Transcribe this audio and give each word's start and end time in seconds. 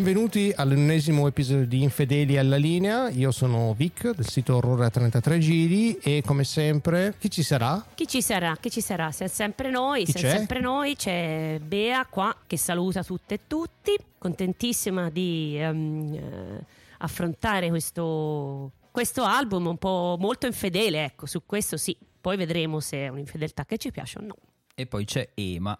Benvenuti 0.00 0.50
all'ennesimo 0.56 1.26
episodio 1.26 1.66
di 1.66 1.82
Infedeli 1.82 2.38
alla 2.38 2.56
linea. 2.56 3.10
Io 3.10 3.30
sono 3.30 3.74
Vic 3.74 4.14
del 4.14 4.26
sito 4.26 4.56
Orrore 4.56 4.86
a 4.86 4.90
33 4.90 5.38
giri 5.38 5.98
e 5.98 6.22
come 6.24 6.42
sempre 6.44 7.16
chi 7.18 7.28
ci 7.28 7.42
sarà? 7.42 7.84
Chi 7.92 8.06
ci 8.08 8.22
sarà? 8.22 8.56
Chi 8.58 8.70
ci 8.70 8.80
sarà? 8.80 9.10
Siamo 9.12 9.30
sempre 9.30 9.68
noi, 9.68 10.06
Chi 10.06 10.12
siamo 10.12 10.26
c'è? 10.26 10.36
sempre 10.38 10.60
noi. 10.60 10.96
C'è 10.96 11.60
Bea 11.62 12.06
qua 12.06 12.34
che 12.46 12.56
saluta 12.56 13.04
tutte 13.04 13.34
e 13.34 13.40
tutti. 13.46 13.94
Contentissima 14.16 15.10
di 15.10 15.58
eh, 15.58 16.64
affrontare 16.96 17.68
questo, 17.68 18.72
questo 18.90 19.24
album 19.24 19.66
un 19.66 19.76
po' 19.76 20.16
molto 20.18 20.46
infedele, 20.46 21.04
ecco, 21.04 21.26
su 21.26 21.42
questo 21.44 21.76
sì. 21.76 21.94
Poi 22.18 22.38
vedremo 22.38 22.80
se 22.80 23.04
è 23.04 23.08
un'infedeltà 23.08 23.66
che 23.66 23.76
ci 23.76 23.90
piace 23.90 24.18
o 24.18 24.22
no. 24.22 24.36
E 24.74 24.86
poi 24.86 25.04
c'è 25.04 25.28
Ema 25.34 25.76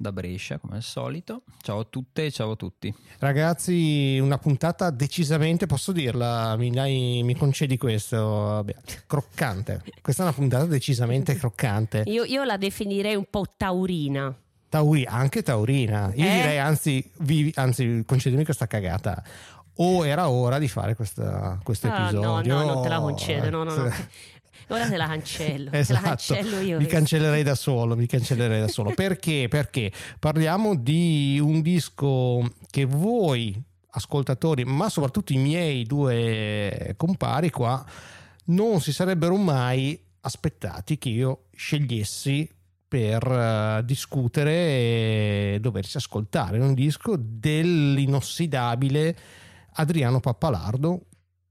da 0.00 0.12
Brescia, 0.12 0.56
come 0.58 0.76
al 0.76 0.82
solito. 0.82 1.42
Ciao 1.60 1.80
a 1.80 1.84
tutte 1.88 2.24
e 2.24 2.30
ciao 2.30 2.52
a 2.52 2.56
tutti. 2.56 2.92
Ragazzi, 3.18 4.18
una 4.18 4.38
puntata 4.38 4.88
decisamente, 4.88 5.66
posso 5.66 5.92
dirla, 5.92 6.56
mi, 6.56 6.70
dai- 6.70 7.20
mi 7.22 7.36
concedi 7.36 7.76
questo? 7.76 8.16
Vabbè, 8.16 8.74
croccante. 9.06 9.82
Questa 10.00 10.22
è 10.22 10.24
una 10.26 10.34
puntata 10.34 10.64
decisamente 10.64 11.34
croccante. 11.34 12.04
Io, 12.08 12.24
io 12.24 12.44
la 12.44 12.56
definirei 12.56 13.14
un 13.14 13.26
po' 13.28 13.44
taurina. 13.56 14.34
Tauri- 14.70 15.04
anche 15.06 15.42
taurina. 15.42 16.10
Io 16.14 16.24
Eh? 16.26 16.32
direi, 16.34 16.58
anzi, 16.58 17.08
vi- 17.18 17.52
anzi, 17.56 18.02
concedimi 18.06 18.44
questa 18.44 18.66
cagata. 18.66 19.22
O 19.76 20.06
era 20.06 20.30
ora 20.30 20.58
di 20.58 20.68
fare 20.68 20.94
questa- 20.94 21.58
questo 21.62 21.88
Ah, 21.88 21.98
no, 21.98 22.04
episodio. 22.40 22.54
no, 22.58 22.64
non 22.64 22.82
te 22.82 22.88
la 22.88 22.98
concedo, 23.00 23.50
no, 23.50 23.64
no, 23.64 23.74
no. 23.74 23.92
Ora 24.70 24.88
te 24.88 24.96
la 24.96 25.06
cancello, 25.06 25.70
te 25.70 25.76
la 25.76 25.78
Esatto, 25.78 26.02
cancello 26.02 26.60
io. 26.60 26.78
mi 26.78 26.86
cancellerei 26.86 27.42
da 27.42 27.54
solo, 27.54 27.96
mi 27.96 28.06
cancellerei 28.06 28.60
da 28.60 28.68
solo. 28.68 28.92
Perché? 28.94 29.46
Perché 29.48 29.92
parliamo 30.18 30.76
di 30.76 31.38
un 31.42 31.60
disco 31.60 32.42
che 32.70 32.84
voi 32.84 33.60
ascoltatori, 33.92 34.64
ma 34.64 34.88
soprattutto 34.88 35.32
i 35.32 35.38
miei 35.38 35.84
due 35.84 36.94
compari 36.96 37.50
qua, 37.50 37.84
non 38.46 38.80
si 38.80 38.92
sarebbero 38.92 39.36
mai 39.36 40.00
aspettati 40.20 40.98
che 40.98 41.08
io 41.08 41.44
scegliessi 41.54 42.48
per 42.86 43.22
eh, 43.24 43.82
discutere 43.84 44.52
e 44.52 45.58
doversi 45.60 45.96
ascoltare 45.96 46.58
un 46.58 46.74
disco 46.74 47.14
dell'inossidabile 47.16 49.16
Adriano 49.74 50.18
Pappalardo, 50.20 51.00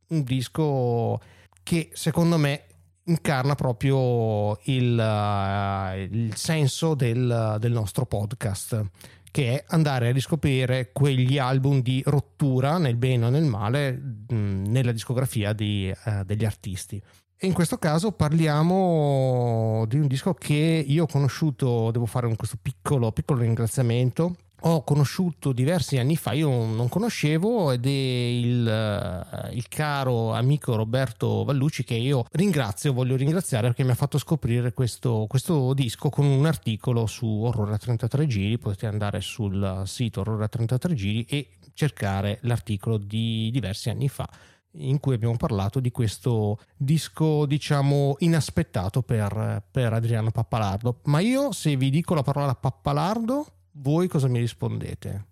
un 0.08 0.24
disco 0.24 1.20
che 1.64 1.90
secondo 1.94 2.38
me 2.38 2.64
incarna 3.10 3.56
proprio 3.56 4.58
il, 4.64 5.00
eh, 5.00 6.02
il 6.04 6.36
senso 6.36 6.94
del, 6.94 7.58
del 7.60 7.72
nostro 7.72 8.06
podcast 8.06 8.86
che 9.32 9.60
è 9.60 9.64
andare 9.68 10.10
a 10.10 10.12
riscoprire 10.12 10.92
quegli 10.92 11.38
album 11.38 11.82
di 11.82 12.02
rottura 12.06 12.78
nel 12.78 12.96
bene 12.96 13.26
o 13.26 13.30
nel 13.30 13.44
male 13.44 13.92
mh, 13.92 14.36
nella 14.68 14.92
discografia 14.92 15.54
di, 15.54 15.88
eh, 15.88 16.24
degli 16.26 16.46
artisti. 16.46 17.02
E 17.42 17.48
in 17.48 17.54
questo 17.54 17.78
caso 17.78 18.12
parliamo 18.12 19.86
di 19.88 19.98
un 19.98 20.08
disco 20.08 20.34
che 20.34 20.84
io 20.86 21.04
ho 21.04 21.08
conosciuto, 21.08 21.90
devo 21.92 22.06
fare 22.06 22.34
questo 22.36 22.58
piccolo, 22.62 23.12
piccolo 23.12 23.42
ringraziamento. 23.42 24.36
Ho 24.64 24.84
conosciuto 24.84 25.54
diversi 25.54 25.98
anni 25.98 26.18
fa, 26.18 26.34
io 26.34 26.50
non 26.50 26.90
conoscevo 26.90 27.72
ed 27.72 27.86
è 27.86 27.90
il, 27.90 28.68
eh, 28.68 29.54
il 29.56 29.68
caro 29.70 30.34
amico 30.34 30.76
Roberto 30.76 31.46
Vallucci 31.46 31.86
che 31.86 31.94
io 31.94 32.26
ringrazio, 32.32 32.92
voglio 32.92 33.16
ringraziare 33.16 33.68
perché 33.68 33.84
mi 33.84 33.92
ha 33.92 33.96
fatto 33.96 34.18
scoprire 34.18 34.74
questo, 34.74 35.26
questo 35.30 35.74
disco 35.74 36.10
con 36.10 36.26
un 36.26 36.46
articolo 36.46 37.06
su 37.06 37.26
Horror 37.26 37.72
a 37.72 37.78
33 37.78 38.28
giri, 38.28 38.58
potete 38.58 38.88
andare 38.88 39.22
sul 39.22 39.84
sito 39.86 40.20
Horror 40.20 40.42
a 40.42 40.48
33 40.50 40.94
giri 40.94 41.24
e 41.24 41.52
cercare 41.74 42.40
l'articolo 42.42 42.98
di 42.98 43.50
diversi 43.52 43.90
anni 43.90 44.10
fa 44.10 44.28
in 44.74 45.00
cui 45.00 45.16
abbiamo 45.16 45.36
parlato 45.36 45.80
di 45.80 45.92
questo 45.92 46.60
disco, 46.76 47.46
diciamo, 47.46 48.16
inaspettato 48.20 49.02
per, 49.02 49.64
per 49.72 49.94
Adriano 49.94 50.32
Pappalardo. 50.32 51.00
Ma 51.06 51.20
io, 51.20 51.52
se 51.52 51.76
vi 51.76 51.90
dico 51.90 52.14
la 52.14 52.22
parola 52.22 52.54
Pappalardo, 52.54 53.46
voi 53.82 54.08
cosa 54.08 54.28
mi 54.28 54.40
rispondete? 54.40 55.26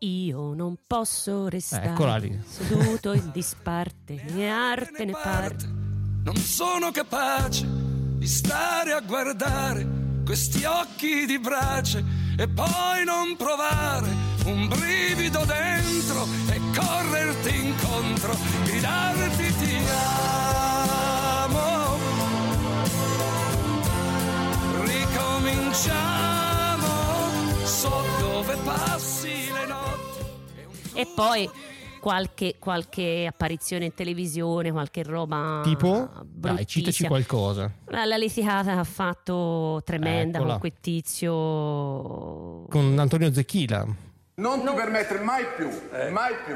Io 0.00 0.54
non 0.54 0.76
posso 0.86 1.48
restare 1.48 2.40
seduto 2.46 3.12
in 3.12 3.30
disparte, 3.34 4.22
né 4.30 4.48
arte 4.48 5.04
né 5.04 5.12
parte. 5.12 5.66
Non 6.22 6.36
sono 6.36 6.90
capace 6.92 7.66
di 7.66 8.26
stare 8.26 8.92
a 8.92 9.00
guardare 9.00 9.86
questi 10.24 10.64
occhi 10.64 11.26
di 11.26 11.38
brace 11.38 12.04
e 12.36 12.48
poi 12.48 13.04
non 13.04 13.34
provare 13.36 14.08
un 14.44 14.68
brivido 14.68 15.44
dentro 15.44 16.26
e 16.50 16.60
correrti 16.76 17.66
incontro, 17.66 18.36
gridarti 18.64 19.54
ti 19.56 19.76
amo. 19.90 21.66
Ricominciamo, 24.84 26.47
so 27.68 28.02
dove 28.18 28.56
passi 28.64 29.52
le 29.52 29.66
notti. 29.66 30.24
E 30.94 31.06
poi 31.14 31.48
qualche, 32.00 32.56
qualche 32.58 33.26
apparizione 33.28 33.84
in 33.84 33.94
televisione, 33.94 34.72
qualche 34.72 35.02
roba. 35.02 35.60
Tipo? 35.62 36.08
Dai, 36.24 36.66
citaci 36.66 37.06
qualcosa. 37.06 37.70
La, 37.86 38.04
la 38.06 38.16
litigata 38.16 38.72
che 38.72 38.78
ha 38.80 38.84
fatto 38.84 39.82
tremenda 39.84 40.38
Eccola. 40.38 40.52
con 40.52 40.60
quel 40.60 40.74
tizio. 40.80 41.32
Con 42.68 42.96
Antonio 42.98 43.32
Zecchila. 43.32 43.86
Non 44.36 44.64
ti 44.64 44.72
permettere 44.72 45.20
mai 45.20 45.44
più, 45.56 45.68
mai 46.10 46.32
più, 46.46 46.54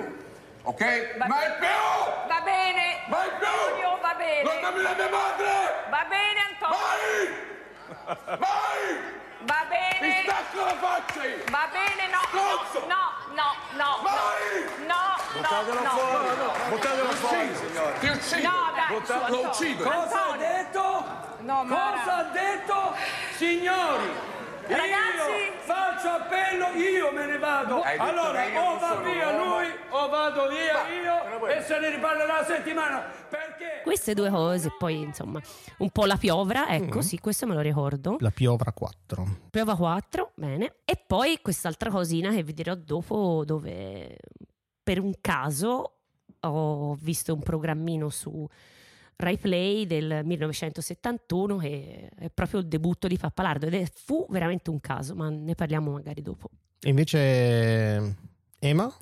ok? 0.62 0.80
mai 1.18 1.48
più! 1.58 2.28
Va 2.28 2.40
bene. 2.44 3.02
Mai 3.10 3.28
più! 3.38 3.46
Antonio, 3.46 3.98
va 4.00 4.14
bene. 4.16 4.42
Non 4.44 4.60
dammi 4.62 4.82
la 4.82 4.94
mia 4.94 5.10
madre! 5.10 5.50
Va 5.90 6.06
bene, 6.08 6.40
Antonio. 6.48 6.78
Mai! 6.78 8.38
Mai! 8.38 9.20
Va 9.44 9.66
Mi 9.68 9.76
bene. 10.08 10.22
stacco 10.24 10.64
la 10.64 10.76
faccia 10.76 11.24
io! 11.26 11.44
Va 11.50 11.68
bene, 11.72 12.08
no. 12.10 12.20
Stronzo! 12.28 12.86
No, 12.86 13.04
no, 13.34 13.54
no. 13.76 13.98
Vai! 14.02 14.86
No, 14.86 15.16
no, 15.40 15.80
no. 15.80 16.52
Buttatelo 16.68 17.10
fuori, 17.12 17.54
signore! 17.56 17.98
Ti 17.98 18.06
uccido! 18.08 18.48
No, 18.48 18.72
dai, 18.74 18.86
Butta- 18.88 19.28
lo 19.28 19.40
uccido! 19.40 19.84
Cosa 19.84 20.26
ha 20.32 20.36
detto? 20.36 21.04
No, 21.40 21.64
Mara. 21.64 21.90
Cosa 21.98 22.16
ha 22.16 22.22
detto? 22.24 22.94
Signori, 23.36 24.12
Ragazzi. 24.66 25.30
io 25.46 25.52
faccio 25.64 26.08
appello, 26.08 26.66
io 26.78 27.12
me 27.12 27.26
ne 27.26 27.38
vado. 27.38 27.80
Allora, 27.82 28.44
o 28.72 28.78
va 28.78 29.00
via 29.02 29.36
lui 29.36 29.66
o 29.90 30.08
vado 30.08 30.48
via 30.48 30.88
io 30.88 31.46
e 31.46 31.62
se 31.62 31.78
ne 31.78 31.90
riparlerà 31.90 32.40
la 32.40 32.44
settimana. 32.44 32.98
Perché? 33.28 33.80
Queste 33.82 34.14
due 34.14 34.30
cose, 34.30 34.74
poi 34.78 35.00
insomma, 35.00 35.40
un 35.78 35.90
po' 35.90 36.04
la 36.06 36.16
piovra, 36.16 36.68
ecco, 36.68 36.98
Mm. 36.98 37.00
sì, 37.00 37.18
questo 37.18 37.46
me 37.46 37.54
lo 37.54 37.60
ricordo. 37.60 38.16
La 38.20 38.30
Piovra 38.30 38.72
4. 38.72 39.26
Piova 39.50 39.76
4, 39.76 40.32
bene. 40.34 40.76
E 40.84 41.02
poi 41.04 41.38
quest'altra 41.42 41.90
cosina 41.90 42.30
che 42.30 42.42
vi 42.42 42.52
dirò 42.52 42.74
dopo, 42.74 43.42
dove 43.44 44.16
per 44.82 44.98
un 45.00 45.12
caso 45.20 45.96
ho 46.44 46.94
visto 46.94 47.32
un 47.34 47.40
programmino 47.42 48.08
su 48.08 48.46
Rai 49.22 49.38
Play 49.38 49.86
del 49.86 50.22
1971 50.24 51.56
che 51.58 52.08
è 52.18 52.30
proprio 52.30 52.60
il 52.60 52.66
debutto 52.66 53.06
di 53.06 53.16
Pappalardo 53.16 53.66
ed 53.66 53.74
è- 53.74 53.86
fu 53.92 54.26
veramente 54.30 54.70
un 54.70 54.80
caso, 54.80 55.14
ma 55.14 55.28
ne 55.30 55.54
parliamo 55.54 55.92
magari 55.92 56.22
dopo. 56.22 56.48
E 56.80 56.88
invece 56.88 58.16
Ema? 58.58 58.92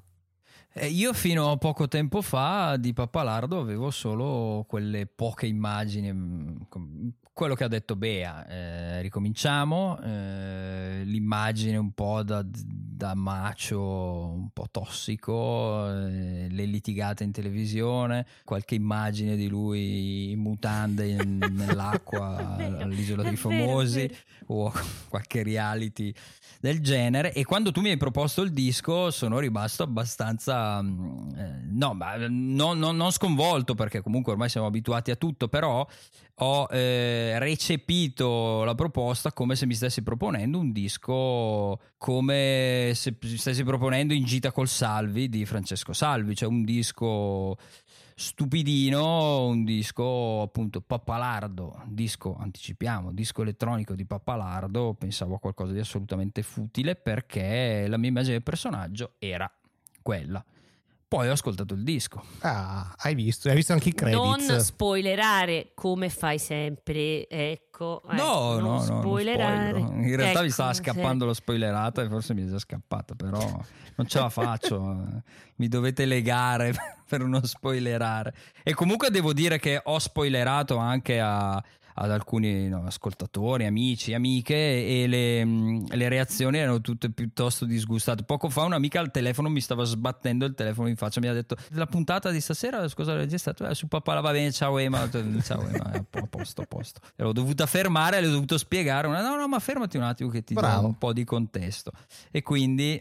Io 0.88 1.12
fino 1.12 1.50
a 1.50 1.56
poco 1.56 1.88
tempo 1.88 2.22
fa 2.22 2.76
di 2.76 2.92
Pappalardo 2.92 3.58
avevo 3.58 3.90
solo 3.90 4.64
quelle 4.68 5.06
poche 5.06 5.46
immagini, 5.46 6.12
mm, 6.12 7.08
quello 7.32 7.54
che 7.54 7.64
ha 7.64 7.68
detto 7.68 7.96
Bea, 7.96 8.46
eh, 8.46 9.02
ricominciamo, 9.02 9.98
eh, 10.00 11.02
l'immagine 11.04 11.76
un 11.76 11.90
po' 11.92 12.22
da, 12.22 12.44
da 12.46 13.14
macio, 13.14 13.80
un 13.80 14.50
po' 14.52 14.68
tossico, 14.70 15.88
eh, 15.88 16.46
le 16.48 16.64
litigate 16.66 17.24
in 17.24 17.32
televisione, 17.32 18.26
qualche 18.44 18.76
immagine 18.76 19.34
di 19.34 19.48
lui 19.48 20.30
in 20.30 20.38
mutande 20.38 21.08
in- 21.08 21.38
nell'acqua 21.50 22.56
all'isola 22.56 23.24
dei 23.24 23.36
famosi 23.36 24.08
o 24.46 24.70
qualche 25.08 25.42
reality 25.42 26.14
del 26.60 26.80
genere 26.82 27.32
e 27.32 27.44
quando 27.44 27.72
tu 27.72 27.80
mi 27.80 27.88
hai 27.88 27.96
proposto 27.96 28.42
il 28.42 28.52
disco 28.52 29.10
sono 29.10 29.38
rimasto 29.38 29.82
abbastanza 29.82 30.82
mm, 30.82 31.28
eh, 31.36 31.60
no 31.70 31.94
ma 31.94 32.16
non, 32.28 32.78
non- 32.78 32.96
non 32.96 33.10
sconvolto 33.12 33.74
perché 33.74 34.02
comunque 34.02 34.32
ormai 34.32 34.50
siamo 34.50 34.66
abituati 34.66 35.10
a 35.10 35.16
tutto 35.16 35.48
però 35.48 35.86
ho 36.42 36.66
eh, 36.70 37.38
recepito 37.38 38.62
la 38.64 38.74
proposta 38.74 39.32
come 39.32 39.56
se 39.56 39.64
mi 39.64 39.74
stessi 39.74 40.02
proponendo 40.02 40.58
un 40.58 40.70
disco 40.70 41.80
come 41.96 42.92
se 42.94 43.16
stessi 43.36 43.64
proponendo 43.64 44.12
in 44.12 44.24
gita 44.24 44.52
col 44.52 44.68
Salvi 44.68 45.30
di 45.30 45.46
Francesco 45.46 45.94
Salvi 45.94 46.34
cioè 46.36 46.48
un 46.48 46.62
disco 46.62 47.56
stupidino, 48.20 49.46
un 49.46 49.64
disco 49.64 50.42
appunto 50.42 50.82
pappalardo, 50.82 51.84
disco 51.86 52.36
anticipiamo, 52.38 53.12
disco 53.12 53.40
elettronico 53.40 53.94
di 53.94 54.04
pappalardo, 54.04 54.92
pensavo 54.92 55.36
a 55.36 55.38
qualcosa 55.38 55.72
di 55.72 55.78
assolutamente 55.78 56.42
futile 56.42 56.96
perché 56.96 57.86
la 57.88 57.96
mia 57.96 58.10
immagine 58.10 58.34
del 58.34 58.42
personaggio 58.42 59.14
era 59.18 59.50
quella. 60.02 60.44
Poi 61.10 61.28
ho 61.28 61.32
ascoltato 61.32 61.74
il 61.74 61.82
disco. 61.82 62.22
Ah, 62.42 62.94
hai 62.98 63.16
visto? 63.16 63.48
Hai 63.48 63.56
visto 63.56 63.72
anche 63.72 63.88
i 63.88 63.94
Non 63.98 64.36
credits? 64.38 64.56
spoilerare 64.58 65.72
come 65.74 66.08
fai 66.08 66.38
sempre, 66.38 67.26
ecco. 67.28 68.00
eh, 68.08 68.14
No, 68.14 68.52
non 68.52 68.62
no, 68.62 68.68
no, 68.68 68.84
non 68.84 69.00
spoilerare. 69.00 69.78
In 69.80 70.14
realtà 70.14 70.38
mi 70.38 70.44
Ecco, 70.44 70.52
stava 70.52 70.72
sì. 70.72 70.82
scappando 70.84 71.24
lo 71.24 71.34
spoilerato 71.34 72.00
e 72.00 72.08
forse 72.08 72.32
mi 72.32 72.44
è 72.46 72.48
già 72.48 72.60
scappata, 72.60 73.16
però 73.16 73.40
non 73.96 74.06
ce 74.06 74.20
la 74.20 74.28
faccio. 74.30 75.22
mi 75.56 75.66
dovete 75.66 76.04
legare 76.04 76.72
per 77.08 77.24
non 77.24 77.42
spoilerare. 77.42 78.32
E 78.62 78.72
comunque 78.74 79.10
devo 79.10 79.32
dire 79.32 79.58
che 79.58 79.80
ho 79.82 79.98
spoilerato 79.98 80.76
anche 80.76 81.18
a- 81.18 81.60
ad 81.94 82.10
alcuni 82.10 82.68
no, 82.68 82.84
ascoltatori, 82.86 83.66
amici, 83.66 84.14
amiche 84.14 84.54
e 84.54 85.06
le, 85.06 85.44
mh, 85.44 85.94
le 85.94 86.08
reazioni 86.08 86.58
erano 86.58 86.80
tutte 86.80 87.10
piuttosto 87.10 87.64
disgustate. 87.64 88.24
Poco 88.24 88.48
fa 88.48 88.62
un'amica 88.62 89.00
al 89.00 89.10
telefono 89.10 89.48
mi 89.48 89.60
stava 89.60 89.84
sbattendo 89.84 90.44
il 90.44 90.54
telefono 90.54 90.88
in 90.88 90.96
faccia, 90.96 91.20
mi 91.20 91.28
ha 91.28 91.32
detto 91.32 91.56
la 91.70 91.86
puntata 91.86 92.30
di 92.30 92.40
stasera 92.40 92.86
scusa 92.88 93.12
l'ho 93.12 93.18
registrato 93.18 93.66
Eh, 93.66 93.74
su 93.74 93.86
papà 93.88 94.14
la 94.14 94.20
va 94.20 94.32
bene, 94.32 94.52
ciao 94.52 94.78
Ema, 94.78 95.08
ciao 95.42 95.66
Ema, 95.68 95.92
a 95.92 96.26
posto, 96.28 96.62
a 96.62 96.66
posto. 96.66 97.00
L'ho 97.16 97.32
dovuta 97.32 97.66
fermare, 97.66 98.20
le 98.20 98.28
ho 98.28 98.32
dovuto 98.32 98.58
spiegare, 98.58 99.06
una, 99.06 99.20
no 99.22 99.36
no 99.36 99.48
ma 99.48 99.58
fermati 99.58 99.96
un 99.96 100.04
attimo 100.04 100.30
che 100.30 100.42
ti 100.42 100.54
Bravo. 100.54 100.80
do 100.80 100.86
un 100.86 100.98
po' 100.98 101.12
di 101.12 101.24
contesto. 101.24 101.92
E 102.30 102.42
quindi 102.42 103.00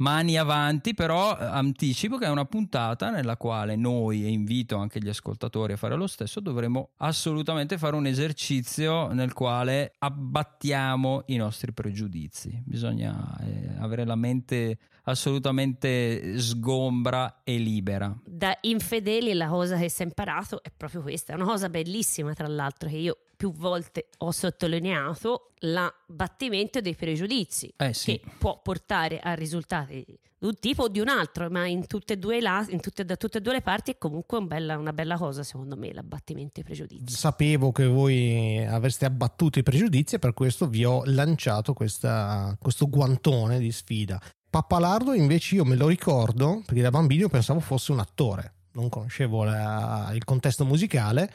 mani 0.00 0.36
avanti, 0.36 0.94
però 0.94 1.36
eh, 1.38 1.44
anticipo 1.44 2.16
che 2.16 2.26
è 2.26 2.28
una 2.28 2.44
puntata 2.44 3.10
nella 3.10 3.36
quale 3.36 3.76
noi, 3.76 4.24
e 4.24 4.28
invito 4.28 4.76
anche 4.76 5.00
gli 5.00 5.08
ascoltatori 5.08 5.72
a 5.72 5.76
fare 5.76 5.94
lo 5.94 6.06
stesso, 6.06 6.40
dovremo 6.40 6.90
assolutamente 6.98 7.78
fare 7.78 7.96
un 7.96 8.06
esercizio 8.06 9.12
nel 9.12 9.32
quale 9.32 9.92
abbattiamo 9.98 11.24
i 11.26 11.36
nostri 11.36 11.72
pregiudizi. 11.72 12.62
Bisogna 12.64 13.38
eh, 13.40 13.76
avere 13.78 14.04
la 14.04 14.16
mente 14.16 14.78
assolutamente 15.04 16.38
sgombra 16.38 17.40
e 17.44 17.56
libera. 17.56 18.14
Da 18.24 18.56
infedeli 18.62 19.32
la 19.34 19.48
cosa 19.48 19.76
che 19.76 19.88
si 19.88 20.02
è 20.02 20.04
imparato 20.04 20.62
è 20.62 20.70
proprio 20.74 21.02
questa, 21.02 21.32
è 21.32 21.36
una 21.36 21.46
cosa 21.46 21.68
bellissima 21.68 22.32
tra 22.34 22.46
l'altro 22.46 22.88
che 22.88 22.96
io 22.96 23.18
più 23.40 23.54
volte 23.54 24.08
ho 24.18 24.32
sottolineato, 24.32 25.52
l'abbattimento 25.60 26.82
dei 26.82 26.94
pregiudizi, 26.94 27.72
Eh 27.74 27.94
sì. 27.94 28.18
che 28.18 28.30
può 28.36 28.60
portare 28.62 29.18
a 29.18 29.32
risultati 29.32 30.04
di 30.06 30.18
un 30.46 30.58
tipo 30.60 30.82
o 30.82 30.88
di 30.88 31.00
un 31.00 31.08
altro, 31.08 31.48
ma 31.48 31.66
in 31.66 31.86
tutte 31.86 32.12
e 32.12 32.16
due, 32.18 32.42
la- 32.42 32.66
in 32.68 32.80
tutte- 32.80 33.02
da 33.02 33.16
tutte 33.16 33.38
e 33.38 33.40
due 33.40 33.54
le 33.54 33.62
parti 33.62 33.92
è 33.92 33.96
comunque 33.96 34.36
un 34.36 34.46
bella- 34.46 34.76
una 34.76 34.92
bella 34.92 35.16
cosa 35.16 35.42
secondo 35.42 35.74
me 35.74 35.90
l'abbattimento 35.94 36.50
dei 36.56 36.64
pregiudizi. 36.64 37.14
Sapevo 37.16 37.72
che 37.72 37.86
voi 37.86 38.62
avreste 38.66 39.06
abbattuto 39.06 39.58
i 39.58 39.62
pregiudizi 39.62 40.16
e 40.16 40.18
per 40.18 40.34
questo 40.34 40.66
vi 40.68 40.84
ho 40.84 41.00
lanciato 41.06 41.72
questa- 41.72 42.54
questo 42.60 42.90
guantone 42.90 43.58
di 43.58 43.72
sfida. 43.72 44.20
Pappalardo 44.50 45.14
invece 45.14 45.54
io 45.54 45.64
me 45.64 45.76
lo 45.76 45.86
ricordo 45.88 46.62
perché 46.66 46.82
da 46.82 46.90
bambino 46.90 47.28
pensavo 47.30 47.60
fosse 47.60 47.90
un 47.92 48.00
attore, 48.00 48.52
non 48.72 48.90
conoscevo 48.90 49.44
la- 49.44 50.10
il 50.12 50.24
contesto 50.24 50.66
musicale 50.66 51.32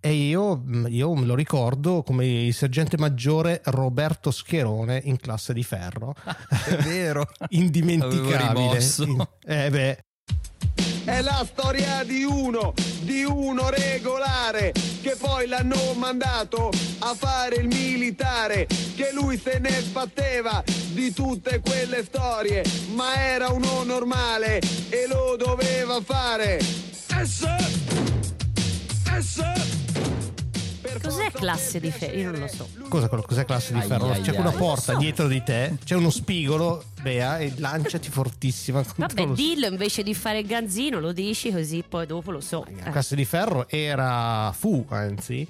e 0.00 0.12
io, 0.12 0.62
io 0.86 1.14
me 1.14 1.26
lo 1.26 1.34
ricordo 1.34 2.02
come 2.02 2.26
il 2.26 2.54
sergente 2.54 2.96
maggiore 2.96 3.60
Roberto 3.64 4.30
Scherone 4.30 5.00
in 5.04 5.16
classe 5.16 5.52
di 5.52 5.62
ferro. 5.62 6.14
È 6.66 6.76
vero. 6.76 7.26
Indimenticabile. 7.50 8.78
Eh 9.44 9.70
beh, 9.70 10.04
È 11.04 11.20
la 11.20 11.44
storia 11.50 12.04
di 12.04 12.22
uno, 12.22 12.74
di 13.00 13.24
uno 13.24 13.70
regolare, 13.70 14.72
che 15.02 15.16
poi 15.18 15.48
l'hanno 15.48 15.94
mandato 15.94 16.70
a 17.00 17.14
fare 17.14 17.56
il 17.56 17.66
militare, 17.66 18.66
che 18.94 19.10
lui 19.12 19.36
se 19.38 19.58
ne 19.58 19.80
sbatteva 19.80 20.62
di 20.92 21.12
tutte 21.12 21.60
quelle 21.60 22.04
storie, 22.04 22.62
ma 22.94 23.14
era 23.14 23.48
uno 23.48 23.82
normale 23.82 24.60
e 24.90 25.06
lo 25.08 25.36
doveva 25.36 26.00
fare. 26.00 26.60
Per 27.06 27.26
Cos'è 31.02 31.30
classe 31.32 31.80
di 31.80 31.90
ferro? 31.90 32.16
Io 32.16 32.30
non 32.30 32.40
lo 32.40 32.46
so. 32.46 32.68
Cosa, 32.88 33.08
cos'è 33.08 33.44
classe 33.44 33.72
di 33.72 33.80
ferro? 33.80 34.10
ai, 34.12 34.20
c'è 34.20 34.30
ai. 34.30 34.38
una 34.38 34.52
porta 34.52 34.92
so. 34.92 34.98
dietro 34.98 35.26
di 35.26 35.42
te, 35.42 35.76
c'è 35.84 35.96
uno 35.96 36.10
spigolo, 36.10 36.84
Bea, 37.02 37.38
e 37.38 37.52
lanciati 37.56 38.10
fortissima. 38.10 38.84
Vabbè, 38.96 39.26
lo 39.26 39.34
dillo 39.34 39.66
invece 39.66 40.02
di 40.02 40.14
fare 40.14 40.38
il 40.40 40.46
ganzino, 40.46 41.00
lo 41.00 41.12
dici 41.12 41.50
così 41.50 41.84
poi 41.86 42.06
dopo 42.06 42.30
lo 42.30 42.40
so. 42.40 42.64
La 42.80 42.86
Eh. 42.86 42.90
Classe 42.90 43.16
di 43.16 43.24
Ferro 43.24 43.68
era, 43.68 44.52
fu 44.56 44.84
anzi, 44.88 45.46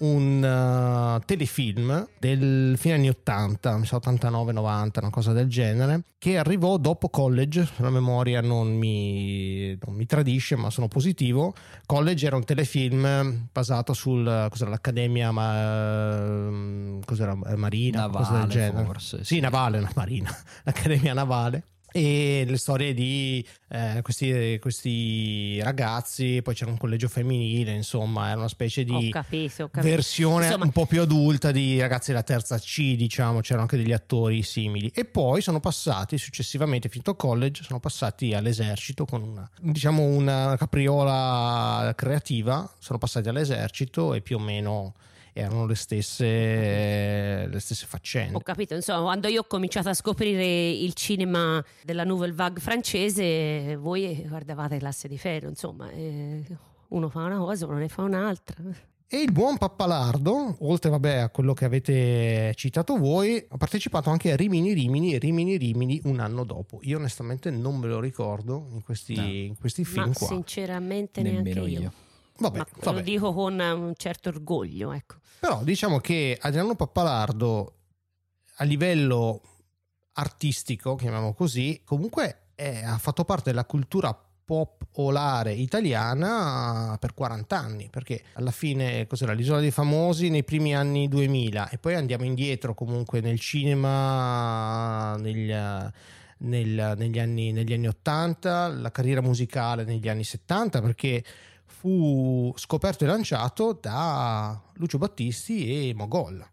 un 0.00 0.42
uh, 0.42 1.22
telefilm 1.24 2.06
del 2.18 2.74
fine 2.78 2.94
anni 2.94 3.08
80, 3.08 3.76
mi 3.78 3.86
sa 3.86 3.96
89-90, 4.02 4.90
una 5.00 5.10
cosa 5.10 5.32
del 5.32 5.48
genere, 5.48 6.02
che 6.18 6.38
arrivò 6.38 6.76
dopo 6.76 7.08
College, 7.08 7.64
se 7.66 7.82
la 7.82 7.90
memoria 7.90 8.40
non 8.40 8.74
mi, 8.76 9.76
non 9.84 9.94
mi 9.94 10.06
tradisce, 10.06 10.56
ma 10.56 10.70
sono 10.70 10.88
positivo. 10.88 11.54
College 11.86 12.26
era 12.26 12.36
un 12.36 12.44
telefilm 12.44 13.48
basato 13.52 13.92
sul 13.92 14.46
cos'era, 14.50 14.70
l'Accademia 14.70 15.30
ma, 15.30 16.98
cos'era, 17.04 17.36
eh, 17.46 17.56
Marina, 17.56 18.08
cosa 18.08 18.30
del 18.32 18.40
Navale, 18.40 18.52
genere. 18.52 18.84
forse, 18.84 19.18
Sì, 19.18 19.34
sì. 19.34 19.40
navale, 19.40 19.80
no, 19.80 19.88
Marina, 19.94 20.30
l'Accademia 20.64 21.12
Navale 21.14 21.62
e 21.96 22.44
le 22.46 22.58
storie 22.58 22.92
di 22.92 23.42
eh, 23.70 24.00
questi, 24.02 24.58
questi 24.60 25.58
ragazzi, 25.62 26.42
poi 26.42 26.54
c'era 26.54 26.70
un 26.70 26.76
collegio 26.76 27.08
femminile, 27.08 27.72
insomma, 27.72 28.28
era 28.28 28.36
una 28.36 28.48
specie 28.48 28.82
Ho 28.82 28.98
di 28.98 29.08
capito, 29.08 29.62
ho 29.62 29.68
capito. 29.68 29.94
versione 29.94 30.44
Insomma, 30.44 30.64
un 30.66 30.72
po' 30.72 30.84
più 30.84 31.00
adulta 31.00 31.52
di 31.52 31.80
ragazzi 31.80 32.10
della 32.10 32.22
terza 32.22 32.58
C, 32.58 32.96
diciamo, 32.96 33.40
c'erano 33.40 33.62
anche 33.62 33.78
degli 33.78 33.94
attori 33.94 34.42
simili. 34.42 34.92
E 34.94 35.06
poi 35.06 35.40
sono 35.40 35.58
passati 35.58 36.18
successivamente, 36.18 36.90
finito 36.90 37.16
college, 37.16 37.62
sono 37.62 37.80
passati 37.80 38.34
all'esercito 38.34 39.06
con 39.06 39.22
una, 39.22 39.50
diciamo, 39.58 40.02
una 40.02 40.54
capriola 40.58 41.94
creativa, 41.96 42.70
sono 42.78 42.98
passati 42.98 43.30
all'esercito 43.30 44.12
e 44.12 44.20
più 44.20 44.36
o 44.36 44.40
meno 44.40 44.92
erano 45.36 45.66
le 45.66 45.74
stesse, 45.74 46.24
le 47.46 47.60
stesse 47.60 47.86
faccende. 47.86 48.36
Ho 48.36 48.40
capito, 48.40 48.74
insomma, 48.74 49.02
quando 49.02 49.28
io 49.28 49.40
ho 49.40 49.44
cominciato 49.46 49.88
a 49.90 49.94
scoprire 49.94 50.70
il 50.70 50.94
cinema 50.94 51.62
della 51.82 52.04
Nouvelle 52.04 52.32
Vague 52.32 52.60
francese, 52.60 53.76
voi 53.76 54.24
guardavate 54.26 54.78
classe 54.78 55.08
di 55.08 55.18
ferro, 55.18 55.48
insomma, 55.48 55.90
eh, 55.90 56.42
uno 56.88 57.08
fa 57.08 57.24
una 57.24 57.38
cosa, 57.38 57.66
uno 57.66 57.76
ne 57.78 57.88
fa 57.88 58.02
un'altra. 58.02 58.56
E 59.08 59.18
il 59.20 59.30
buon 59.30 59.56
Pappalardo, 59.56 60.56
oltre 60.60 60.90
vabbè, 60.90 61.16
a 61.18 61.28
quello 61.28 61.54
che 61.54 61.64
avete 61.64 62.52
citato 62.56 62.96
voi, 62.96 63.44
ha 63.48 63.56
partecipato 63.56 64.10
anche 64.10 64.32
a 64.32 64.36
Rimini 64.36 64.72
Rimini 64.72 65.14
e 65.14 65.18
Rimini 65.18 65.56
Rimini 65.56 66.00
un 66.04 66.18
anno 66.18 66.42
dopo. 66.42 66.80
Io 66.82 66.98
onestamente 66.98 67.50
non 67.50 67.76
me 67.76 67.86
lo 67.86 68.00
ricordo 68.00 68.66
in 68.72 68.82
questi, 68.82 69.14
No. 69.14 69.26
in 69.28 69.54
questi 69.60 69.84
film 69.84 70.06
Ma 70.08 70.12
qua. 70.12 70.26
sinceramente 70.26 71.22
neanche 71.22 71.42
Nemmeno 71.42 71.66
io. 71.66 71.80
io. 71.82 71.92
Vabbè, 72.38 72.58
Ma 72.58 72.66
vabbè. 72.82 72.96
lo 72.98 73.02
dico 73.02 73.32
con 73.32 73.58
un 73.58 73.92
certo 73.96 74.28
orgoglio, 74.28 74.92
ecco. 74.92 75.16
Però 75.40 75.62
diciamo 75.62 75.98
che 75.98 76.36
Adriano 76.40 76.74
Pappalardo 76.74 77.72
a 78.56 78.64
livello 78.64 79.40
artistico, 80.12 80.94
chiamiamolo 80.96 81.34
così, 81.34 81.82
comunque 81.84 82.48
è- 82.54 82.82
ha 82.84 82.96
fatto 82.98 83.24
parte 83.24 83.50
della 83.50 83.64
cultura 83.66 84.18
popolare 84.46 85.52
italiana 85.52 86.96
per 87.00 87.14
40 87.14 87.58
anni, 87.58 87.88
perché 87.90 88.22
alla 88.34 88.52
fine 88.52 89.06
cos'era 89.06 89.32
l'isola 89.32 89.58
dei 89.60 89.72
famosi 89.72 90.28
nei 90.30 90.44
primi 90.44 90.74
anni 90.74 91.08
2000 91.08 91.68
e 91.68 91.78
poi 91.78 91.94
andiamo 91.96 92.24
indietro 92.24 92.72
comunque 92.72 93.20
nel 93.20 93.40
cinema 93.40 95.16
negli, 95.16 95.52
nel- 96.38 96.94
negli 96.96 97.18
anni, 97.18 97.52
negli 97.52 97.72
anni 97.72 97.88
80, 97.88 98.68
la 98.68 98.90
carriera 98.92 99.20
musicale 99.20 99.84
negli 99.84 100.08
anni 100.08 100.24
70, 100.24 100.80
perché 100.80 101.24
fu 101.78 102.52
scoperto 102.56 103.04
e 103.04 103.06
lanciato 103.06 103.78
da 103.78 104.58
Lucio 104.74 104.96
Battisti 104.98 105.88
e 105.88 105.94
Mogol. 105.94 106.44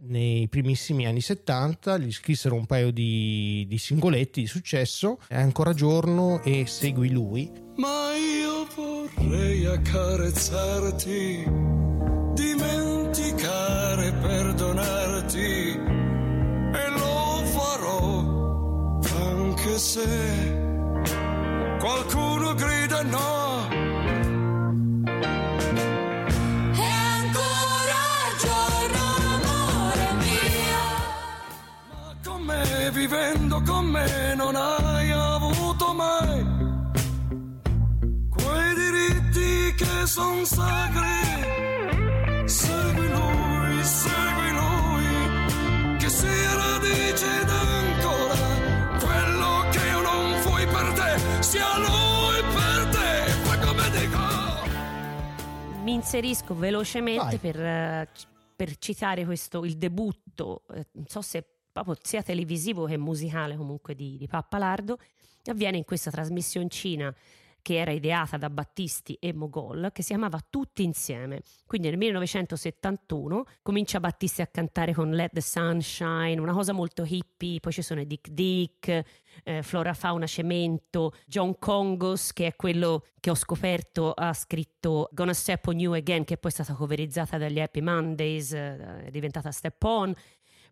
Nei 0.00 0.46
primissimi 0.48 1.06
anni 1.06 1.20
70 1.20 1.98
gli 1.98 2.12
scrissero 2.12 2.54
un 2.54 2.66
paio 2.66 2.92
di, 2.92 3.66
di 3.68 3.76
singoletti 3.78 4.42
di 4.42 4.46
successo, 4.46 5.18
è 5.26 5.36
ancora 5.36 5.74
giorno 5.74 6.40
e 6.44 6.66
segui 6.66 7.10
lui. 7.10 7.50
Ma 7.76 8.14
io 8.14 8.68
vorrei 8.76 9.66
accarezzarti, 9.66 11.44
dimenticare, 12.34 14.12
perdonarti 14.12 15.40
e 16.72 16.90
lo 16.90 17.42
farò 17.46 19.00
anche 19.00 19.78
se 19.78 20.56
qualcuno 21.80 22.54
grida 22.54 23.02
no. 23.02 23.87
Vivendo 32.90 33.62
con 33.62 33.86
me, 33.86 34.34
non 34.34 34.54
hai 34.54 35.10
avuto 35.10 35.94
mai 35.94 36.44
quei 38.30 38.74
diritti 38.74 39.74
che 39.76 40.06
son 40.06 40.44
sacri. 40.44 41.06
Segui 42.46 43.08
lui, 43.08 43.84
segui 43.84 44.50
lui, 44.50 45.96
che 45.98 46.08
sia 46.08 46.54
radice 46.54 47.40
ed 47.40 47.48
ancora 47.48 48.36
quello 48.98 49.68
che 49.70 49.86
io 49.86 50.00
non 50.00 50.40
fui 50.40 50.66
per 50.66 50.92
te. 50.92 51.18
Si 51.42 51.50
sia 51.50 51.78
lui 51.78 52.42
per 52.54 52.86
te, 52.88 53.32
poi 53.44 53.58
come 53.66 53.90
dico. 53.90 54.18
Mi 55.82 55.94
inserisco 55.94 56.54
velocemente 56.54 57.38
per, 57.38 57.60
eh, 57.60 58.08
per 58.56 58.76
citare 58.78 59.24
questo, 59.24 59.64
il 59.64 59.76
debutto, 59.76 60.62
eh, 60.74 60.86
non 60.92 61.06
so 61.06 61.20
se 61.22 61.44
proprio 61.82 61.96
sia 62.02 62.22
televisivo 62.22 62.84
che 62.84 62.96
musicale 62.96 63.56
comunque 63.56 63.94
di, 63.94 64.16
di 64.16 64.26
Pappalardo, 64.26 64.98
avviene 65.46 65.76
in 65.76 65.84
questa 65.84 66.10
trasmissioncina 66.10 67.14
che 67.68 67.76
era 67.76 67.90
ideata 67.90 68.36
da 68.38 68.48
Battisti 68.48 69.16
e 69.20 69.34
Mogol, 69.34 69.90
che 69.92 70.02
si 70.02 70.08
chiamava 70.08 70.40
Tutti 70.48 70.82
insieme. 70.82 71.42
Quindi 71.66 71.88
nel 71.88 71.98
1971 71.98 73.44
comincia 73.62 74.00
Battisti 74.00 74.40
a 74.40 74.46
cantare 74.46 74.94
con 74.94 75.10
Let 75.10 75.32
the 75.32 75.42
Sun 75.42 75.82
Shine, 75.82 76.40
una 76.40 76.54
cosa 76.54 76.72
molto 76.72 77.04
hippie, 77.06 77.60
poi 77.60 77.72
ci 77.72 77.82
sono 77.82 78.02
Dick 78.04 78.30
Dick, 78.30 79.04
eh, 79.44 79.62
Flora 79.62 79.92
Fauna 79.92 80.26
Cemento, 80.26 81.12
John 81.26 81.58
Congos, 81.58 82.32
che 82.32 82.46
è 82.46 82.56
quello 82.56 83.04
che 83.20 83.28
ho 83.28 83.34
scoperto, 83.34 84.12
ha 84.12 84.32
scritto 84.32 85.10
Gonna 85.12 85.34
Step 85.34 85.66
on 85.66 85.78
You 85.78 85.92
Again, 85.92 86.24
che 86.24 86.38
poi 86.38 86.50
è 86.50 86.54
stata 86.54 86.72
coverizzata 86.72 87.36
dagli 87.36 87.60
Happy 87.60 87.82
Mondays, 87.82 88.52
eh, 88.52 89.04
è 89.04 89.10
diventata 89.10 89.50
Step 89.50 89.82
On, 89.82 90.14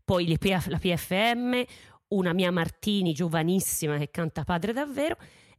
poi 0.07 0.27
le 0.29 0.39
la 0.69 0.79
PFM, 0.79 1.63
una 2.09 2.33
mia 2.33 2.53
Martini 2.53 3.13
giovanissima 3.13 3.99
che 3.99 4.09
canta 4.11 4.45
Padre 4.45 4.73
davvero, 4.73 5.17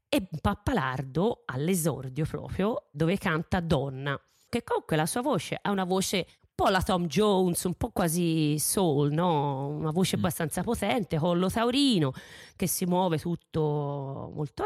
e 0.08 0.26
Pappalardo 0.40 1.44
all'esordio 1.46 2.26
proprio, 2.26 2.88
dove 2.92 3.18
canta 3.18 3.60
Donna, 3.60 4.18
che 4.48 4.64
comunque 4.64 4.96
la 4.96 5.06
sua 5.06 5.22
voce 5.22 5.60
ha 5.62 5.70
una 5.70 5.84
voce 5.84 6.26
un 6.48 6.54
po' 6.56 6.70
la 6.70 6.82
Tom 6.82 7.08
Jones, 7.08 7.62
un 7.66 7.74
po' 7.74 7.90
quasi 7.92 8.58
soul, 8.58 9.12
no? 9.12 9.68
una 9.68 9.92
voce 9.92 10.16
Mm. 10.16 10.20
abbastanza 10.20 10.64
potente, 10.64 11.18
collo 11.18 11.50
taurino, 11.50 12.14
che 12.56 12.68
si 12.68 12.86
muove 12.86 13.20
tutto 13.20 14.32
molto... 14.34 14.64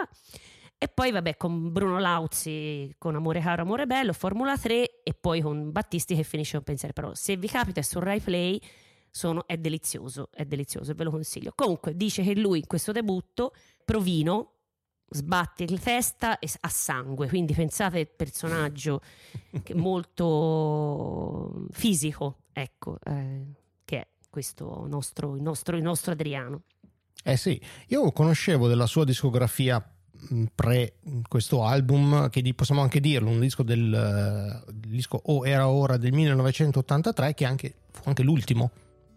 E 0.77 0.87
poi 0.87 1.11
vabbè 1.11 1.37
con 1.37 1.71
Bruno 1.71 1.99
Lauzi 1.99 2.95
con 2.97 3.15
Amore 3.15 3.39
caro, 3.39 3.61
amore 3.61 3.85
bello, 3.85 4.13
Formula 4.13 4.57
3 4.57 5.03
e 5.03 5.13
poi 5.13 5.39
con 5.41 5.71
Battisti 5.71 6.15
che 6.15 6.23
finisce 6.23 6.57
un 6.57 6.63
pensiero. 6.63 6.93
Però 6.93 7.13
se 7.13 7.35
vi 7.37 7.47
capita 7.47 7.79
è 7.79 7.83
su 7.83 7.99
Rai 7.99 8.19
Play 8.19 8.59
sono- 9.11 9.45
è 9.45 9.57
delizioso, 9.57 10.29
è 10.33 10.45
delizioso 10.45 10.91
e 10.91 10.93
ve 10.95 11.03
lo 11.03 11.11
consiglio. 11.11 11.51
Comunque 11.53 11.95
dice 11.95 12.23
che 12.23 12.35
lui 12.35 12.59
in 12.59 12.67
questo 12.67 12.91
debutto, 12.91 13.53
Provino, 13.85 14.53
sbatte 15.13 15.67
la 15.69 15.77
testa 15.77 16.39
a 16.39 16.69
sangue, 16.69 17.27
quindi 17.27 17.53
pensate 17.53 17.99
il 17.99 18.07
personaggio 18.07 19.01
molto 19.75 21.65
fisico, 21.71 22.43
ecco, 22.53 22.97
eh, 23.03 23.45
che 23.83 23.97
è 23.97 24.07
questo 24.29 24.85
nostro, 24.87 25.35
il, 25.35 25.41
nostro, 25.41 25.75
il 25.75 25.83
nostro 25.83 26.13
Adriano. 26.13 26.63
Eh 27.23 27.37
sì, 27.37 27.61
io 27.87 28.11
conoscevo 28.13 28.67
della 28.67 28.85
sua 28.87 29.03
discografia 29.03 29.85
mh, 30.29 30.45
pre 30.55 30.95
questo 31.27 31.63
album, 31.65 32.29
che 32.29 32.41
di- 32.41 32.53
possiamo 32.53 32.81
anche 32.81 32.99
dirlo, 33.01 33.29
un 33.29 33.39
disco 33.41 33.63
del 33.63 34.63
il 34.67 34.89
disco 34.89 35.19
O 35.25 35.45
era 35.45 35.67
ora 35.67 35.97
del 35.97 36.13
1983, 36.13 37.33
che 37.33 37.45
anche, 37.45 37.75
fu 37.91 38.03
anche 38.05 38.23
l'ultimo 38.23 38.71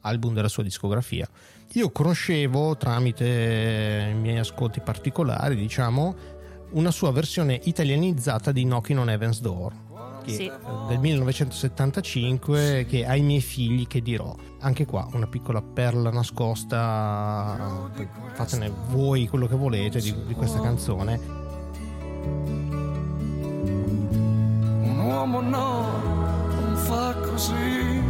album 0.04 0.32
della 0.34 0.48
sua 0.48 0.62
discografia. 0.62 1.28
Io 1.72 1.90
conoscevo 1.90 2.76
tramite 2.76 4.10
i 4.10 4.14
miei 4.14 4.38
ascolti 4.38 4.80
particolari, 4.80 5.56
diciamo, 5.56 6.14
una 6.70 6.90
sua 6.90 7.10
versione 7.12 7.60
italianizzata 7.64 8.52
di 8.52 8.62
Knocking 8.64 8.98
on 8.98 9.10
Heaven's 9.10 9.40
Door. 9.40 9.72
Che, 10.24 10.32
Sì. 10.32 10.50
del 10.88 10.98
1975 11.00 12.86
che 12.88 13.04
ai 13.04 13.20
miei 13.20 13.42
figli 13.42 13.86
che 13.86 14.00
dirò 14.00 14.34
anche 14.60 14.86
qua 14.86 15.06
una 15.12 15.26
piccola 15.26 15.60
perla 15.60 16.10
nascosta 16.10 17.90
fatene 18.32 18.72
voi 18.88 19.28
quello 19.28 19.46
che 19.46 19.54
volete 19.54 20.00
di, 20.00 20.14
di 20.26 20.32
questa 20.32 20.60
canzone 20.60 21.20
Un 24.82 24.98
uomo 24.98 25.40
no, 25.42 25.82
non 26.48 26.76
fa 26.76 27.12
così. 27.20 28.03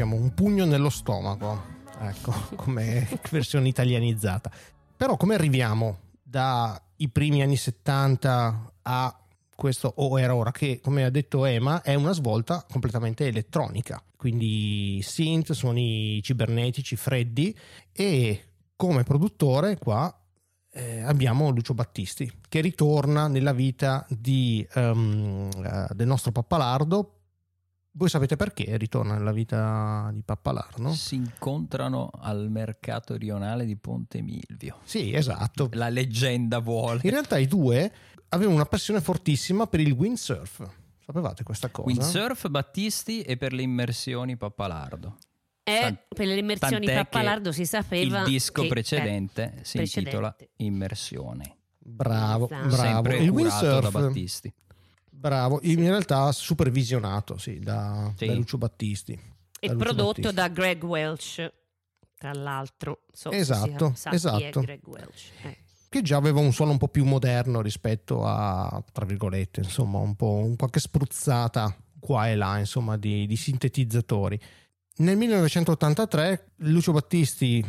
Diciamo 0.00 0.16
un 0.16 0.32
pugno 0.32 0.64
nello 0.64 0.88
stomaco 0.88 1.78
ecco 2.00 2.32
come 2.56 3.06
versione 3.30 3.68
italianizzata. 3.68 4.50
Però 4.96 5.16
come 5.16 5.34
arriviamo 5.34 5.98
dai 6.22 7.08
primi 7.12 7.42
anni 7.42 7.56
70 7.56 8.72
a 8.82 9.24
questo 9.54 9.92
o 9.94 10.18
era 10.18 10.34
ora 10.34 10.52
che 10.52 10.80
come 10.82 11.04
ha 11.04 11.10
detto 11.10 11.44
Ema 11.44 11.82
è 11.82 11.94
una 11.94 12.12
svolta 12.12 12.64
completamente 12.70 13.26
elettronica. 13.26 14.02
Quindi 14.16 15.00
synth 15.02 15.52
suoni 15.52 16.22
cibernetici 16.22 16.96
freddi 16.96 17.54
e 17.92 18.44
come 18.76 19.02
produttore 19.02 19.76
qua 19.76 20.14
eh, 20.72 21.02
abbiamo 21.02 21.50
Lucio 21.50 21.74
Battisti 21.74 22.30
che 22.48 22.60
ritorna 22.60 23.28
nella 23.28 23.52
vita 23.52 24.06
di, 24.08 24.66
ehm, 24.72 25.50
eh, 25.62 25.94
del 25.94 26.06
nostro 26.06 26.32
Pappalardo 26.32 27.19
voi 27.92 28.08
sapete 28.08 28.36
perché 28.36 28.76
ritorna 28.76 29.14
nella 29.14 29.32
vita 29.32 30.10
di 30.12 30.22
Pappalardo? 30.22 30.92
Si 30.92 31.14
incontrano 31.16 32.10
al 32.20 32.48
mercato 32.50 33.16
rionale 33.16 33.64
di 33.66 33.76
Ponte 33.76 34.22
Milvio. 34.22 34.78
Sì, 34.84 35.12
esatto. 35.12 35.68
La 35.72 35.88
leggenda 35.88 36.58
vuole. 36.60 37.00
In 37.04 37.10
realtà 37.10 37.38
i 37.38 37.46
due 37.46 37.92
avevano 38.28 38.56
una 38.56 38.66
passione 38.66 39.00
fortissima 39.00 39.66
per 39.66 39.80
il 39.80 39.92
windsurf. 39.92 40.68
Sapevate 41.04 41.42
questa 41.42 41.68
cosa? 41.70 41.88
Windsurf 41.88 42.48
Battisti 42.48 43.22
e 43.22 43.36
per 43.36 43.52
le 43.52 43.62
immersioni 43.62 44.36
Pappalardo. 44.36 45.16
Eh, 45.64 45.80
Tant- 45.80 46.04
per 46.14 46.26
le 46.26 46.36
immersioni 46.38 46.86
tant'è 46.86 47.02
Pappalardo 47.02 47.52
si 47.52 47.66
sapeva 47.66 48.20
Il 48.20 48.24
disco 48.24 48.62
che- 48.62 48.68
precedente 48.68 49.54
eh, 49.58 49.64
si 49.64 49.76
precedente. 49.78 49.98
intitola 50.16 50.36
Immersione. 50.56 51.56
Bravo, 51.78 52.44
Esatto. 52.48 52.68
bravo. 52.68 52.82
Sempre 52.82 53.18
Il 53.18 53.30
curato 53.30 53.64
da 53.66 53.72
windsurf, 53.72 53.92
Battisti. 53.92 54.54
Bravo, 55.20 55.58
in 55.62 55.80
realtà 55.80 56.32
supervisionato 56.32 57.36
sì, 57.38 57.58
da, 57.58 58.12
Sì. 58.16 58.26
da 58.26 58.34
Lucio 58.34 58.56
Battisti. 58.58 59.12
E 59.12 59.66
Da 59.66 59.72
Lucio 59.74 59.84
prodotto 59.84 60.20
Battisti. 60.22 60.34
da 60.34 60.48
Greg 60.48 60.82
Welch, 60.82 61.52
tra 62.16 62.32
l'altro. 62.32 63.02
So 63.12 63.30
Esatto, 63.30 63.92
si 63.94 64.00
sa 64.00 64.08
chi 64.08 64.14
è 64.14 64.16
esatto. 64.16 64.60
Greg 64.60 64.86
Welch. 64.86 65.30
Eh. 65.42 65.56
che 65.90 66.02
già 66.02 66.16
aveva 66.16 66.40
un 66.40 66.52
suono 66.52 66.70
un 66.70 66.78
po' 66.78 66.88
più 66.88 67.04
moderno 67.04 67.60
rispetto 67.60 68.24
a, 68.24 68.82
tra 68.92 69.04
virgolette, 69.04 69.60
insomma, 69.60 69.98
un 69.98 70.14
po' 70.14 70.34
un 70.34 70.56
qualche 70.56 70.80
spruzzata 70.80 71.76
qua 71.98 72.28
e 72.28 72.36
là, 72.36 72.58
insomma, 72.58 72.96
di, 72.96 73.26
di 73.26 73.36
sintetizzatori. 73.36 74.40
Nel 74.98 75.16
1983 75.16 76.52
Lucio 76.58 76.92
Battisti 76.92 77.64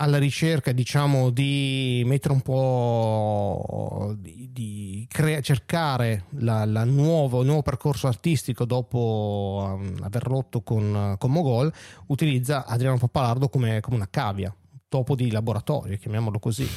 alla 0.00 0.18
ricerca, 0.18 0.70
diciamo, 0.72 1.30
di 1.30 2.02
mettere 2.06 2.32
un 2.32 2.40
po' 2.40 4.14
di, 4.18 4.48
di 4.52 5.06
crea- 5.10 5.40
cercare 5.40 6.24
la, 6.38 6.64
la 6.64 6.84
nuovo, 6.84 7.40
il 7.40 7.46
nuovo 7.46 7.62
percorso 7.62 8.06
artistico 8.06 8.64
dopo 8.64 9.76
um, 9.76 9.96
aver 10.02 10.22
rotto 10.22 10.62
con, 10.62 11.16
con 11.18 11.30
Mogol, 11.32 11.72
utilizza 12.06 12.64
Adriano 12.64 12.98
Pappalardo 12.98 13.48
come, 13.48 13.80
come 13.80 13.96
una 13.96 14.08
cavia, 14.08 14.54
topo 14.88 15.16
di 15.16 15.30
laboratorio, 15.30 15.96
chiamiamolo 15.96 16.38
così 16.38 16.68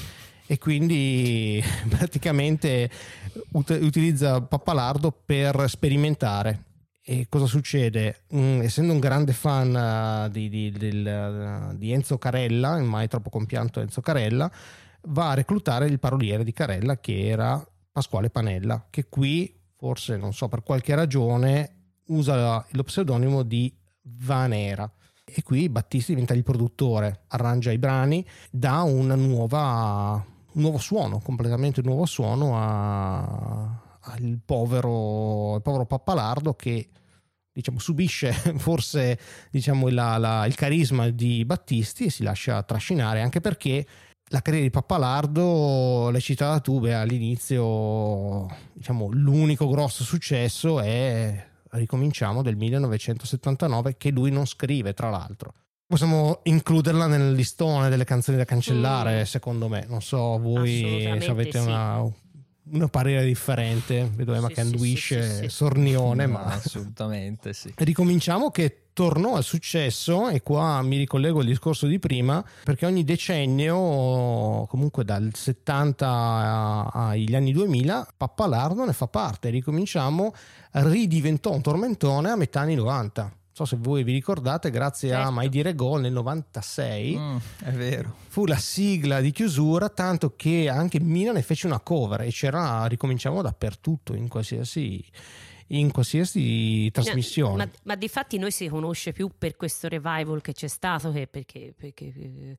e 0.48 0.58
quindi 0.58 1.64
praticamente 1.90 2.90
ut- 3.52 3.80
utilizza 3.82 4.42
Pappalardo 4.42 5.12
per 5.12 5.70
sperimentare. 5.70 6.64
E 7.04 7.26
cosa 7.30 7.48
succede? 7.48 8.26
Mm, 8.36 8.62
essendo 8.62 8.94
un 8.94 9.00
grande 9.00 9.34
fan 9.34 9.76
eh, 9.76 10.30
di, 10.32 10.50
di- 10.50 10.72
del- 10.72 11.08
eh, 11.08 11.78
di 11.78 11.92
Enzo 11.92 12.18
Carella, 12.20 12.78
mai 12.80 13.08
troppo 13.08 13.30
compianto 13.32 13.80
Enzo 13.80 14.02
Carella, 14.02 14.50
va 15.08 15.32
a 15.32 15.34
reclutare 15.34 15.88
il 15.88 16.00
paroliere 16.00 16.44
di 16.44 16.54
Carella 16.54 17.00
che 17.00 17.26
era 17.28 17.66
Pasquale 17.92 18.30
Panella, 18.30 18.86
che 18.90 19.08
qui, 19.10 19.52
forse 19.78 20.16
non 20.16 20.32
so 20.34 20.48
per 20.48 20.62
qualche 20.62 20.94
ragione, 20.94 21.72
usa 22.08 22.64
lo 22.70 22.84
pseudonimo 22.84 23.42
di 23.44 23.74
Vanera. 24.04 24.90
E 25.26 25.42
qui 25.44 25.70
Battisti 25.70 26.12
diventa 26.12 26.34
il 26.36 26.44
produttore, 26.44 27.22
arrangia 27.30 27.72
i 27.72 27.78
brani, 27.80 28.24
dà 28.52 28.84
nuova, 28.84 30.24
un 30.54 30.62
nuovo 30.62 30.78
suono, 30.78 31.20
completamente 31.20 31.82
nuovo 31.82 32.06
suono 32.06 32.58
a- 32.60 33.82
al 34.02 34.40
povero, 34.44 35.56
al 35.56 35.62
povero 35.62 35.86
Pappalardo 35.86 36.54
che 36.54 36.90
diciamo, 37.52 37.80
subisce 37.80 38.32
forse 38.58 39.20
diciamo, 39.50 39.90
la- 39.90 40.18
la- 40.18 40.46
il 40.46 40.56
carisma 40.56 41.10
di 41.10 41.44
Battisti 41.46 42.06
e 42.06 42.10
si 42.10 42.24
lascia 42.24 42.64
trascinare 42.64 43.22
anche 43.22 43.42
perché 43.42 43.86
la 44.32 44.42
carriera 44.42 44.66
di 44.66 44.72
Pappalardo, 44.72 46.10
l'hai 46.10 46.22
citata 46.22 46.62
tu, 46.62 46.80
beh, 46.80 46.94
all'inizio 46.94 48.48
diciamo, 48.74 49.10
l'unico 49.12 49.68
grosso 49.68 50.04
successo 50.04 50.80
è 50.80 51.50
ricominciamo 51.72 52.42
del 52.42 52.56
1979 52.58 53.98
che 53.98 54.12
lui 54.12 54.32
non 54.32 54.46
scrive 54.46 54.94
tra 54.94 55.10
l'altro 55.10 55.54
possiamo 55.92 56.40
includerla 56.44 57.06
nel 57.06 57.34
listone 57.34 57.90
delle 57.90 58.06
canzoni 58.06 58.38
da 58.38 58.46
cancellare, 58.46 59.26
secondo 59.26 59.68
me. 59.68 59.86
Non 59.90 60.02
so 60.02 60.40
voi 60.40 61.20
se 61.20 61.30
avete 61.30 61.60
sì. 61.60 61.68
una, 61.68 62.10
una 62.72 62.88
parere 62.88 63.26
differente. 63.26 64.10
Vedo 64.16 64.34
Emma 64.34 64.48
Sì, 64.48 64.54
che 64.54 64.64
sì, 64.64 64.78
sì, 64.78 64.78
sì, 65.24 65.38
sì. 65.44 65.50
sornione, 65.50 66.26
No, 66.26 66.32
ma 66.34 66.44
assolutamente 66.46 67.54
sì. 67.54 67.74
ricominciamo 67.78 68.50
che 68.52 68.78
tornò 68.94 69.36
al 69.36 69.44
successo 69.44 70.28
e 70.30 70.42
qua 70.42 70.82
mi 70.82 70.98
ricollego 70.98 71.40
al 71.40 71.46
discorso 71.46 71.88
di 71.88 71.98
prima 71.98 72.44
perché 72.64 72.86
ogni 72.86 73.06
decennio 73.06 74.66
comunque 74.68 75.06
dal 75.06 75.32
70 75.34 76.08
a- 76.10 76.90
agli 77.10 77.34
anni 77.34 77.54
2000 77.54 78.06
Pappalardo 78.18 78.84
ne 78.86 78.92
fa 78.94 79.08
parte 79.08 79.50
ricominciamo 79.50 80.34
ridiventò 80.72 81.54
un 81.54 81.62
tormentone 81.62 82.30
a 82.32 82.36
metà 82.36 82.60
anni 82.62 82.76
90 82.76 83.22
non 83.22 83.32
so 83.66 83.76
se 83.76 83.82
voi 83.82 84.04
vi 84.04 84.12
ricordate 84.14 84.70
grazie 84.70 85.14
a 85.14 85.18
Certo. 85.18 85.32
Mai 85.32 85.50
Dire 85.50 85.74
Gol 85.76 86.02
nel 86.02 86.12
96 86.12 87.18
Mm, 87.18 87.38
è 87.64 87.72
vero. 87.72 88.16
fu 88.28 88.46
la 88.46 88.56
sigla 88.58 89.22
di 89.22 89.32
chiusura 89.32 89.90
tanto 89.90 90.34
che 90.36 90.70
anche 90.70 91.00
Mina 91.00 91.32
ne 91.32 91.42
fece 91.42 91.68
una 91.68 91.80
cover 91.80 92.22
e 92.22 92.30
c'era 92.32 92.86
ricominciamo 92.86 93.42
dappertutto 93.42 94.14
in 94.16 94.28
qualsiasi 94.28 95.04
in 95.68 95.90
qualsiasi 95.92 96.92
trasmissione 96.92 97.56
Ma, 97.66 97.72
ma 97.84 97.96
di 97.96 98.10
fatti 98.10 98.38
noi 98.38 98.52
si 98.52 98.68
conosce 98.68 99.14
più 99.14 99.30
per 99.38 99.56
questo 99.56 99.88
revival 99.88 100.42
che 100.42 100.52
c'è 100.54 100.68
stato 100.68 101.12
che 101.14 101.28
perché, 101.28 101.74
perché- 101.78 102.12
quando 102.14 102.58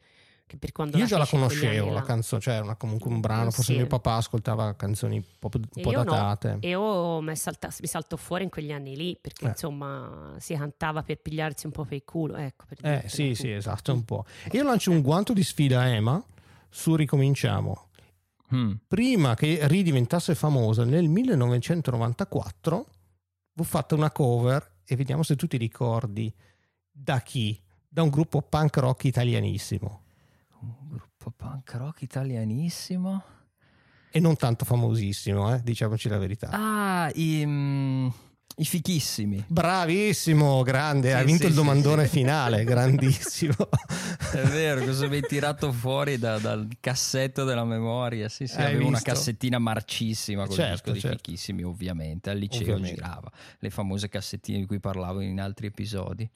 Io 0.99 1.07
già 1.07 1.19
la 1.19 1.27
conoscevo 1.27 1.93
la 1.93 2.03
canzone, 2.03 2.41
cioè 2.41 2.55
era 2.55 2.65
una- 2.65 2.77
comunque 2.77 3.11
un 3.11 3.21
brano, 3.21 3.47
Mm, 3.47 3.49
forse 3.51 3.73
sì. 3.73 3.77
mio 3.79 3.87
papà 3.87 4.15
ascoltava 4.15 4.75
canzoni 4.75 5.17
un 5.17 5.23
po', 5.39 5.51
un 5.53 5.83
po' 5.83 5.91
io 5.91 5.99
no, 6.03 6.05
datate. 6.05 6.57
e 6.61 6.69
io 6.71 7.21
mi, 7.21 7.35
salta- 7.37 7.71
mi 7.81 7.87
saltò 7.87 8.17
fuori 8.17 8.45
in 8.45 8.51
quegli 8.51 8.73
anni 8.73 8.97
lì 8.97 9.17
perché 9.21 9.45
Eh. 9.47 9.49
insomma 9.49 10.35
si 10.39 10.55
cantava 10.55 11.03
per 11.03 11.19
pigliarsi 11.21 11.67
un 11.67 11.73
po' 11.73 11.85
per 11.85 11.95
il 11.95 12.05
culo. 12.05 12.37
Ecco, 12.37 12.65
per 12.69 12.79
Eh 13.05 13.09
sì, 13.09 13.29
tu. 13.29 13.35
sì, 13.35 13.51
esatto, 13.53 13.93
un 13.93 14.05
po'. 14.05 14.25
Io 14.53 14.63
lancio 14.63 14.91
un 14.91 15.01
guanto 15.03 15.33
di 15.33 15.43
sfida 15.43 15.81
a 15.81 15.87
Emma 15.89 16.23
su 16.69 16.95
Ricominciamo. 16.97 17.89
Mm. 18.55 18.73
Prima 18.87 19.35
che 19.35 19.61
ridiventasse 19.67 20.35
famosa 20.35 20.85
nel 20.85 21.09
1994, 21.09 22.87
fu 23.55 23.63
fatta 23.65 23.95
una 23.95 24.11
cover 24.11 24.81
e 24.85 24.97
vediamo 24.97 25.23
se 25.23 25.37
tu 25.37 25.47
ti 25.47 25.57
ricordi 25.57 26.33
da 26.91 27.21
chi? 27.21 27.59
Da 27.89 28.03
un 28.03 28.09
gruppo 28.11 28.41
punk 28.43 28.77
rock 28.79 29.05
italianissimo 29.05 30.02
Un 30.63 30.89
gruppo 30.89 31.33
punk 31.35 31.73
rock 31.75 32.03
italianissimo. 32.03 33.23
e 34.11 34.21
non 34.21 34.37
tanto 34.37 34.65
famosissimo, 34.65 35.55
eh, 35.55 35.61
diciamoci 35.63 36.09
la 36.09 36.19
verità. 36.19 36.49
Ah, 36.53 37.11
i, 37.15 37.43
mm, 37.47 38.09
i 38.57 38.65
fichissimi. 38.65 39.43
Bravissimo, 39.49 40.63
grande, 40.63 41.09
Sì, 41.11 41.15
hai 41.17 41.25
vinto 41.25 41.43
sì, 41.45 41.49
il 41.49 41.55
domandone 41.55 42.05
sì. 42.05 42.11
finale, 42.19 42.63
grandissimo. 42.65 43.55
È 44.33 44.43
vero, 44.43 44.85
cosa 44.85 45.09
mi 45.09 45.17
hai 45.17 45.23
tirato 45.23 45.73
fuori 45.73 46.19
da- 46.19 46.39
dal 46.39 46.69
cassetto 46.79 47.45
della 47.45 47.65
memoria? 47.65 48.29
Sì, 48.29 48.47
sì, 48.47 48.59
Hai 48.59 48.67
avevo 48.67 48.87
una 48.87 48.99
visto? 48.99 49.11
cassettina 49.13 49.59
marcissima 49.59 50.45
con 50.47 50.55
Certo, 50.57 50.71
il 50.71 50.77
disco 50.77 50.93
di 50.93 51.01
certo. 51.01 51.17
fichissimi, 51.25 51.63
ovviamente. 51.65 52.29
Al 52.31 52.37
liceo 52.39 52.61
Ovviamente. 52.61 52.95
girava 52.95 53.33
le 53.59 53.71
famose 53.71 54.09
cassettine 54.11 54.59
di 54.59 54.67
cui 54.67 54.79
parlavo 54.79 55.21
in 55.21 55.41
altri 55.41 55.67
episodi. 55.69 56.29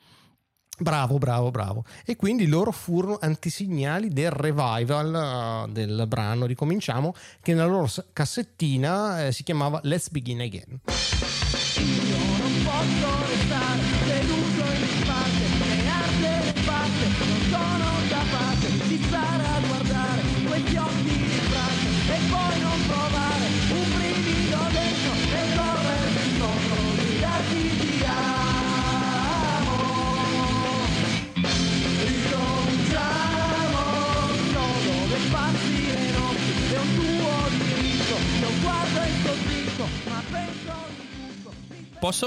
Bravo, 0.79 1.19
bravo, 1.19 1.51
bravo. 1.51 1.85
E 2.05 2.17
quindi 2.17 2.47
loro 2.47 2.71
furono 2.71 3.19
antisignali 3.21 4.09
del 4.09 4.31
revival 4.31 5.67
eh, 5.69 5.73
del 5.73 6.05
brano 6.07 6.45
Ricominciamo, 6.47 7.15
che 7.41 7.55
nella 7.55 7.67
loro 7.67 7.89
cassettina 8.13 9.27
eh, 9.27 9.33
si 9.33 9.43
chiamava 9.43 9.81
Let's 9.85 10.11
Begin 10.11 10.41
Again. 10.41 10.81
Posso 12.65 13.76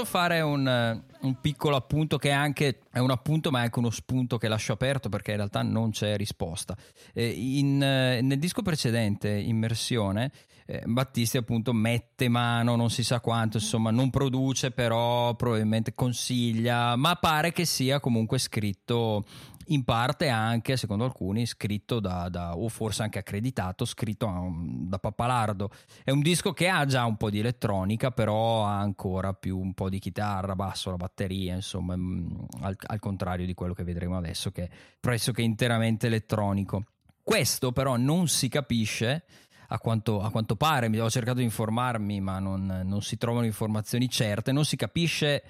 fare 0.04 0.40
un, 0.40 0.66
eh, 0.66 1.02
un 1.20 1.40
piccolo 1.40 1.76
appunto 1.76 2.18
che 2.18 2.30
è 2.30 2.32
anche 2.32 2.80
è 2.90 2.98
un 2.98 3.10
appunto, 3.10 3.50
ma 3.50 3.60
è 3.60 3.62
anche 3.64 3.78
uno 3.78 3.90
spunto 3.90 4.38
che 4.38 4.48
lascio 4.48 4.72
aperto 4.72 5.08
perché 5.08 5.30
in 5.30 5.38
realtà 5.38 5.62
non 5.62 5.90
c'è 5.90 6.16
risposta. 6.16 6.76
Eh, 7.12 7.28
in, 7.28 7.82
eh, 7.82 8.20
nel 8.20 8.38
disco 8.38 8.62
precedente, 8.62 9.28
Immersione, 9.28 10.30
eh, 10.66 10.82
Battisti 10.86 11.36
appunto 11.36 11.72
mette 11.72 12.28
mano, 12.28 12.76
non 12.76 12.90
si 12.90 13.02
sa 13.02 13.20
quanto, 13.20 13.56
insomma, 13.56 13.90
non 13.90 14.10
produce, 14.10 14.70
però 14.70 15.34
probabilmente 15.34 15.94
consiglia, 15.94 16.94
ma 16.96 17.16
pare 17.16 17.52
che 17.52 17.64
sia 17.64 17.98
comunque 17.98 18.38
scritto 18.38 19.24
in 19.70 19.84
parte 19.84 20.28
anche, 20.28 20.76
secondo 20.76 21.04
alcuni, 21.04 21.46
scritto 21.46 22.00
da, 22.00 22.28
da- 22.28 22.56
o 22.56 22.68
forse 22.68 23.02
anche 23.02 23.18
accreditato, 23.18 23.84
scritto 23.84 24.26
um, 24.26 24.88
da 24.88 24.98
Pappalardo. 24.98 25.70
È 26.04 26.10
un 26.10 26.20
disco 26.20 26.52
che 26.52 26.68
ha 26.68 26.84
già 26.86 27.04
un 27.04 27.16
po' 27.16 27.30
di 27.30 27.38
elettronica, 27.38 28.10
però 28.10 28.64
ha 28.64 28.78
ancora 28.78 29.32
più 29.32 29.58
un 29.58 29.72
po' 29.74 29.88
di 29.88 29.98
chitarra, 29.98 30.54
basso, 30.54 30.90
la 30.90 30.96
batteria, 30.96 31.54
insomma, 31.54 31.96
mm, 31.96 32.28
al, 32.62 32.76
al 32.78 32.98
contrario 32.98 33.46
di 33.46 33.54
quello 33.54 33.74
che 33.74 33.84
vedremo 33.84 34.16
adesso, 34.16 34.50
che 34.50 34.64
è 34.64 34.68
pressoché 34.98 35.42
interamente 35.42 36.08
elettronico. 36.08 36.84
Questo 37.22 37.72
però 37.72 37.96
non 37.96 38.28
si 38.28 38.48
capisce. 38.48 39.24
A 39.72 39.78
quanto, 39.78 40.20
a 40.20 40.32
quanto 40.32 40.56
pare, 40.56 40.88
ho 40.98 41.08
cercato 41.08 41.38
di 41.38 41.44
informarmi, 41.44 42.20
ma 42.20 42.40
non, 42.40 42.82
non 42.84 43.02
si 43.02 43.16
trovano 43.16 43.46
informazioni 43.46 44.08
certe. 44.08 44.50
Non 44.50 44.64
si 44.64 44.74
capisce 44.74 45.44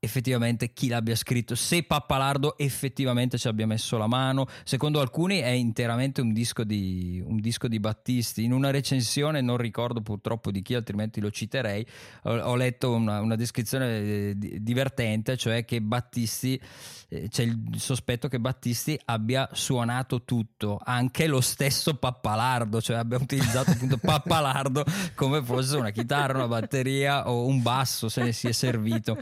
effettivamente 0.00 0.72
chi 0.72 0.88
l'abbia 0.88 1.16
scritto, 1.16 1.54
se 1.54 1.82
Pappalardo 1.82 2.56
effettivamente 2.56 3.36
ci 3.36 3.48
abbia 3.48 3.66
messo 3.66 3.98
la 3.98 4.06
mano. 4.06 4.46
Secondo 4.64 5.00
alcuni 5.00 5.38
è 5.38 5.48
interamente 5.48 6.20
un 6.20 6.32
disco 6.32 6.62
di, 6.62 7.22
un 7.24 7.40
disco 7.40 7.66
di 7.66 7.80
Battisti. 7.80 8.44
In 8.44 8.52
una 8.52 8.70
recensione, 8.70 9.40
non 9.40 9.56
ricordo 9.56 10.00
purtroppo 10.00 10.50
di 10.50 10.62
chi, 10.62 10.74
altrimenti 10.74 11.20
lo 11.20 11.30
citerei, 11.30 11.84
ho, 12.24 12.36
ho 12.36 12.54
letto 12.54 12.92
una, 12.92 13.20
una 13.20 13.34
descrizione 13.34 13.98
eh, 13.98 14.32
di- 14.36 14.62
divertente, 14.62 15.36
cioè 15.36 15.64
che 15.64 15.80
Battisti, 15.80 16.60
eh, 17.08 17.28
c'è 17.28 17.42
il 17.42 17.58
sospetto 17.76 18.28
che 18.28 18.38
Battisti 18.38 18.98
abbia 19.06 19.48
suonato 19.52 20.22
tutto, 20.22 20.80
anche 20.82 21.26
lo 21.26 21.40
stesso 21.40 21.94
Pappalardo, 21.94 22.80
cioè 22.80 22.98
abbia 22.98 23.18
utilizzato 23.18 23.72
appunto 23.72 23.98
Pappalardo 24.00 24.84
come 25.14 25.42
fosse 25.42 25.76
una 25.76 25.90
chitarra, 25.90 26.38
una 26.38 26.48
batteria 26.48 27.28
o 27.28 27.46
un 27.46 27.62
basso, 27.62 28.08
se 28.08 28.22
ne 28.22 28.32
sia 28.32 28.52
servito. 28.52 29.16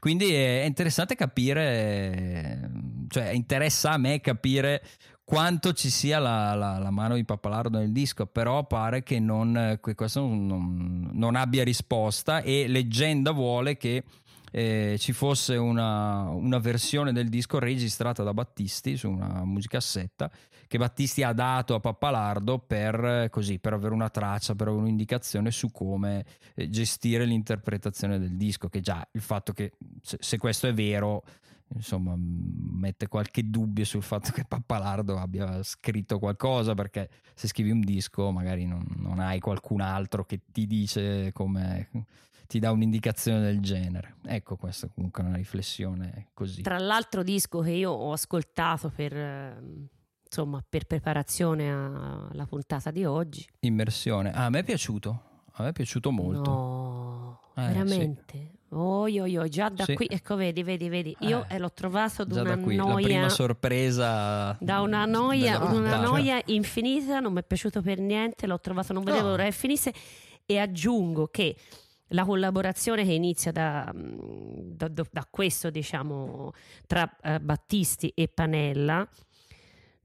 Quindi 0.00 0.32
è 0.32 0.64
interessante 0.66 1.14
capire, 1.14 2.70
cioè 3.08 3.28
interessa 3.28 3.92
a 3.92 3.98
me 3.98 4.20
capire 4.20 4.82
quanto 5.22 5.72
ci 5.74 5.90
sia 5.90 6.18
la, 6.18 6.54
la- 6.54 6.78
la 6.78 6.90
mano 6.90 7.14
di 7.14 7.24
Pappalardo 7.24 7.78
nel 7.78 7.92
disco, 7.92 8.26
però 8.26 8.66
pare 8.66 9.02
che, 9.04 9.20
non, 9.20 9.78
questo 9.80 10.20
non, 10.20 10.46
non- 10.46 11.10
non 11.12 11.36
abbia 11.36 11.62
risposta 11.62 12.40
e 12.40 12.66
leggenda 12.66 13.30
vuole 13.30 13.76
che 13.76 14.02
eh, 14.52 14.96
ci 14.98 15.12
fosse 15.12 15.54
una, 15.56 16.22
una 16.30 16.58
versione 16.58 17.12
del 17.12 17.28
disco 17.28 17.60
registrata 17.60 18.24
da 18.24 18.34
Battisti 18.34 18.96
su 18.96 19.08
una 19.08 19.44
musicassetta 19.44 20.28
che 20.70 20.78
Battisti 20.78 21.24
ha 21.24 21.32
dato 21.32 21.74
a 21.74 21.80
Pappalardo 21.80 22.60
per, 22.60 23.26
così, 23.28 23.58
per 23.58 23.72
avere 23.72 23.92
una 23.92 24.08
traccia, 24.08 24.54
per 24.54 24.68
avere 24.68 24.82
un'indicazione 24.82 25.50
su 25.50 25.72
come 25.72 26.24
eh, 26.54 26.70
gestire 26.70 27.24
l'interpretazione 27.24 28.20
del 28.20 28.36
disco, 28.36 28.68
che 28.68 28.80
già 28.80 29.04
il 29.10 29.20
fatto 29.20 29.52
che 29.52 29.72
se, 30.00 30.18
se 30.20 30.38
questo 30.38 30.68
è 30.68 30.72
vero, 30.72 31.24
insomma, 31.74 32.14
mette 32.16 33.08
qualche 33.08 33.50
dubbio 33.50 33.84
sul 33.84 34.04
fatto 34.04 34.30
che 34.30 34.44
Pappalardo 34.44 35.18
abbia 35.18 35.60
scritto 35.64 36.20
qualcosa, 36.20 36.74
perché 36.74 37.10
se 37.34 37.48
scrivi 37.48 37.72
un 37.72 37.80
disco 37.80 38.30
magari 38.30 38.64
non, 38.64 38.86
non 38.98 39.18
hai 39.18 39.40
qualcun 39.40 39.80
altro 39.80 40.24
che 40.24 40.42
ti 40.52 40.68
dice 40.68 41.32
come 41.32 41.88
ti 42.46 42.60
dà 42.60 42.70
un'indicazione 42.70 43.40
del 43.40 43.58
genere. 43.58 44.18
Ecco, 44.24 44.54
questa 44.54 44.86
comunque 44.86 45.24
una 45.24 45.34
riflessione 45.34 46.28
così. 46.32 46.62
Tra 46.62 46.78
l'altro 46.78 47.24
disco 47.24 47.58
che 47.58 47.72
io 47.72 47.90
ho 47.90 48.12
ascoltato 48.12 48.88
per, 48.88 49.16
ehm, 49.16 49.88
insomma, 50.30 50.62
per 50.66 50.86
preparazione 50.86 51.68
alla 51.68 52.46
puntata 52.46 52.92
di 52.92 53.04
oggi. 53.04 53.44
Immersione. 53.60 54.30
Ah, 54.30 54.44
a 54.44 54.50
me 54.50 54.60
è 54.60 54.64
piaciuto. 54.64 55.22
A 55.54 55.64
me 55.64 55.70
è 55.70 55.72
piaciuto 55.72 56.12
molto. 56.12 56.50
No, 56.50 57.40
Eh, 57.56 57.62
veramente. 57.66 58.52
Oi, 58.72 59.18
oi, 59.18 59.36
oi, 59.36 59.48
già 59.50 59.68
da 59.68 59.82
Sì. 59.82 59.94
qui, 59.94 60.06
ecco, 60.08 60.36
vedi, 60.36 60.62
vedi, 60.62 60.88
vedi. 60.88 61.16
Io 61.20 61.44
Eh, 61.48 61.56
eh, 61.56 61.58
l'ho 61.58 61.72
trovato 61.72 62.22
da 62.24 62.56
qui, 62.56 62.76
la 62.76 62.84
noia. 62.84 63.04
prima 63.06 63.28
sorpresa. 63.28 64.56
da 64.60 64.80
una 64.80 65.04
noia, 65.06 65.58
una 65.64 65.98
noia 66.00 66.40
infinita, 66.46 67.18
non 67.18 67.32
mi 67.32 67.40
è 67.40 67.42
piaciuto 67.42 67.82
per 67.82 67.98
niente, 67.98 68.46
l'ho 68.46 68.60
trovato, 68.60 68.92
non 68.92 69.02
vedevo 69.02 69.24
No. 69.24 69.30
l'ora 69.30 69.44
che 69.44 69.50
finisse 69.50 69.92
e 70.46 70.58
aggiungo 70.58 71.26
che 71.26 71.56
la 72.12 72.24
collaborazione 72.24 73.04
che 73.04 73.12
inizia 73.12 73.50
da, 73.50 73.92
mm, 73.92 74.70
da- 74.76 74.88
da- 74.88 75.26
questo, 75.28 75.70
diciamo, 75.70 76.52
tra 76.86 77.12
eh, 77.22 77.40
Battisti 77.40 78.12
e 78.14 78.28
Panella, 78.28 79.06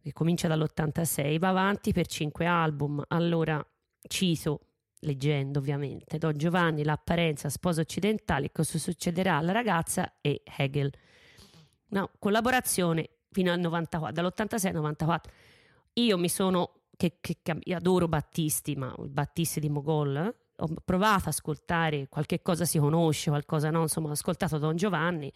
che 0.06 0.14
comincia 0.14 0.48
dall'86, 0.48 1.40
va 1.40 1.50
avanti 1.50 1.92
per 1.92 2.06
cinque 2.06 2.46
album. 2.46 3.04
Allora, 3.08 3.66
cito, 4.08 4.60
leggendo 5.00 5.58
ovviamente, 5.58 6.20
Don 6.20 6.38
Giovanni, 6.38 6.84
l'apparenza, 6.84 7.50
sposa 7.50 7.82
occidentale, 7.82 8.52
cosa 8.52 8.78
succederà 8.78 9.38
alla 9.38 9.52
ragazza 9.52 10.18
e 10.22 10.44
Hegel. 10.58 10.94
No, 11.88 12.12
collaborazione 12.20 13.10
fino 13.32 13.52
al 13.52 13.60
94, 13.60 14.14
dall'86 14.14 14.68
al 14.68 14.74
94. 14.76 15.32
Io 15.94 16.18
mi 16.20 16.30
sono, 16.30 16.82
che, 16.96 17.18
che- 17.20 17.40
che- 17.42 17.74
adoro 17.74 18.08
Battisti, 18.08 18.76
ma 18.76 18.94
Battisti 19.00 19.60
di 19.60 19.70
Mogol, 19.70 20.18
eh, 20.18 20.36
ho 20.58 20.68
provato 20.86 21.22
ad 21.22 21.28
ascoltare 21.30 22.08
qualche 22.10 22.44
cosa 22.44 22.64
si 22.64 22.78
conosce, 22.78 23.32
qualcosa 23.32 23.72
no, 23.72 23.82
insomma 23.82 24.10
ho 24.10 24.12
ascoltato 24.12 24.60
Don 24.60 24.76
Giovanni, 24.76 25.34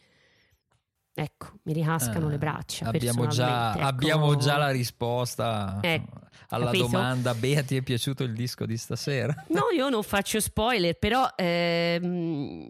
ecco, 1.21 1.51
mi 1.63 1.73
ricascano 1.73 2.27
Eh, 2.27 2.31
le 2.31 2.37
braccia. 2.37 2.85
Abbiamo 2.87 3.27
già, 3.27 3.73
ecco. 3.75 3.85
abbiamo 3.85 4.35
già 4.37 4.57
la 4.57 4.69
risposta 4.69 5.79
Ecco, 5.81 6.19
alla 6.49 6.65
capito? 6.65 6.85
domanda. 6.87 7.33
Bea, 7.33 7.61
ti 7.63 7.75
è 7.77 7.81
piaciuto 7.81 8.23
il 8.23 8.33
disco 8.33 8.65
di 8.65 8.77
stasera? 8.77 9.33
No, 9.49 9.63
io 9.75 9.89
non 9.89 10.03
faccio 10.03 10.39
spoiler, 10.39 10.97
però 10.97 11.27
ehm, 11.35 12.69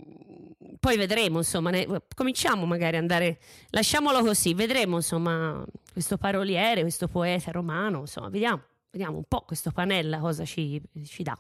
poi 0.79 0.97
vedremo, 0.97 1.38
insomma, 1.39 1.69
ne- 1.69 1.88
cominciamo 2.15 2.65
magari 2.65 2.95
ad 2.95 3.01
andare, 3.03 3.39
lasciamolo 3.69 4.21
così, 4.23 4.53
vedremo, 4.53 4.95
insomma, 4.97 5.63
questo 5.91 6.17
paroliere, 6.17 6.81
questo 6.81 7.07
poeta 7.07 7.51
romano, 7.51 7.99
insomma, 8.01 8.29
vediamo, 8.29 8.62
vediamo 8.91 9.17
un 9.17 9.23
po' 9.27 9.41
questo 9.41 9.71
Panella 9.71 10.19
cosa 10.19 10.45
ci, 10.45 10.81
ci 11.05 11.23
dà. 11.23 11.38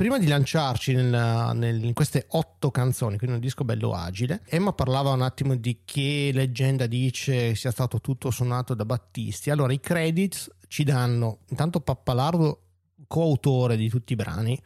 Prima 0.00 0.18
di 0.18 0.26
lanciarci 0.26 0.94
nel- 0.94 1.50
nel- 1.56 1.84
in 1.84 1.92
queste 1.92 2.24
otto 2.30 2.70
canzoni, 2.70 3.18
quindi 3.18 3.36
un 3.36 3.42
disco 3.42 3.64
bello 3.64 3.92
agile, 3.92 4.40
Emma 4.46 4.72
parlava 4.72 5.10
un 5.10 5.20
attimo 5.20 5.54
di 5.56 5.80
che 5.84 6.30
leggenda 6.32 6.86
dice 6.86 7.54
sia 7.54 7.70
stato 7.70 8.00
tutto 8.00 8.30
suonato 8.30 8.72
da 8.72 8.86
Battisti. 8.86 9.50
Allora, 9.50 9.74
i 9.74 9.78
credits 9.78 10.50
ci 10.68 10.84
danno 10.84 11.40
intanto 11.50 11.80
Pappalardo, 11.80 12.62
coautore 13.06 13.76
di 13.76 13.90
tutti 13.90 14.14
i 14.14 14.16
brani, 14.16 14.54
e 14.54 14.62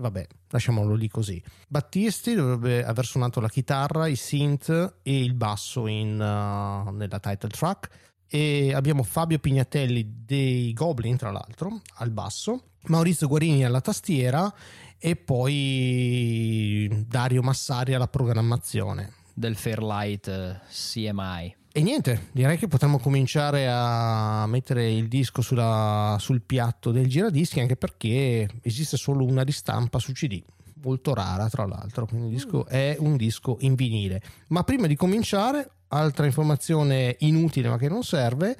vabbè, 0.00 0.24
lasciamolo 0.50 0.94
lì 0.94 1.08
così. 1.08 1.42
Battisti 1.66 2.34
dovrebbe 2.34 2.84
aver 2.84 3.06
suonato 3.06 3.40
la 3.40 3.48
chitarra, 3.48 4.06
i 4.06 4.14
synth 4.14 4.98
e 5.02 5.20
il 5.20 5.34
basso 5.34 5.88
in, 5.88 6.12
uh, 6.12 6.92
nella 6.92 7.18
title 7.18 7.48
track. 7.48 7.88
E 8.28 8.72
abbiamo 8.74 9.02
Fabio 9.02 9.38
Pignatelli 9.38 10.22
dei 10.24 10.72
Goblin, 10.72 11.16
tra 11.16 11.30
l'altro, 11.30 11.80
al 11.96 12.10
basso, 12.10 12.70
Maurizio 12.86 13.28
Guarini 13.28 13.64
alla 13.64 13.80
tastiera 13.80 14.52
e 14.98 15.16
poi 15.16 17.04
Dario 17.06 17.42
Massari 17.42 17.94
alla 17.94 18.08
programmazione. 18.08 19.12
Del 19.34 19.56
Fairlight 19.56 20.28
eh, 20.28 20.60
CMI. 20.70 21.56
E 21.72 21.82
niente, 21.82 22.28
direi 22.32 22.56
che 22.56 22.68
potremmo 22.68 22.98
cominciare 22.98 23.68
a 23.70 24.46
mettere 24.46 24.90
il 24.90 25.08
disco 25.08 25.42
sulla- 25.42 26.16
sul 26.18 26.40
piatto 26.40 26.90
del 26.90 27.06
giradischi, 27.06 27.60
anche 27.60 27.76
perché 27.76 28.48
esiste 28.62 28.96
solo 28.96 29.26
una 29.26 29.42
ristampa 29.42 29.98
su 29.98 30.12
CD, 30.12 30.42
molto 30.82 31.12
rara 31.12 31.50
tra 31.50 31.66
l'altro, 31.66 32.06
quindi 32.06 32.28
il 32.28 32.32
disco 32.32 32.64
è 32.64 32.96
un 32.98 33.16
disco 33.18 33.58
in 33.60 33.74
vinile. 33.74 34.22
Ma 34.48 34.62
prima 34.64 34.86
di 34.86 34.96
cominciare, 34.96 35.72
altra 35.88 36.26
informazione 36.26 37.16
inutile 37.20 37.68
ma 37.68 37.78
che 37.78 37.88
non 37.88 38.02
serve, 38.02 38.56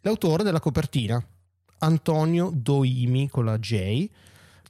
l'autore 0.00 0.42
della 0.42 0.60
copertina, 0.60 1.22
Antonio 1.78 2.50
Doimi 2.54 3.28
con 3.28 3.44
la 3.44 3.58
J, 3.58 4.08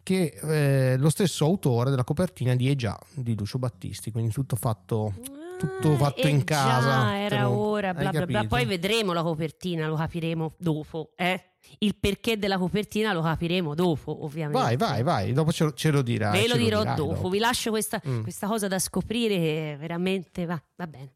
che 0.03 0.33
è 0.33 0.97
lo 0.99 1.09
stesso 1.11 1.45
autore 1.45 1.91
della 1.91 2.05
copertina 2.05 2.55
di 2.55 2.69
E 2.69 2.77
già 2.77 2.99
di 3.15 3.37
Lucio 3.37 3.59
Battisti, 3.59 4.11
quindi 4.11 4.33
tutto 4.33 4.57
fatto 4.57 5.15
tutto 5.57 5.93
Ah, 5.93 5.97
fatto 5.97 6.23
eh 6.23 6.29
in 6.29 6.39
già, 6.39 6.45
casa. 6.45 7.17
era 7.19 7.43
lo- 7.45 7.51
ora, 7.57 7.95
bla 7.95 8.11
bla 8.11 8.27
bla. 8.27 8.45
Poi 8.45 8.65
vedremo 8.67 9.13
la 9.13 9.23
copertina, 9.23 9.87
lo 9.87 9.95
capiremo 9.95 10.55
dopo, 10.59 11.13
eh? 11.17 11.41
Il 11.79 11.95
perché 11.97 12.37
della 12.39 12.59
copertina 12.59 13.13
lo 13.13 13.23
capiremo 13.23 13.75
dopo, 13.75 14.25
ovviamente. 14.25 14.61
Vai, 14.61 14.77
vai, 14.77 15.03
vai, 15.05 15.33
dopo 15.33 15.53
ce 15.53 15.65
lo, 15.65 15.73
ce 15.73 15.91
lo 15.93 16.03
dirai. 16.03 16.39
Ve 16.43 16.49
lo 16.49 16.57
dirò 16.57 16.81
dirai 16.81 16.97
dopo. 16.97 17.29
vi 17.31 17.39
lascio 17.39 17.71
questa, 17.71 18.03
Mm. 18.07 18.23
questa 18.23 18.47
cosa 18.49 18.67
da 18.69 18.79
scoprire 18.81 19.37
che 19.37 19.77
veramente 19.79 20.45
va, 20.45 20.61
va 20.77 20.87
bene. 20.89 21.13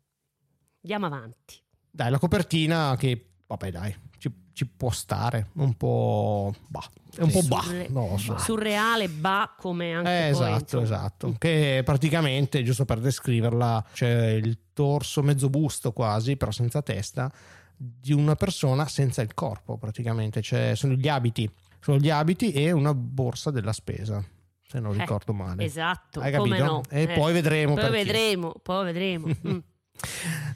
Andiamo 0.91 1.05
avanti. 1.15 1.57
Dai, 1.91 2.11
la 2.11 2.19
copertina 2.19 2.97
che, 2.97 3.33
vabbè 3.47 3.71
dai, 3.71 3.95
ci, 4.17 4.33
ci 4.55 4.65
può 4.67 4.89
stare, 4.91 5.49
un 5.57 5.75
po'... 5.75 6.55
Bah, 6.67 6.83
è 7.15 7.21
un 7.23 7.31
po' 7.31 7.43
bah, 7.43 7.61
Surre- 7.61 7.89
non 7.91 8.09
lo 8.13 8.17
so. 8.17 8.39
Surreale, 8.39 9.09
ba 9.11 9.55
come 9.59 9.93
anche 9.93 10.09
Eh, 10.29 10.31
poi, 10.33 10.41
esatto, 10.41 10.63
insomma. 10.63 10.83
esatto. 10.85 11.35
Che 11.37 11.83
praticamente, 11.85 12.63
giusto 12.63 12.87
per 12.87 13.01
descriverla, 13.01 13.85
c'è 13.93 14.31
il 14.31 14.59
torso 14.73 15.23
mezzo 15.23 15.51
busto 15.51 15.93
quasi, 15.93 16.39
però 16.39 16.51
senza 16.53 16.81
testa, 16.81 17.31
di 17.77 18.15
una 18.15 18.35
persona 18.35 18.87
senza 18.89 19.21
il 19.21 19.35
corpo 19.35 19.77
praticamente. 19.77 20.41
Cioè, 20.41 20.75
sono 20.75 20.95
gli 20.95 21.09
abiti, 21.09 21.51
sono 21.81 21.99
gli 21.99 22.09
abiti 22.09 22.51
e 22.53 22.71
una 22.73 22.95
borsa 22.95 23.51
della 23.51 23.73
spesa, 23.75 24.25
se 24.67 24.81
non 24.81 24.95
Eh, 24.95 25.01
ricordo 25.01 25.35
male. 25.35 25.65
Esatto, 25.65 26.21
Hai 26.21 26.33
come 26.33 26.57
capito? 26.57 26.65
no. 26.73 26.83
E 26.89 27.03
Eh, 27.03 27.09
poi 27.15 27.33
vedremo 27.35 27.75
Poi 27.75 27.83
perché. 27.91 28.05
vedremo, 28.05 28.55
poi 28.63 28.85
vedremo. 28.87 29.27
Mm. 29.47 29.59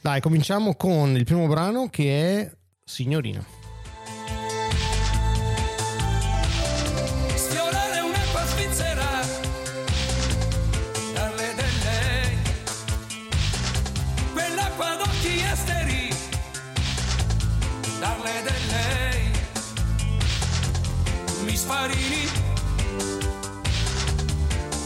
Dai, 0.02 0.20
cominciamo 0.20 0.74
con 0.74 1.14
il 1.14 1.22
primo 1.22 1.46
brano 1.46 1.88
che 1.88 2.40
è 2.40 2.52
Signorina. 2.84 3.40
Sfiorare 7.36 8.00
un'acqua 8.00 8.44
svizzera, 8.46 9.20
darle 11.14 11.54
del 11.54 11.78
lei, 11.84 12.36
quell'acqua 14.32 14.96
d'occhi 14.96 15.40
esteri, 15.40 16.08
darle 18.00 18.42
del 18.42 18.66
lei, 18.70 19.30
mi 21.44 21.56
sparini, 21.56 22.26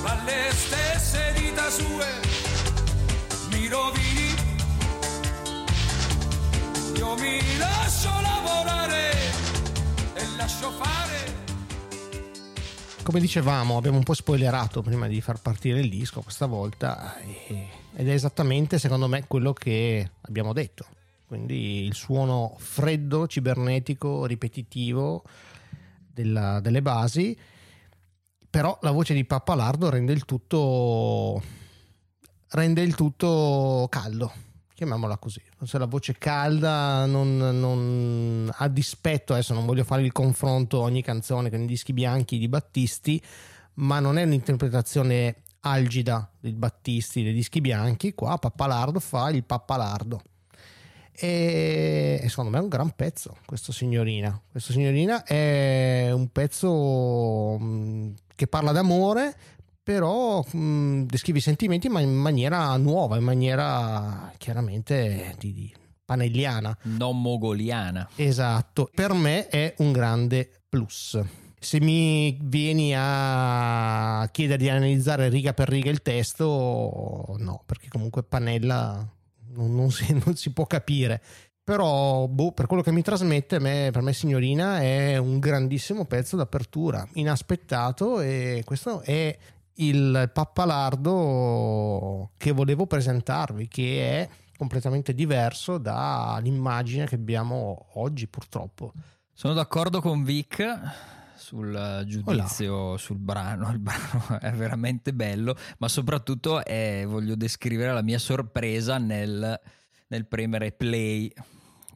dalle 0.02 0.52
stesse 0.52 1.32
dita 1.38 1.70
sue, 1.70 2.06
mi 3.50 3.66
rovini, 3.68 4.35
io 6.96 7.14
mi 7.16 7.38
lascio 7.58 8.08
lavorare 8.20 9.10
e 10.14 10.36
lascio 10.36 10.70
fare. 10.70 11.34
Come 13.02 13.20
dicevamo, 13.20 13.76
abbiamo 13.76 13.98
un 13.98 14.02
po' 14.02 14.14
spoilerato 14.14 14.82
prima 14.82 15.06
di 15.06 15.20
far 15.20 15.40
partire 15.40 15.80
il 15.80 15.88
disco 15.88 16.22
questa 16.22 16.46
volta 16.46 17.16
ed 17.20 18.08
è 18.08 18.12
esattamente 18.12 18.78
secondo 18.78 19.06
me 19.06 19.26
quello 19.26 19.52
che 19.52 20.10
abbiamo 20.22 20.52
detto. 20.52 20.86
Quindi 21.26 21.84
il 21.84 21.94
suono 21.94 22.54
freddo, 22.58 23.26
cibernetico, 23.26 24.26
ripetitivo 24.26 25.22
della- 26.12 26.60
delle 26.60 26.82
basi, 26.82 27.36
però 28.48 28.78
la 28.82 28.90
voce 28.90 29.12
di 29.14 29.24
Pappalardo 29.24 29.90
rende 29.90 30.12
il 30.12 30.24
tutto 30.24 31.42
rende 32.50 32.82
il 32.82 32.94
tutto 32.94 33.86
caldo, 33.90 34.32
chiamiamola 34.76 35.16
così. 35.16 35.40
Se 35.64 35.78
la 35.78 35.86
voce 35.86 36.16
calda 36.18 37.06
non, 37.06 37.38
non 37.38 38.52
a 38.54 38.68
dispetto, 38.68 39.32
adesso 39.32 39.54
non 39.54 39.64
voglio 39.64 39.84
fare 39.84 40.02
il 40.02 40.12
confronto 40.12 40.80
ogni 40.80 41.02
canzone 41.02 41.48
con 41.48 41.62
i 41.62 41.66
dischi 41.66 41.94
bianchi 41.94 42.36
di 42.36 42.46
Battisti, 42.46 43.20
ma 43.74 44.00
non 44.00 44.18
è 44.18 44.24
un'interpretazione 44.24 45.36
algida 45.60 46.30
del 46.38 46.54
Battisti 46.56 47.22
dei 47.22 47.32
dischi 47.32 47.62
bianchi, 47.62 48.12
qua 48.12 48.36
Pappalardo 48.36 49.00
fa 49.00 49.30
il 49.30 49.44
Pappalardo. 49.44 50.20
E, 51.18 52.20
e 52.22 52.28
secondo 52.28 52.50
me 52.50 52.58
è 52.58 52.60
un 52.60 52.68
gran 52.68 52.90
pezzo 52.94 53.38
questo 53.46 53.72
signorina. 53.72 54.38
Questo 54.50 54.72
signorina 54.72 55.24
è 55.24 56.10
un 56.12 56.28
pezzo 56.28 57.56
mh, 57.58 58.14
che 58.34 58.46
parla 58.46 58.72
d'amore, 58.72 59.34
però 59.86 60.42
mh, 60.42 61.02
descrive 61.02 61.38
i 61.38 61.42
sentimenti 61.42 61.88
ma 61.88 62.00
in 62.00 62.12
maniera 62.12 62.76
nuova, 62.76 63.18
in 63.18 63.22
maniera 63.22 64.32
chiaramente 64.36 65.36
di, 65.38 65.52
di 65.52 65.72
panelliana. 66.04 66.76
Non 66.82 67.22
mogoliana. 67.22 68.08
Esatto, 68.16 68.90
per 68.92 69.12
me 69.12 69.46
è 69.46 69.74
un 69.78 69.92
grande 69.92 70.50
plus. 70.68 71.20
Se 71.60 71.80
mi 71.80 72.36
vieni 72.42 72.94
a 72.96 74.28
chiedere 74.32 74.58
di 74.60 74.68
analizzare 74.68 75.28
riga 75.28 75.52
per 75.52 75.68
riga 75.68 75.88
il 75.88 76.02
testo, 76.02 77.36
no, 77.38 77.62
perché 77.64 77.86
comunque 77.86 78.24
Panella 78.24 79.08
non, 79.52 79.72
non 79.72 79.92
si, 79.92 80.12
non 80.26 80.34
si 80.34 80.50
può 80.52 80.66
capire. 80.66 81.22
Però, 81.62 82.26
boh, 82.26 82.50
per 82.50 82.66
quello 82.66 82.82
che 82.82 82.92
mi 82.92 83.02
trasmette, 83.02 83.60
me- 83.60 83.90
per 83.92 84.02
me 84.02 84.12
Signorina 84.12 84.80
è 84.80 85.16
un 85.16 85.38
grandissimo 85.38 86.06
pezzo 86.06 86.36
d'apertura, 86.36 87.06
inaspettato 87.14 88.20
e 88.20 88.62
questo 88.64 89.00
è 89.00 89.36
il 89.76 90.30
pappalardo 90.32 92.30
che 92.36 92.52
volevo 92.52 92.86
presentarvi, 92.86 93.68
che 93.68 94.20
è 94.20 94.28
completamente 94.56 95.14
diverso 95.14 95.78
dall'immagine 95.78 97.06
che 97.06 97.16
abbiamo 97.16 97.86
oggi 97.94 98.26
purtroppo. 98.26 98.92
Sono 99.32 99.54
d'accordo 99.54 100.00
con 100.00 100.22
Vic. 100.24 100.64
sul 101.36 102.04
giudizio 102.06 102.96
sul 102.96 103.18
brano. 103.18 103.70
Il 103.70 103.78
brano 103.78 104.38
è 104.40 104.50
veramente 104.52 105.12
bello, 105.12 105.54
ma 105.78 105.88
soprattutto 105.88 106.64
è- 106.64 107.04
voglio 107.06 107.36
descrivere 107.36 107.92
la 107.92 108.02
mia 108.02 108.18
sorpresa 108.18 108.98
nel, 108.98 109.60
nel 110.08 110.26
premere 110.26 110.72
play 110.72 111.30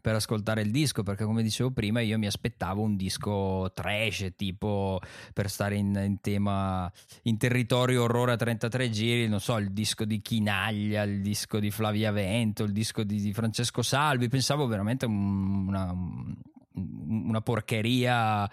per 0.00 0.14
ascoltare 0.14 0.62
il 0.62 0.70
disco, 0.70 1.02
perché 1.02 1.24
come 1.24 1.42
dicevo 1.42 1.70
prima 1.70 2.00
io 2.00 2.18
mi 2.18 2.26
aspettavo 2.26 2.82
un 2.82 2.96
disco 2.96 3.70
trash, 3.74 4.32
tipo 4.36 5.00
per 5.32 5.50
stare 5.50 5.76
in, 5.76 6.00
in 6.04 6.20
tema, 6.20 6.90
in 7.22 7.36
territorio 7.36 8.02
orrore 8.04 8.32
a 8.32 8.36
33 8.36 8.90
giri, 8.90 9.28
non 9.28 9.40
so, 9.40 9.56
il 9.58 9.72
disco 9.72 10.04
di 10.04 10.20
Chinaglia, 10.20 11.02
il 11.02 11.20
disco 11.20 11.58
di 11.58 11.70
Flavia 11.70 12.10
Vento, 12.10 12.64
il 12.64 12.72
disco 12.72 13.02
di, 13.02 13.20
di 13.20 13.32
Francesco 13.32 13.82
Salvi, 13.82 14.28
pensavo 14.28 14.66
veramente 14.66 15.06
un- 15.06 15.66
una, 15.68 15.94
una 16.74 17.40
porcheria 17.40 18.48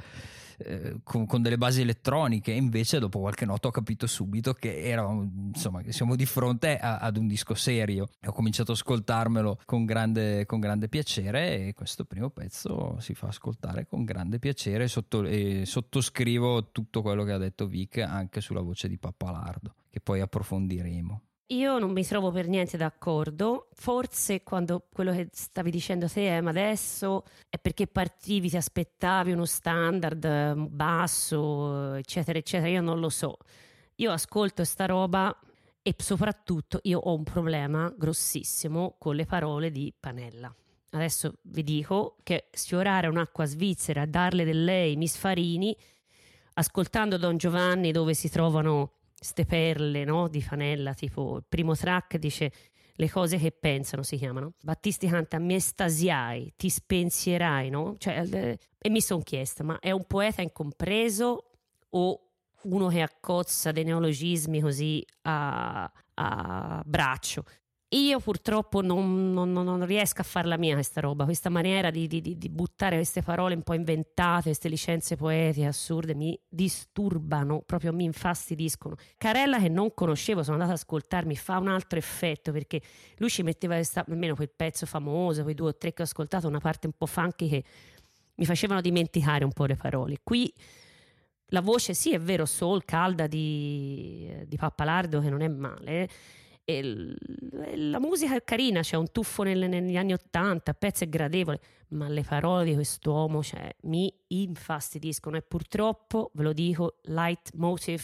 eh, 0.57 0.97
con, 1.03 1.25
con 1.25 1.41
delle 1.41 1.57
basi 1.57 1.81
elettroniche 1.81 2.51
invece 2.51 2.99
dopo 2.99 3.19
qualche 3.19 3.45
nota 3.45 3.67
ho 3.67 3.71
capito 3.71 4.07
subito 4.07 4.53
che 4.53 4.81
era 4.81 5.03
insomma 5.03 5.81
che 5.81 5.91
siamo 5.91 6.15
di 6.15 6.25
fronte 6.25 6.77
a- 6.77 6.97
ad 6.97 7.17
un 7.17 7.27
disco 7.27 7.53
serio. 7.53 8.09
Ho 8.25 8.31
cominciato 8.31 8.71
ad 8.71 8.77
ascoltarmelo 8.77 9.59
con 9.65 9.85
grande, 9.85 10.45
con 10.45 10.59
grande 10.59 10.89
piacere 10.89 11.67
e 11.67 11.73
questo 11.73 12.05
primo 12.05 12.29
pezzo 12.29 12.99
si 12.99 13.13
fa 13.13 13.27
ascoltare 13.27 13.85
con 13.87 14.03
grande 14.03 14.39
piacere 14.39 14.87
sotto- 14.87 15.25
e 15.25 15.63
sottoscrivo 15.65 16.71
tutto 16.71 17.01
quello 17.01 17.23
che 17.23 17.31
ha 17.31 17.37
detto 17.37 17.67
Vic 17.67 17.99
anche 17.99 18.41
sulla 18.41 18.61
voce 18.61 18.87
di 18.87 18.97
Pappalardo 18.97 19.73
che 19.89 19.99
poi 20.01 20.21
approfondiremo 20.21 21.21
Io 21.51 21.79
non 21.79 21.91
mi 21.91 22.03
trovo 22.03 22.29
per 22.29 22.47
niente 22.47 22.75
d'accordo. 22.75 23.69
Forse 23.73 24.43
quando 24.43 24.85
quello 24.91 25.13
che 25.13 25.29
stavi 25.31 25.71
dicendo 25.71 26.09
te, 26.09 26.41
ma 26.41 26.49
adesso 26.49 27.23
è 27.49 27.57
perché 27.57 27.87
partivi, 27.87 28.49
ti 28.49 28.57
aspettavi 28.57 29.31
uno 29.31 29.45
standard 29.45 30.25
eh, 30.25 30.53
basso, 30.55 31.93
eccetera, 31.93 32.37
eccetera. 32.37 32.69
Io 32.69 32.81
non 32.81 32.99
lo 32.99 33.09
so. 33.09 33.37
Io 33.95 34.11
ascolto 34.11 34.65
sta 34.65 34.85
roba 34.87 35.33
e 35.81 35.95
soprattutto 35.97 36.79
io 36.83 36.99
ho 36.99 37.15
un 37.15 37.23
problema 37.23 37.93
grossissimo 37.97 38.95
con 38.99 39.15
le 39.15 39.25
parole 39.25 39.71
di 39.71 39.93
Panella. 39.97 40.53
Adesso 40.91 41.35
vi 41.43 41.63
dico 41.63 42.17
che 42.23 42.49
sfiorare 42.51 43.07
un'acqua 43.07 43.45
svizzera, 43.45 44.05
darle 44.05 44.43
del 44.43 44.65
lei, 44.65 44.97
Miss 44.97 45.15
Farini, 45.15 45.75
ascoltando 46.55 47.17
Don 47.17 47.37
Giovanni 47.37 47.93
dove 47.93 48.13
si 48.13 48.29
trovano 48.29 48.96
ste 49.19 49.45
perle 49.45 50.03
no, 50.03 50.27
di 50.27 50.41
Fanella, 50.41 50.93
tipo 50.93 51.37
il 51.37 51.45
primo 51.47 51.75
track 51.75 52.17
dice 52.17 52.51
le 52.99 53.09
cose 53.09 53.37
che 53.37 53.51
pensano 53.51 54.03
si 54.03 54.17
chiamano. 54.17 54.53
Battisti 54.61 55.07
canta 55.07 55.39
mi 55.39 55.55
estasiai, 55.55 56.53
ti 56.55 56.69
spensierai, 56.69 57.69
no? 57.69 57.95
Cioè, 57.97 58.27
eh, 58.31 58.59
e 58.79 58.89
mi 58.89 59.01
sono 59.01 59.21
chiesta, 59.21 59.63
ma 59.63 59.79
è 59.79 59.91
un 59.91 60.05
poeta 60.05 60.41
incompreso 60.41 61.51
o 61.89 62.21
uno 62.63 62.87
che 62.87 63.01
accozza 63.01 63.71
dei 63.71 63.83
neologismi 63.83 64.61
così 64.61 65.05
a, 65.23 65.91
a 66.15 66.81
braccio? 66.85 67.43
Io 67.91 68.19
purtroppo 68.19 68.81
non, 68.81 69.31
non- 69.31 69.53
non- 69.53 69.85
riesco 69.85 70.19
a 70.19 70.25
farla 70.25 70.57
mia 70.57 70.73
questa 70.73 70.99
roba, 70.99 71.23
questa 71.23 71.49
maniera 71.49 71.89
di, 71.89 72.05
di- 72.07 72.19
di- 72.19 72.37
di 72.37 72.49
buttare 72.49 72.97
queste 72.97 73.21
parole 73.21 73.55
un 73.55 73.61
po' 73.63 73.75
inventate, 73.75 74.43
queste 74.43 74.67
licenze 74.67 75.15
poetiche 75.15 75.67
assurde 75.67 76.13
mi 76.13 76.37
disturbano, 76.49 77.61
proprio 77.65 77.93
mi 77.93 78.03
infastidiscono. 78.03 78.95
Carella 79.17 79.57
che 79.59 79.69
non 79.69 79.93
conoscevo, 79.93 80.41
sono 80.43 80.55
andata 80.55 80.73
ad 80.73 80.79
ascoltarmi, 80.79 81.37
fa 81.37 81.59
un 81.59 81.69
altro 81.69 81.97
effetto 81.97 82.51
perché 82.51 82.81
lui 83.19 83.29
ci 83.29 83.41
metteva 83.41 83.75
questa- 83.75 84.03
almeno 84.05 84.35
quel 84.35 84.49
pezzo 84.53 84.85
famoso, 84.85 85.43
quei 85.43 85.55
due 85.55 85.69
o 85.69 85.75
tre 85.77 85.93
che 85.93 86.01
ho 86.01 86.05
ascoltato, 86.05 86.45
una 86.45 86.59
parte 86.59 86.87
un 86.87 86.93
po' 86.97 87.05
funky 87.05 87.47
che 87.47 87.63
mi 88.35 88.45
facevano 88.45 88.81
dimenticare 88.81 89.45
un 89.45 89.53
po' 89.53 89.63
le 89.63 89.75
parole. 89.77 90.17
Qui 90.23 90.53
la 91.51 91.61
voce 91.61 91.93
sì 91.93 92.11
è 92.13 92.19
vero 92.19 92.45
soul 92.45 92.83
calda 92.83 93.27
di, 93.27 94.29
di 94.45 94.57
Pappalardo 94.57 95.21
che 95.21 95.29
non 95.29 95.39
è 95.41 95.47
male 95.47 96.09
e 96.69 96.83
l- 96.83 97.15
la 97.89 97.99
musica 97.99 98.35
è 98.35 98.43
carina 98.43 98.81
c'è 98.81 98.97
un 98.97 99.09
tuffo 99.09 99.43
nel- 99.43 99.69
negli 99.69 99.95
anni 99.95 100.11
Ottanta 100.11 100.71
il 100.71 100.77
pezzo 100.77 101.05
è 101.05 101.07
gradevole 101.07 101.61
ma 101.89 102.09
le 102.09 102.23
parole 102.23 102.65
di 102.65 102.73
quest'uomo 102.73 103.41
cioè, 103.41 103.73
mi 103.83 104.13
infastidiscono. 104.27 105.37
E 105.37 105.41
purtroppo 105.41 106.31
ve 106.33 106.43
lo 106.43 106.51
dico 106.51 106.97
leitmotiv 107.03 108.03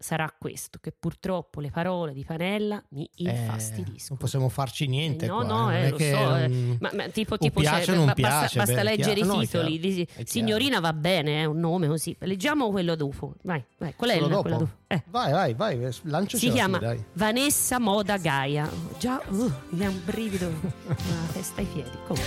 sarà 0.00 0.32
questo 0.38 0.78
che 0.80 0.92
purtroppo 0.92 1.60
le 1.60 1.70
parole 1.70 2.12
di 2.12 2.24
Panella 2.24 2.82
mi 2.90 3.04
Eh, 3.16 3.30
infastidiscono 3.30 4.06
non 4.10 4.18
possiamo 4.18 4.48
farci 4.48 4.86
niente. 4.86 5.26
no, 5.26 5.36
qua, 5.36 5.44
no, 5.46 5.72
eh, 5.76 5.90
lo 5.90 5.96
che, 5.96 6.10
so, 6.12 6.36
eh. 6.36 6.48
mm, 6.48 6.74
Ma, 6.80 6.90
ma 6.94 7.08
tipo, 7.08 7.36
tipo 7.36 7.60
piace 7.60 7.84
cioè, 7.84 7.96
basta, 7.96 8.14
piace, 8.14 8.58
basta 8.58 8.74
beh, 8.74 8.82
leggere 8.82 9.14
chiaro. 9.14 9.34
No, 9.34 9.42
i 9.42 9.46
titoli. 9.46 9.78
chiaro, 9.78 9.94
di- 9.94 10.02
è 10.02 10.06
chiaro. 10.06 10.24
signorina 10.30 10.80
va 10.80 10.92
bene, 10.92 11.40
è 11.42 11.44
un 11.44 11.58
nome 11.58 11.86
così. 11.88 12.16
Leggiamo 12.20 12.70
quello 12.70 12.94
dopo. 12.94 13.34
Vai, 13.42 13.64
vai. 13.78 13.94
Qual 13.96 14.10
è 14.10 14.14
Solo 14.18 14.26
il 14.26 14.40
quello 14.40 14.56
dopo? 14.58 14.70
Eh. 14.86 15.02
Vai, 15.08 15.32
vai, 15.32 15.54
vai, 15.54 15.78
lanciaci 16.02 16.38
Si 16.38 16.46
la 16.48 16.52
chiama 16.54 16.78
dai. 16.78 17.04
Vanessa 17.14 17.78
Moda 17.78 18.16
Gaia. 18.16 18.70
Già, 18.98 19.20
uh, 19.28 19.34
mi 19.36 19.52
viene 19.70 19.92
un 19.92 20.00
brivido 20.04 20.46
alla 20.86 21.26
testa 21.32 21.60
ai 21.60 21.66
piedi. 21.66 21.90
Comunque. 22.06 22.26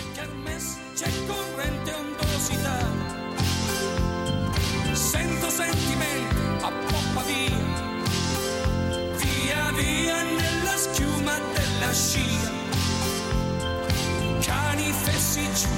Scia 11.94 12.52
Cani 14.40 14.94
fessi 15.04 15.48
giù 15.54 15.70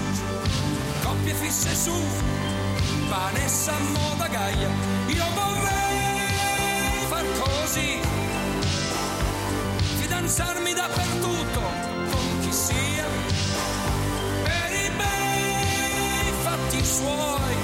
Coppie 1.02 1.34
fisse 1.34 1.76
su 1.76 1.92
Vanessa 3.10 3.74
moda 3.92 4.28
gaia. 4.28 4.70
Io 5.08 5.26
vorrei 5.36 7.06
far 7.10 7.26
così 7.40 8.00
Fidanzarmi 10.00 10.74
dappertutto 10.74 11.62
con 12.10 12.40
chi 12.42 12.52
sia 12.52 13.06
per 14.44 14.72
i 14.72 14.90
bei 14.96 16.34
fatti 16.42 16.84
suoi, 16.84 17.56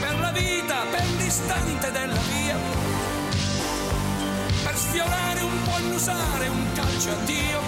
per 0.00 0.18
la 0.20 0.30
vita, 0.32 0.84
per 0.90 1.06
l'istante 1.18 1.90
della 1.90 2.20
via, 2.30 2.56
per 4.72 4.80
sfiorare 4.80 5.40
un 5.42 5.62
po' 5.64 5.70
annusare 5.72 6.48
un 6.48 6.72
calcio 6.72 7.10
a 7.10 7.24
Dio. 7.24 7.60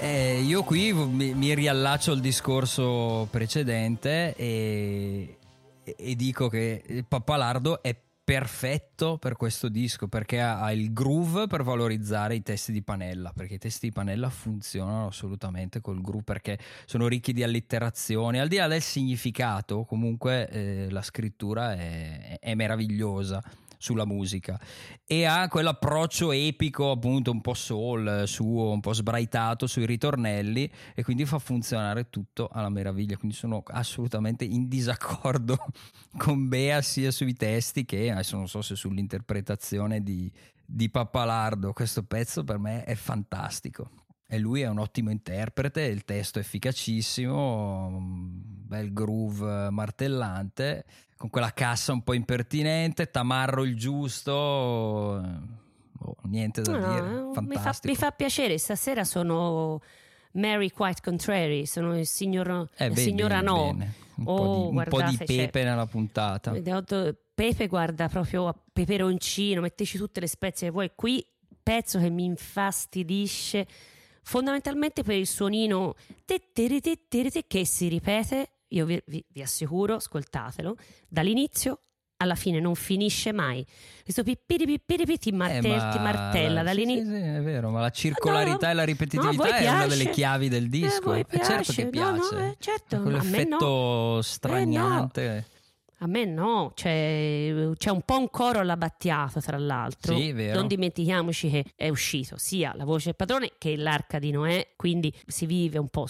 Eh, 0.00 0.40
io 0.40 0.62
qui 0.62 0.92
mi, 0.92 1.34
mi 1.34 1.54
riallaccio 1.54 2.12
al 2.12 2.20
discorso 2.20 3.26
precedente 3.30 4.34
e, 4.36 5.36
e 5.84 6.14
dico 6.14 6.48
che 6.48 7.04
Pappalardo 7.06 7.82
è 7.82 7.94
perfetto 8.28 9.16
per 9.16 9.36
questo 9.36 9.70
disco 9.70 10.06
perché 10.06 10.38
ha, 10.38 10.60
ha 10.60 10.70
il 10.70 10.92
groove 10.92 11.46
per 11.46 11.62
valorizzare 11.62 12.34
i 12.34 12.42
testi 12.42 12.72
di 12.72 12.82
Panella 12.82 13.32
perché 13.34 13.54
i 13.54 13.58
testi 13.58 13.86
di 13.86 13.92
Panella 13.92 14.28
funzionano 14.28 15.06
assolutamente 15.06 15.80
col 15.80 16.02
groove 16.02 16.24
perché 16.24 16.58
sono 16.84 17.08
ricchi 17.08 17.32
di 17.32 17.42
allitterazioni 17.42 18.38
al 18.38 18.48
di 18.48 18.56
là 18.56 18.66
del 18.66 18.82
significato 18.82 19.84
comunque 19.84 20.46
eh, 20.50 20.90
la 20.90 21.00
scrittura 21.00 21.72
è, 21.72 22.38
è 22.38 22.54
meravigliosa 22.54 23.42
sulla 23.78 24.04
musica. 24.04 24.60
E 25.06 25.24
ha 25.24 25.48
quell'approccio 25.48 26.32
epico 26.32 26.90
appunto 26.90 27.30
un 27.30 27.40
po' 27.40 27.54
soul 27.54 28.22
eh, 28.22 28.26
suo 28.26 28.72
un 28.72 28.80
po' 28.80 28.92
sbraitato 28.92 29.66
sui 29.66 29.86
ritornelli 29.86 30.70
e 30.94 31.02
quindi 31.02 31.24
fa 31.24 31.38
funzionare 31.38 32.10
tutto 32.10 32.48
alla 32.52 32.68
meraviglia. 32.68 33.16
Quindi 33.16 33.36
sono 33.36 33.62
assolutamente 33.66 34.44
in 34.44 34.68
disaccordo 34.68 35.56
con 36.18 36.48
Bea 36.48 36.82
sia 36.82 37.10
sui 37.10 37.34
testi 37.34 37.84
che 37.84 38.10
adesso 38.10 38.36
non 38.36 38.48
so 38.48 38.60
se 38.60 38.74
sull'interpretazione 38.74 40.02
di, 40.02 40.30
di 40.64 40.90
Pappalardo. 40.90 41.72
Questo 41.72 42.02
pezzo 42.02 42.44
per 42.44 42.58
me 42.58 42.84
è 42.84 42.94
fantastico. 42.94 43.90
E 44.30 44.38
lui 44.38 44.60
è 44.60 44.68
un 44.68 44.78
ottimo 44.78 45.10
interprete, 45.10 45.80
il 45.84 46.04
testo 46.04 46.38
è 46.38 46.42
efficacissimo, 46.42 47.96
bel 47.98 48.92
groove 48.92 49.70
martellante, 49.70 50.84
con 51.18 51.28
quella 51.30 51.52
cassa 51.52 51.92
un 51.92 52.02
po' 52.02 52.14
impertinente, 52.14 53.10
tamarro 53.10 53.64
il 53.64 53.76
giusto, 53.76 54.32
oh, 54.32 56.16
niente 56.22 56.62
da 56.62 56.70
No, 56.78 56.78
dire, 56.78 57.00
no, 57.08 57.32
mi, 57.42 57.56
fa, 57.58 57.76
mi 57.82 57.94
fa 57.96 58.12
piacere. 58.12 58.56
Stasera 58.56 59.04
sono 59.04 59.82
Mary 60.32 60.70
Quite 60.70 61.00
Contrary, 61.02 61.66
sono 61.66 61.98
il 61.98 62.06
signor, 62.06 62.68
Eh, 62.76 62.88
vedi, 62.88 63.00
signora 63.02 63.40
No. 63.40 63.72
bene. 63.74 63.94
Un, 64.18 64.24
Oh, 64.26 64.34
po 64.36 64.46
di, 64.48 64.76
un 64.76 64.84
po' 64.88 65.02
di 65.02 65.16
pepe 65.16 65.62
nella 65.64 65.86
puntata. 65.86 66.52
Pepe 67.34 67.66
guarda 67.68 68.08
proprio 68.08 68.48
a 68.48 68.54
peperoncino, 68.72 69.60
metteci 69.60 69.96
tutte 69.96 70.18
le 70.18 70.26
spezie 70.26 70.66
che 70.68 70.72
vuoi. 70.72 70.90
Qui 70.94 71.24
pezzo 71.62 72.00
che 72.00 72.10
mi 72.10 72.24
infastidisce 72.24 73.66
fondamentalmente 74.22 75.02
per 75.04 75.14
il 75.16 75.26
suonino 75.26 75.94
che 76.24 77.64
si 77.64 77.88
ripete. 77.88 78.50
Io 78.68 78.84
vi, 78.84 79.00
vi- 79.06 79.24
vi 79.28 79.42
assicuro, 79.42 79.94
ascoltatelo 79.94 80.76
dall'inizio 81.08 81.80
alla 82.20 82.34
fine 82.34 82.58
non 82.58 82.74
finisce 82.74 83.32
mai. 83.32 83.64
Questo 84.02 84.24
pippiri 84.24 84.66
pippiri 84.66 85.04
pi 85.06 85.18
ti, 85.18 85.30
marte- 85.30 85.68
Eh, 85.68 85.76
ma- 85.76 85.88
ti 85.90 85.98
martella 86.00 86.62
dall'inizio. 86.64 87.04
sì, 87.04 87.10
sì, 87.12 87.22
è 87.28 87.40
vero, 87.42 87.70
ma 87.70 87.80
la 87.80 87.90
circolarità 87.90 88.66
No, 88.66 88.72
e 88.72 88.74
la 88.74 88.80
no, 88.80 88.86
ripetitività 88.86 89.36
voi 89.36 89.48
è 89.50 89.50
una 89.52 89.58
piace? 89.84 89.88
delle 89.88 90.10
chiavi 90.10 90.48
del 90.48 90.64
Eh, 90.64 90.68
disco. 90.68 91.14
Eh, 91.14 91.26
certo 91.44 91.72
che 91.72 91.86
piace? 91.88 92.10
No, 92.10 92.16
no, 92.16 92.28
piace. 92.28 92.44
eh, 92.48 92.56
certo, 92.58 92.96
a 92.96 92.98
me 92.98 93.04
no. 93.04 93.18
quell'effetto 93.18 94.22
straniante. 94.22 95.46
A 96.00 96.06
me 96.06 96.24
no, 96.24 96.72
c'è, 96.74 97.70
c'è 97.76 97.90
un 97.90 98.02
po' 98.02 98.18
un 98.18 98.30
coro 98.30 98.60
alla 98.60 98.76
Battiato 98.76 99.40
tra 99.40 99.58
l'altro. 99.58 100.16
Sì. 100.16 100.32
Non 100.32 100.66
dimentichiamoci 100.68 101.50
che 101.50 101.64
è 101.74 101.88
uscito 101.88 102.36
sia 102.36 102.72
La 102.76 102.84
voce 102.84 103.06
del 103.06 103.16
padrone 103.16 103.52
che 103.58 103.76
l'Arca 103.76 104.18
di 104.20 104.30
Noè, 104.30 104.74
quindi 104.76 105.12
si 105.26 105.44
vive 105.46 105.78
un 105.78 105.88
po' 105.88 106.06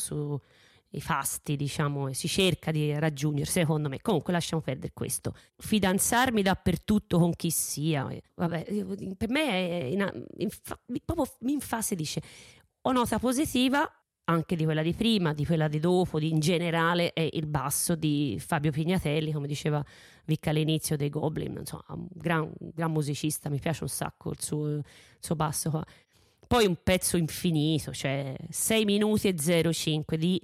sui 0.90 1.01
fasti, 1.01 1.57
diciamo, 1.57 2.12
si 2.12 2.29
cerca 2.29 2.70
di 2.70 2.98
raggiungere, 2.98 3.51
secondo 3.51 3.88
me. 3.88 4.01
Comunque 4.01 4.33
lasciamo 4.33 4.62
perdere 4.62 4.92
questo. 4.94 5.35
Fidanzarmi 5.57 6.42
dappertutto 6.42 7.18
con 7.18 7.33
chi 7.35 7.51
sia. 7.51 8.09
eh, 8.09 8.22
Vabbè, 8.35 8.64
per 9.16 9.29
me 9.31 9.48
è 9.48 9.85
in, 9.85 10.27
in 10.38 10.48
fa- 10.51 10.79
proprio 11.05 11.27
in 11.51 11.61
fase 11.61 11.94
dice 11.94 12.22
ho 12.83 12.92
nota 12.92 13.18
positiva 13.18 13.90
anche 14.24 14.57
di 14.57 14.64
quella 14.64 14.83
di 14.83 14.92
prima, 14.92 15.33
di 15.33 15.46
quella 15.46 15.68
di 15.68 15.81
dopo, 15.81 16.18
di 16.18 16.31
in 16.31 16.38
generale 16.38 17.12
è 17.14 17.27
il 17.33 17.46
basso 17.46 17.94
di 17.94 18.37
Fabio 18.38 18.70
Pignatelli, 18.70 19.33
come 19.33 19.46
diceva 19.46 19.83
Vic 20.27 20.46
all'inizio 20.48 20.96
dei 20.98 21.09
Goblin, 21.09 21.57
insomma, 21.59 21.85
un 21.88 22.09
gran, 22.12 22.51
gran 22.59 22.92
musicista, 22.92 23.48
mi 23.48 23.59
piace 23.59 23.85
un 23.85 23.88
sacco 23.88 24.31
il 24.31 24.40
suo, 24.40 24.68
il 24.68 24.85
suo 25.18 25.35
basso 25.35 25.70
qua. 25.70 25.85
Poi 26.49 26.67
un 26.67 26.77
pezzo 26.83 27.19
infinito, 27.19 27.93
cioè 27.93 28.35
6 28.49 28.85
minuti 28.87 29.29
e 29.29 29.73
05 29.73 30.17
di 30.17 30.43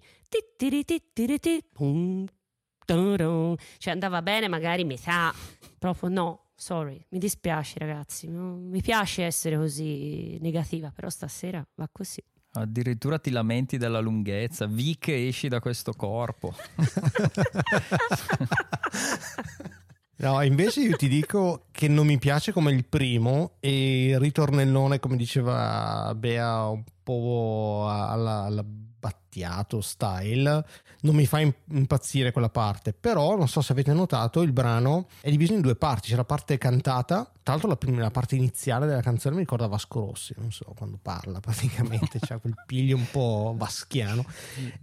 cioè 3.79 3.95
andava 3.95 4.21
bene 4.21 4.47
magari 4.47 4.85
metà, 4.85 5.35
proprio 5.79 6.11
no, 6.11 6.51
sorry, 6.55 7.03
mi 7.09 7.19
dispiace 7.19 7.79
ragazzi, 7.79 8.29
mi 8.29 8.83
piace 8.83 9.25
essere 9.25 9.57
così 9.57 10.37
negativa, 10.41 10.91
però 10.91 11.09
stasera 11.09 11.67
va 11.77 11.89
così. 11.91 12.23
Addirittura 12.57 13.19
ti 13.19 13.31
lamenti 13.31 13.79
della 13.79 13.99
lunghezza. 13.99 14.67
Vic 14.67 15.09
esci 15.09 15.49
da 15.49 15.59
questo 15.59 15.93
corpo. 15.95 16.55
No, 20.25 20.41
invece 20.41 20.81
io 20.81 20.97
ti 20.97 21.07
dico 21.07 21.67
che 21.71 21.87
non 21.87 22.07
mi 22.07 22.17
piace 22.17 22.51
come 22.51 22.73
il 22.73 22.87
primo 22.87 23.57
e 23.61 24.07
il 24.07 24.19
ritornellone, 24.19 24.99
come 24.99 25.17
diceva 25.17 26.15
Bea, 26.17 26.67
un 26.69 26.83
po' 27.03 27.87
alla, 27.87 28.45
alla 28.45 28.65
Battiato 29.05 29.83
style, 29.83 30.65
non 31.03 31.15
mi 31.15 31.27
fa 31.27 31.41
im- 31.41 31.53
impazzire 31.73 32.33
quella 32.33 32.49
parte. 32.49 32.95
Però 32.95 33.37
non 33.37 33.49
so 33.49 33.61
se 33.61 33.73
avete 33.73 33.93
notato, 33.93 34.41
il 34.41 34.53
brano 34.53 35.09
è 35.21 35.29
diviso 35.29 35.53
in 35.53 35.61
due 35.61 35.77
parti. 35.77 36.09
C'è 36.09 36.17
la 36.17 36.25
parte 36.25 36.57
cantata, 36.57 37.31
tra 37.43 37.53
l'altro 37.53 37.69
la, 37.69 37.77
prima- 37.77 38.01
la 38.01 38.11
parte 38.11 38.35
iniziale 38.37 38.87
della 38.87 39.03
canzone 39.03 39.35
mi 39.35 39.43
ricorda 39.43 39.67
Vasco 39.67 40.01
Rossi, 40.01 40.33
non 40.39 40.51
so, 40.53 40.73
quando 40.75 40.99
parla 41.03 41.41
praticamente, 41.41 42.19
c'ha 42.19 42.39
quel 42.39 42.55
piglio 42.65 42.97
un 42.97 43.07
po' 43.11 43.55
vaschiano. 43.57 44.25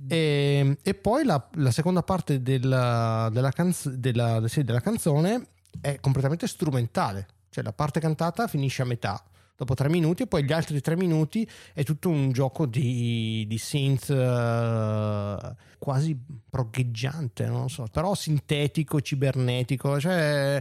E, 0.07 0.77
e 0.83 0.93
poi 0.93 1.23
la, 1.23 1.43
la 1.55 1.71
seconda 1.71 2.03
parte 2.03 2.41
della, 2.43 3.29
della, 3.31 3.51
canz- 3.51 3.89
della- 3.89 4.45
sì, 4.47 4.63
della 4.63 4.81
canzone 4.81 5.47
è 5.79 5.99
completamente 5.99 6.45
strumentale, 6.47 7.25
cioè 7.49 7.63
la 7.63 7.73
parte 7.73 7.99
cantata 7.99 8.47
finisce 8.47 8.81
a 8.81 8.85
metà. 8.85 9.23
Dopo 9.61 9.75
tre 9.75 9.89
minuti, 9.89 10.23
e 10.23 10.25
poi 10.25 10.43
gli 10.43 10.53
altri 10.53 10.81
tre 10.81 10.95
minuti 10.95 11.47
è 11.75 11.83
tutto 11.83 12.09
un 12.09 12.31
gioco 12.31 12.65
di, 12.65 13.45
di 13.47 13.59
synth 13.59 14.09
eh, 14.09 15.55
quasi 15.77 16.19
progheggiante, 16.49 17.45
non 17.45 17.69
so, 17.69 17.85
però 17.91 18.15
sintetico, 18.15 19.01
cibernetico. 19.01 19.99
Cioè, 19.99 20.59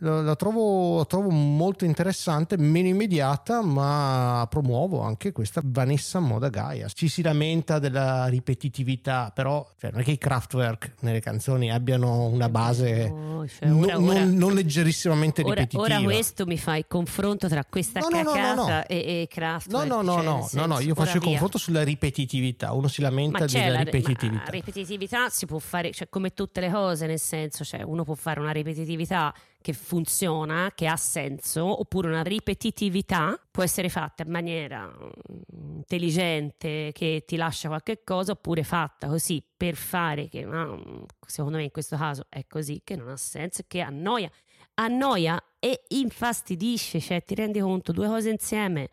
lo 0.00 0.36
trovo, 0.36 0.96
lo 0.98 1.06
trovo 1.06 1.30
molto 1.30 1.84
interessante, 1.84 2.56
meno 2.56 2.88
immediata, 2.88 3.62
ma 3.62 4.46
promuovo 4.48 5.00
anche 5.02 5.32
questa 5.32 5.60
Vanessa 5.64 6.20
Moda 6.20 6.48
Gaia. 6.48 6.88
Ci 6.88 7.08
si 7.08 7.22
lamenta 7.22 7.78
della 7.78 8.26
ripetitività, 8.26 9.32
però 9.34 9.66
cioè, 9.78 9.90
non 9.90 10.00
è 10.00 10.04
che 10.04 10.12
i 10.12 10.18
Kraftwerk 10.18 10.94
nelle 11.00 11.20
canzoni 11.20 11.70
abbiano 11.72 12.26
una 12.26 12.48
base 12.48 13.12
Oh, 13.12 13.46
cioè, 13.46 13.68
no- 13.68 13.78
ora- 13.84 13.94
non, 13.94 14.08
ora- 14.08 14.24
non 14.24 14.54
leggerissimamente 14.54 15.42
Ora, 15.42 15.54
ripetitiva. 15.54 15.82
ora 15.82 16.00
questo 16.02 16.46
mi 16.46 16.58
fa 16.58 16.76
il 16.76 16.86
confronto 16.86 17.48
tra 17.48 17.64
questa 17.64 18.00
No, 18.00 18.08
no, 18.08 18.22
no, 18.22 18.32
no, 18.32 18.32
cacata 18.32 18.86
e, 18.86 18.96
e 19.22 19.26
Kraftwerk. 19.28 19.86
No, 19.86 19.96
no, 19.96 20.02
no, 20.02 20.14
cioè, 20.14 20.24
no, 20.24 20.46
senso, 20.46 20.66
no, 20.66 20.80
io 20.80 20.94
faccio 20.94 21.16
il 21.16 21.22
confronto 21.22 21.58
sulla 21.58 21.82
ripetitività. 21.82 22.72
Uno 22.72 22.88
si 22.88 23.00
lamenta 23.00 23.44
della 23.46 23.68
la 23.70 23.78
ripetitività. 23.80 24.44
ma 24.44 24.50
ripetitività 24.50 25.28
si 25.28 25.46
può 25.46 25.58
fare, 25.58 25.92
cioè 25.92 26.08
come 26.08 26.32
tutte 26.34 26.60
le 26.60 26.70
cose, 26.70 27.06
nel 27.06 27.18
senso, 27.18 27.64
cioè 27.64 27.82
uno 27.82 28.04
può 28.04 28.14
fare 28.14 28.40
una 28.40 28.52
ripetitività 28.52 29.32
che 29.60 29.72
funziona, 29.72 30.72
che 30.74 30.86
ha 30.86 30.96
senso, 30.96 31.80
oppure 31.80 32.08
una 32.08 32.22
ripetitività 32.22 33.38
può 33.50 33.62
essere 33.62 33.88
fatta 33.88 34.22
in 34.22 34.30
maniera 34.30 34.86
mm, 34.86 35.76
intelligente, 35.76 36.90
che 36.92 37.24
ti 37.26 37.36
lascia 37.36 37.68
qualche 37.68 38.02
cosa, 38.04 38.32
oppure 38.32 38.62
fatta 38.62 39.08
così 39.08 39.44
per 39.56 39.74
fare, 39.74 40.28
che 40.28 40.44
no, 40.44 41.06
secondo 41.26 41.58
me 41.58 41.64
in 41.64 41.70
questo 41.70 41.96
caso 41.96 42.26
è 42.28 42.46
così, 42.46 42.82
che 42.84 42.96
non 42.96 43.08
ha 43.08 43.16
senso, 43.16 43.64
che 43.66 43.80
annoia, 43.80 44.30
annoia 44.74 45.42
e 45.58 45.82
infastidisce, 45.88 47.00
cioè 47.00 47.22
ti 47.24 47.34
rendi 47.34 47.58
conto, 47.58 47.92
due 47.92 48.06
cose 48.06 48.30
insieme, 48.30 48.88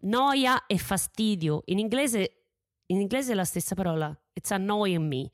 noia 0.00 0.66
e 0.66 0.78
fastidio. 0.78 1.62
In 1.66 1.78
inglese, 1.78 2.44
in 2.86 3.00
inglese 3.00 3.32
è 3.32 3.34
la 3.34 3.44
stessa 3.44 3.74
parola, 3.74 4.16
it's 4.32 4.50
annoying 4.50 5.06
me. 5.06 5.30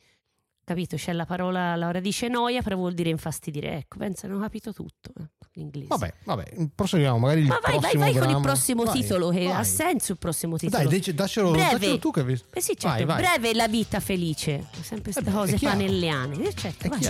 Capito? 0.71 0.95
C'è 0.95 1.13
la 1.13 1.27
parola, 1.27 1.75
la 1.75 1.91
radice 1.91 2.29
noia, 2.29 2.63
però 2.63 2.77
vuol 2.77 2.95
dire 2.95 3.11
infastidire. 3.11 3.73
Ecco, 3.79 3.99
pensa, 3.99 4.29
hanno 4.29 4.39
capito 4.39 4.73
tutto 4.73 5.11
eh, 5.19 5.25
in 5.55 5.63
inglese. 5.63 5.89
Vabbè, 5.89 6.15
vabbè, 6.23 6.45
prossimo, 6.77 7.19
magari 7.19 7.41
il 7.41 7.49
Ma 7.49 7.59
vai, 7.61 7.73
vai, 7.73 7.81
prossimo 7.81 8.05
vai 8.05 8.15
con 8.15 8.31
il 8.31 8.41
prossimo 8.41 8.85
Vai, 8.85 9.01
titolo, 9.01 9.31
che 9.31 9.51
ha 9.51 9.55
vai. 9.55 9.65
senso 9.65 10.13
il 10.13 10.19
prossimo 10.19 10.57
titolo. 10.57 10.89
Dai, 10.89 11.13
daccelo, 11.13 11.51
Breve. 11.51 11.73
daccelo 11.73 11.99
tu 11.99 12.13
che 12.13 12.23
vi... 12.23 12.41
Eh 12.53 12.61
sì, 12.61 12.77
certo, 12.77 13.05
Vai, 13.05 13.05
vai. 13.05 13.17
breve 13.21 13.53
la 13.55 13.67
vita 13.67 13.99
felice. 13.99 14.69
Sempre 14.81 15.13
queste 15.13 15.23
beh, 15.23 15.31
è 15.31 15.33
cose 15.33 15.59
panelliane. 15.59 16.41
Eh, 16.41 16.55
certo, 16.55 16.89
vai, 16.89 17.01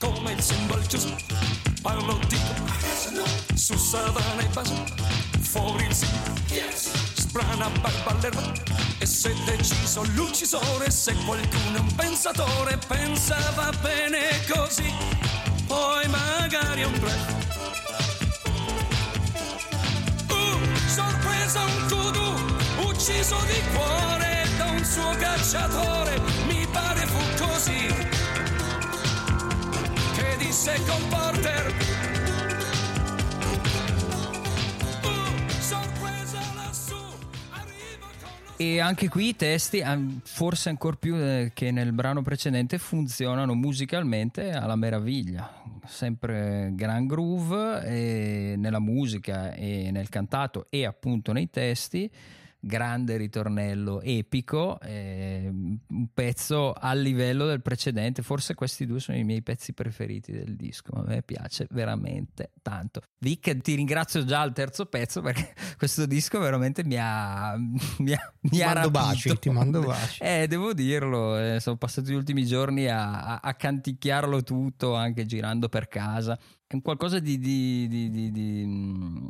come 0.00 0.32
il 0.32 0.40
simbolo 0.40 0.82
Gesù 0.82 1.14
parlo 1.82 2.18
di 2.26 2.36
su 3.54 3.76
savana 3.76 4.40
e 4.40 4.48
fuori 5.38 5.84
il 5.84 5.94
sì 5.94 7.15
barba 7.44 8.10
all'erba 8.10 8.52
e 8.98 9.06
se 9.06 9.34
deciso 9.44 10.02
l'uccisore 10.14 10.90
se 10.90 11.14
qualcuno 11.24 11.76
è 11.76 11.80
un 11.80 11.94
pensatore 11.94 12.78
pensava 12.86 13.70
bene 13.82 14.28
così. 14.48 14.90
Poi 15.66 16.06
magari 16.08 16.84
un 16.84 16.98
bluff 16.98 17.34
Uh, 20.28 20.58
sorpresa 20.86 21.64
un 21.64 21.86
kudu 21.88 22.88
ucciso 22.88 23.36
di 23.46 23.60
cuore 23.74 24.48
da 24.56 24.64
un 24.70 24.84
suo 24.84 25.10
cacciatore. 25.18 26.20
Mi 26.46 26.66
pare 26.70 27.06
fu 27.06 27.44
così. 27.44 27.86
Che 30.14 30.36
disse 30.38 30.80
con 30.86 31.08
Porter 31.08 31.95
E 38.58 38.80
anche 38.80 39.10
qui 39.10 39.28
i 39.28 39.36
testi, 39.36 39.82
forse 40.22 40.70
ancora 40.70 40.96
più 40.96 41.14
eh, 41.14 41.50
che 41.52 41.70
nel 41.70 41.92
brano 41.92 42.22
precedente, 42.22 42.78
funzionano 42.78 43.52
musicalmente 43.52 44.50
alla 44.52 44.76
meraviglia. 44.76 45.62
Sempre 45.84 46.70
gran 46.72 47.06
groove 47.06 47.84
e 47.84 48.54
nella 48.56 48.80
musica 48.80 49.52
e 49.52 49.90
nel 49.90 50.08
cantato 50.08 50.68
e 50.70 50.86
appunto 50.86 51.32
nei 51.32 51.50
testi. 51.50 52.10
Grande 52.58 53.16
ritornello 53.16 54.00
epico, 54.00 54.80
eh, 54.80 55.48
un 55.48 56.08
pezzo 56.12 56.72
al 56.72 57.00
livello 57.00 57.46
del 57.46 57.62
precedente. 57.62 58.22
Forse 58.22 58.54
questi 58.54 58.86
due 58.86 58.98
sono 58.98 59.16
i 59.18 59.24
miei 59.24 59.42
pezzi 59.42 59.72
preferiti 59.72 60.32
del 60.32 60.56
disco. 60.56 60.92
A 60.96 61.02
me 61.06 61.22
piace 61.22 61.66
veramente 61.70 62.52
tanto. 62.62 63.02
Vic, 63.18 63.60
ti 63.60 63.74
ringrazio 63.74 64.24
già 64.24 64.40
al 64.40 64.52
terzo 64.52 64.86
pezzo 64.86 65.20
perché 65.20 65.54
questo 65.78 66.06
disco 66.06 66.38
veramente 66.40 66.82
mi 66.84 66.96
ha, 66.98 67.54
mi 67.98 68.12
ha, 68.12 68.32
mi 68.40 68.60
ha 68.62 68.72
mando 68.72 68.90
baci, 68.90 69.38
ti 69.38 69.50
mando 69.50 69.80
baci. 69.82 70.22
Eh, 70.22 70.46
devo 70.48 70.72
dirlo, 70.72 71.38
eh, 71.38 71.60
sono 71.60 71.76
passati 71.76 72.10
gli 72.10 72.14
ultimi 72.14 72.44
giorni 72.46 72.88
a, 72.88 73.22
a- 73.22 73.40
a 73.42 73.54
canticchiarlo 73.54 74.42
tutto, 74.42 74.94
anche 74.94 75.24
girando 75.24 75.68
per 75.68 75.86
casa. 75.88 76.36
È 76.68 76.74
un 76.74 76.82
qualcosa 76.82 77.20
di, 77.20 77.38
di, 77.38 77.86
di, 77.86 78.10
di, 78.10 78.32
di, 78.32 78.64
mm, 78.66 79.26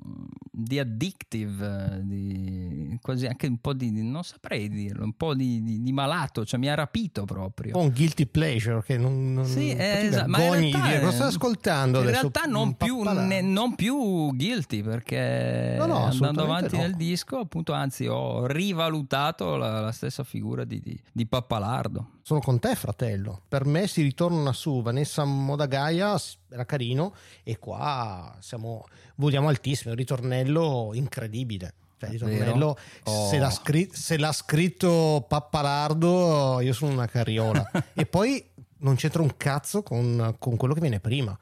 di 0.51 0.79
addictive, 0.79 2.01
di, 2.03 2.99
quasi 3.03 3.27
anche 3.27 3.47
un 3.47 3.59
po' 3.59 3.75
di, 3.75 3.91
non 4.03 4.25
saprei 4.25 4.71
dirlo, 4.71 5.05
un 5.05 5.13
po' 5.13 5.35
di, 5.35 5.93
malato, 5.93 6.47
cioè 6.47 6.59
mi 6.59 6.71
ha 6.71 6.75
rapito 6.75 7.27
proprio. 7.27 7.77
Un 7.77 7.91
guilty 7.91 8.25
pleasure 8.25 8.83
che 8.83 8.97
non, 8.97 9.35
non 9.35 9.45
Sì, 9.45 9.71
eh, 9.71 10.07
esatto, 10.07 10.29
ma 10.29 10.43
in 10.45 10.61
realtà 10.61 10.87
dire, 10.87 11.01
cosa 11.01 11.27
ascoltando 11.27 12.01
In 12.01 12.07
realtà 12.07 12.45
non 12.45 12.75
più, 12.75 13.03
ne- 13.03 13.43
non 13.43 13.75
più 13.75 14.35
guilty 14.35 14.83
perché 14.83 15.75
No, 15.77 15.85
no, 15.85 16.05
andando 16.05 16.43
avanti 16.43 16.77
no. 16.77 16.83
nel 16.83 16.95
disco 16.95 17.39
appunto 17.39 17.73
anzi 17.75 18.07
ho 18.07 18.47
rivalutato 18.47 19.57
la, 19.57 19.81
la 19.81 19.93
stessa 19.93 20.25
figura 20.25 20.65
di, 20.65 20.81
di, 20.81 20.99
di 21.13 21.27
Pappalardo. 21.27 22.13
Sono 22.23 22.41
con 22.41 22.59
te, 22.59 22.75
fratello. 22.75 23.43
Per 23.47 23.67
me 23.67 23.87
si 23.87 24.03
ritorna 24.03 24.53
su 24.53 24.83
Vanessa 24.83 25.25
Modagaia, 25.25 26.17
era 26.49 26.65
carino, 26.65 27.15
e 27.43 27.59
qua 27.59 28.37
siamo, 28.41 28.85
voliamo 29.17 29.49
altissimo. 29.49 29.91
Un 29.91 29.97
ritornello 29.97 30.91
incredibile. 30.95 31.75
Cioè, 31.99 32.11
ritornello, 32.11 32.77
Oh. 33.05 33.29
se, 33.29 33.39
l'ha 33.39 33.51
scri- 33.51 33.91
se 33.93 34.19
l'ha 34.19 34.33
scritto 34.33 35.25
Pappalardo, 35.29 36.61
io 36.61 36.73
sono 36.73 36.93
una 36.93 37.07
carriola. 37.07 37.65
e 37.95 38.05
poi 38.07 38.45
non 38.79 38.97
c'entra 38.97 39.23
un 39.23 39.35
cazzo 39.37 39.83
con, 39.83 40.37
con 40.39 40.57
quello 40.57 40.75
che 40.75 40.81
viene 40.81 41.01
prima. 41.01 41.37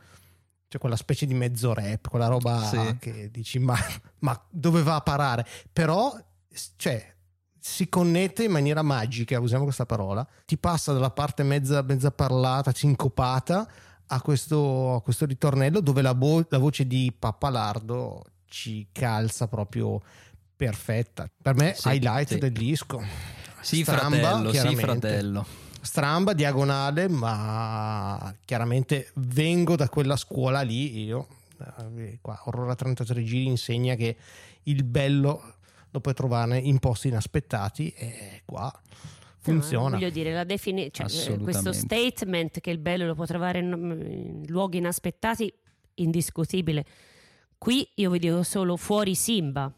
Cioè, 0.68 0.80
quella 0.80 0.96
specie 0.96 1.26
di 1.26 1.34
mezzo 1.34 1.72
rap, 1.74 2.08
quella 2.08 2.26
roba 2.28 2.60
Sì. 2.66 2.96
che 2.98 3.30
dici, 3.30 3.58
ma, 3.58 3.76
ma 4.20 4.40
dove 4.48 4.82
va 4.82 4.96
a 4.96 5.00
parare? 5.00 5.46
Però, 5.72 6.16
cioè, 6.76 7.12
si 7.58 7.88
connette 7.88 8.44
in 8.44 8.50
maniera 8.50 8.82
magica, 8.82 9.40
usiamo 9.40 9.64
questa 9.64 9.86
parola, 9.86 10.26
ti 10.44 10.56
passa 10.58 10.92
dalla 10.92 11.10
parte 11.10 11.42
mezza, 11.42 11.82
mezza 11.82 12.10
parlata, 12.10 12.72
sincopata, 12.72 13.68
a 14.08 14.20
questo, 14.20 14.94
a 14.96 15.02
questo 15.02 15.26
ritornello 15.26 15.80
dove 15.80 16.02
la, 16.02 16.12
vo- 16.12 16.46
la 16.48 16.58
voce 16.58 16.86
di 16.86 17.12
Pappalardo 17.16 18.24
ci 18.46 18.86
calza 18.92 19.48
proprio 19.48 20.00
perfetta. 20.56 21.28
Per 21.42 21.54
me, 21.54 21.74
Sì, 21.74 21.88
highlight 21.88 22.28
sì. 22.28 22.38
del 22.38 22.52
disco. 22.52 23.02
Sì, 23.60 23.82
Stramba, 23.82 24.16
fratello, 24.18 24.52
sì, 24.52 24.76
fratello. 24.76 25.46
Stramba, 25.80 26.32
diagonale, 26.32 27.08
ma 27.08 28.34
chiaramente 28.44 29.10
vengo 29.14 29.76
da 29.76 29.88
quella 29.88 30.16
scuola 30.16 30.60
lì. 30.62 31.02
Io, 31.04 31.26
eh, 31.96 32.18
qua, 32.20 32.40
Aurora 32.44 32.74
33 32.74 33.22
giri 33.24 33.46
insegna 33.46 33.94
che 33.94 34.16
il 34.64 34.84
bello 34.84 35.54
lo 35.90 36.00
puoi 36.00 36.14
trovare 36.14 36.58
in 36.58 36.78
posti 36.78 37.08
inaspettati 37.08 37.90
e 37.90 38.42
qua 38.44 38.72
funziona. 39.52 39.96
Voglio 39.96 40.10
dire, 40.10 40.32
la 40.32 40.44
defini- 40.44 40.90
cioè, 40.92 41.06
eh, 41.06 41.38
questo 41.38 41.72
statement 41.72 42.60
che 42.60 42.70
il 42.70 42.78
bello 42.78 43.06
lo 43.06 43.14
può 43.14 43.24
trovare 43.26 43.58
in, 43.60 43.72
in 43.72 44.42
luoghi 44.46 44.78
inaspettati, 44.78 45.52
indiscutibile. 45.94 46.84
Qui 47.58 47.88
io 47.94 48.10
vi 48.10 48.18
dico 48.18 48.42
solo 48.42 48.76
fuori 48.76 49.14
Simba. 49.14 49.72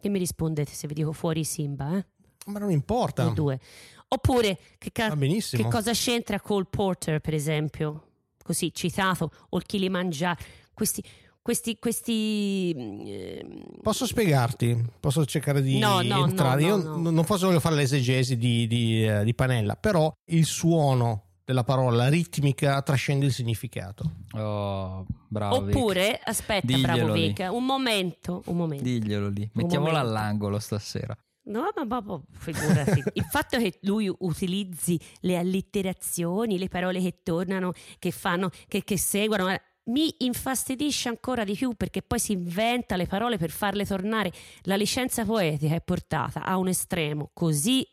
Che 0.00 0.08
mi 0.08 0.18
rispondete 0.18 0.72
se 0.72 0.86
vi 0.88 0.94
dico 0.94 1.12
fuori 1.12 1.44
Simba? 1.44 1.96
Eh? 1.98 2.04
Ma 2.46 2.58
non 2.58 2.70
importa. 2.70 3.28
Due. 3.28 3.60
Oppure 4.08 4.58
che, 4.78 4.90
ca- 4.92 5.14
che 5.16 5.68
cosa 5.68 5.92
c'entra 5.92 6.40
Cole 6.40 6.66
Porter, 6.68 7.20
per 7.20 7.34
esempio? 7.34 8.06
Così 8.42 8.72
citato, 8.74 9.30
o 9.50 9.56
il 9.58 9.64
Kilimangiaro. 9.64 10.40
Questi, 10.72 11.04
questi, 11.42 11.78
questi 11.78 12.72
ehm, 12.76 13.62
Posso 13.82 14.06
spiegarti? 14.06 14.76
Posso 15.00 15.24
cercare 15.24 15.62
di 15.62 15.78
No, 15.78 16.02
no, 16.02 16.24
entrare? 16.26 16.60
no, 16.62 16.66
Io 16.68 16.76
no, 16.76 16.96
no. 16.96 17.10
n- 17.10 17.14
non 17.14 17.24
posso 17.24 17.46
voglio 17.46 17.60
fare 17.60 17.74
l'esegesi 17.76 18.36
di, 18.36 18.66
di, 18.66 19.06
eh, 19.06 19.24
di 19.24 19.34
Panella, 19.34 19.74
però 19.76 20.12
il 20.30 20.44
suono 20.44 21.24
della 21.44 21.64
parola, 21.64 21.96
la 22.04 22.08
ritmica 22.08 22.80
trascende 22.82 23.26
il 23.26 23.32
significato. 23.32 24.08
Oh, 24.32 25.04
bravo. 25.26 25.62
Vic. 25.62 25.74
Oppure, 25.74 26.20
aspetta, 26.22 26.64
Diglielo 26.66 26.92
bravo 27.06 27.12
lì. 27.14 27.26
Vic, 27.28 27.48
un 27.50 27.64
momento, 27.64 28.42
un 28.46 28.56
momento. 28.56 28.84
Diglielo 28.84 29.28
lì, 29.28 29.48
mettiamola 29.54 29.92
momento. 29.98 30.08
all'angolo 30.16 30.58
stasera. 30.60 31.16
No, 31.42 31.64
ma, 31.86 32.00
ma- 32.02 32.20
figurati. 32.30 33.02
Il 33.14 33.24
fatto 33.24 33.58
che 33.58 33.78
lui 33.82 34.12
utilizzi 34.20 35.00
le 35.20 35.36
allitterazioni, 35.38 36.58
le 36.58 36.68
parole 36.68 37.00
che 37.00 37.22
tornano, 37.24 37.72
che 37.98 38.10
fanno, 38.12 38.50
che, 38.68 38.84
che 38.84 38.96
seguono, 38.98 39.48
eh, 39.50 39.60
mi 39.84 40.14
infastidisce 40.18 41.08
ancora 41.08 41.44
di 41.44 41.54
più 41.54 41.74
perché 41.74 42.02
poi 42.02 42.18
si 42.18 42.32
inventa 42.32 42.96
le 42.96 43.06
parole 43.06 43.38
per 43.38 43.50
farle 43.50 43.84
tornare. 43.84 44.32
La 44.62 44.76
licenza 44.76 45.24
poetica 45.24 45.74
è 45.74 45.80
portata 45.80 46.44
a 46.44 46.56
un 46.56 46.68
estremo 46.68 47.30
così 47.32 47.88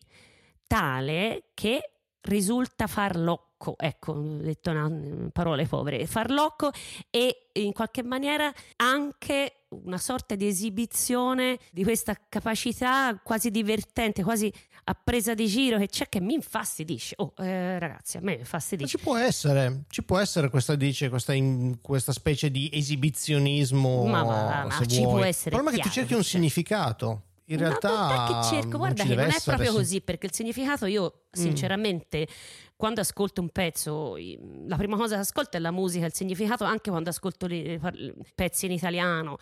tale 0.67 1.51
che 1.53 1.91
risulta 2.21 2.87
farlocco. 2.87 3.75
Ecco, 3.77 4.13
detto 4.13 4.69
una, 4.69 5.29
parole 5.31 5.65
povere, 5.65 6.05
farlocco 6.05 6.69
e 7.09 7.49
in 7.53 7.73
qualche 7.73 8.03
maniera 8.03 8.53
anche 8.75 9.56
una 9.69 9.97
sorta 9.97 10.35
di 10.35 10.47
esibizione 10.47 11.57
di 11.71 11.83
questa 11.83 12.15
capacità 12.29 13.19
quasi 13.23 13.51
divertente, 13.51 14.23
quasi 14.23 14.51
a 14.85 14.93
presa 15.01 15.33
di 15.33 15.47
giro 15.47 15.77
che 15.77 15.87
c'è 15.87 16.07
che 16.07 16.21
mi 16.21 16.33
infastidisce. 16.33 17.15
Oh, 17.17 17.33
eh, 17.37 17.77
ragazzi, 17.77 18.17
a 18.17 18.21
me 18.21 18.33
Ma 18.33 18.39
infastidisce. 18.39 18.97
ci 18.97 19.03
può 19.03 19.17
essere, 19.17 19.83
ci 19.89 20.03
può 20.03 20.17
essere 20.19 20.49
questa, 20.49 20.75
dice, 20.75 21.09
questa, 21.09 21.33
in- 21.33 21.79
questa 21.81 22.13
specie 22.13 22.49
di 22.49 22.69
esibizionismo. 22.71 24.05
Ma 24.05 24.23
va, 24.23 24.65
ma 24.65 24.71
se 24.71 24.87
ci 24.87 25.01
può 25.01 25.21
essere 25.23 25.55
Il 25.55 25.61
problema 25.61 25.71
è 25.71 25.75
che 25.75 25.87
tu 25.87 25.89
cerchi 25.93 26.13
un 26.13 26.21
cioè. 26.21 26.29
significato. 26.31 27.23
In 27.49 27.57
realtà. 27.57 27.89
non 27.89 28.11
è 28.11 28.27
che 28.41 28.47
cerco, 28.55 28.77
guarda 28.77 29.03
che 29.03 29.15
non 29.15 29.25
è 29.25 29.27
essere, 29.27 29.55
proprio 29.55 29.71
sì. 29.71 29.75
così, 29.77 30.01
perché 30.01 30.25
il 30.27 30.33
significato 30.33 30.85
io 30.85 31.21
Mm. 31.37 31.41
sinceramente 31.41 32.27
quando 32.75 33.01
ascolto 33.01 33.41
un 33.41 33.49
pezzo, 33.49 34.17
i- 34.17 34.37
la 34.67 34.75
prima 34.75 34.95
cosa 34.97 35.15
che 35.15 35.21
ascolto 35.21 35.57
è 35.57 35.59
la 35.59 35.71
musica, 35.71 36.05
il 36.05 36.13
significato 36.13 36.63
anche 36.63 36.89
quando 36.89 37.09
ascolto 37.09 37.47
le- 37.47 37.77
par- 37.79 38.13
pezzi 38.35 38.65
in 38.65 38.71
italiano, 38.71 39.37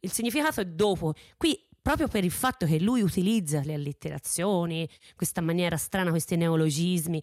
il 0.00 0.10
significato 0.12 0.60
è 0.60 0.64
dopo. 0.64 1.14
Qui 1.36 1.66
proprio 1.80 2.08
per 2.08 2.24
il 2.24 2.30
fatto 2.30 2.66
che 2.66 2.78
lui 2.78 3.00
utilizza 3.02 3.60
le 3.64 3.74
allitterazioni, 3.74 4.88
questa 5.16 5.40
maniera 5.40 5.76
strana, 5.76 6.10
questi 6.10 6.36
neologismi. 6.36 7.20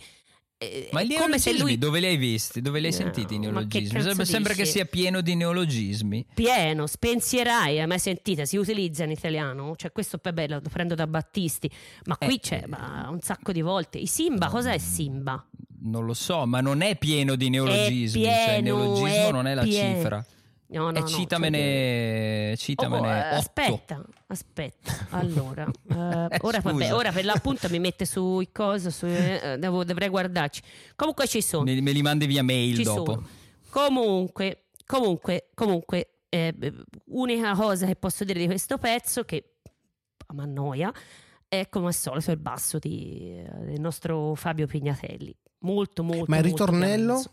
Eh, 0.71 0.89
Ma 0.91 1.01
i 1.01 1.05
è 1.07 1.07
come 1.17 1.27
neologismi 1.27 1.59
lui 1.59 1.77
dove 1.77 1.99
li 1.99 2.05
hai 2.07 2.17
visti? 2.17 2.61
Dove 2.61 2.79
li 2.79 2.85
hai 2.87 2.91
No, 2.91 2.97
sentiti 2.97 3.33
i 3.35 3.37
che 3.37 3.37
neologismi? 3.37 3.87
cazzo 3.89 4.05
Sembra, 4.07 4.25
sembra 4.25 4.53
che 4.53 4.59
dici? 4.61 4.71
sia 4.73 4.85
pieno 4.85 5.21
di 5.21 5.35
neologismi. 5.35 6.25
pieno, 6.33 6.87
spensierai, 6.87 7.79
hai 7.79 7.87
mai 7.87 7.99
sentita? 7.99 8.45
Si 8.45 8.57
utilizza 8.57 9.03
in 9.03 9.11
italiano? 9.11 9.75
Cioè, 9.75 9.91
questo 9.91 10.17
poi 10.17 10.33
beh, 10.33 10.47
lo 10.47 10.61
prendo 10.71 10.95
da 10.95 11.07
Battisti, 11.07 11.69
ma 12.05 12.17
qui 12.17 12.35
Eh, 12.35 12.39
c'è 12.39 12.63
ma 12.67 13.07
un 13.09 13.19
sacco 13.21 13.51
di 13.51 13.61
volte. 13.61 13.97
I 13.97 14.07
Simba, 14.07 14.47
cos'è 14.47 14.77
Simba? 14.77 15.45
Non 15.87 16.05
lo 16.05 16.13
so, 16.13 16.45
ma 16.45 16.61
non 16.61 16.81
è 16.81 16.97
pieno 16.97 17.35
di 17.35 17.49
neologismi. 17.49 18.23
cioè, 18.23 18.55
il 18.55 18.61
pieno, 18.63 18.77
neologismo 18.77 19.27
è 19.27 19.31
non 19.31 19.47
è 19.47 19.53
la 19.53 19.61
pieno. 19.63 19.95
cifra. 19.95 20.25
No, 20.77 20.91
no, 20.91 20.97
e 20.97 20.99
no, 21.01 21.07
citamene, 21.07 21.57
cioè- 21.57 22.55
citamene 22.57 23.07
Oh, 23.07 23.11
eh, 23.11 23.35
aspetta, 23.35 24.03
aspetta. 24.27 25.07
Allora, 25.11 25.63
eh, 25.89 26.37
ora, 26.41 26.59
vabbè, 26.61 26.93
ora 26.93 27.11
per 27.11 27.23
l'appunto 27.25 27.69
mi 27.69 27.79
mette 27.79 28.05
sui 28.05 28.51
cose, 28.51 28.91
su, 28.91 29.05
eh, 29.05 29.55
devo- 29.57 29.83
dovrei 29.85 30.09
guardarci. 30.09 30.61
Comunque 30.95 31.27
ci 31.27 31.41
sono. 31.41 31.63
Me, 31.63 31.79
me 31.81 31.91
li 31.91 32.01
mandi 32.01 32.25
via 32.25 32.43
mail 32.43 32.75
Ci 32.75 32.83
dopo. 32.83 33.11
sono. 33.13 33.27
Comunque, 33.69 34.65
comunque, 34.85 35.49
comunque, 35.53 36.09
eh, 36.29 36.53
unica 37.05 37.53
cosa 37.55 37.85
che 37.85 37.95
posso 37.95 38.23
dire 38.23 38.39
di 38.39 38.45
questo 38.45 38.77
pezzo 38.77 39.23
che 39.23 39.55
mi 40.33 40.41
annoia 40.41 40.91
è 41.47 41.67
come 41.69 41.87
al 41.87 41.93
solito 41.93 42.31
il 42.31 42.37
basso 42.37 42.79
di- 42.79 43.41
del 43.61 43.79
nostro 43.79 44.33
Fabio 44.35 44.67
Pignatelli. 44.67 45.33
Molto, 45.59 46.03
molto. 46.03 46.25
Ma 46.27 46.37
il 46.37 46.45
molto 46.47 46.65
ritornello? 46.65 47.13
ganzo. 47.13 47.31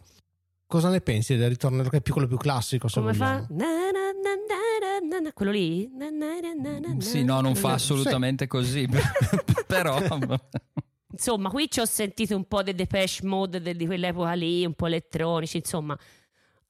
Cosa 0.72 0.88
ne 0.88 1.02
pensi 1.02 1.36
del 1.36 1.50
ritornello 1.50 1.90
che 1.90 1.98
è 1.98 2.00
più 2.00 2.14
quello 2.14 2.26
più 2.26 2.38
classico? 2.38 2.88
Come 2.90 3.12
fa? 3.12 3.44
vogliamo? 3.46 3.46
Na, 3.50 3.66
na, 3.90 4.10
na, 4.22 4.34
na, 4.48 5.06
na, 5.06 5.18
na, 5.18 5.32
quello 5.34 5.52
lì? 5.52 5.90
Na, 5.94 6.08
na, 6.08 6.40
na, 6.40 6.78
na, 6.78 6.94
na, 6.94 6.98
Sì, 6.98 7.22
no, 7.24 7.42
non 7.42 7.54
fa 7.54 7.74
assolutamente 7.74 8.46
così. 8.46 8.88
Però 9.66 9.98
Insomma, 11.10 11.50
qui 11.50 11.70
ci 11.70 11.80
ho 11.80 11.84
sentito 11.84 12.34
un 12.34 12.46
po' 12.48 12.62
dei 12.62 12.74
Depeche 12.74 13.26
Mode 13.26 13.60
de- 13.60 13.76
di 13.76 13.84
quell'epoca 13.84 14.32
lì, 14.32 14.64
un 14.64 14.72
po' 14.72 14.86
elettronici, 14.86 15.58
insomma. 15.58 15.94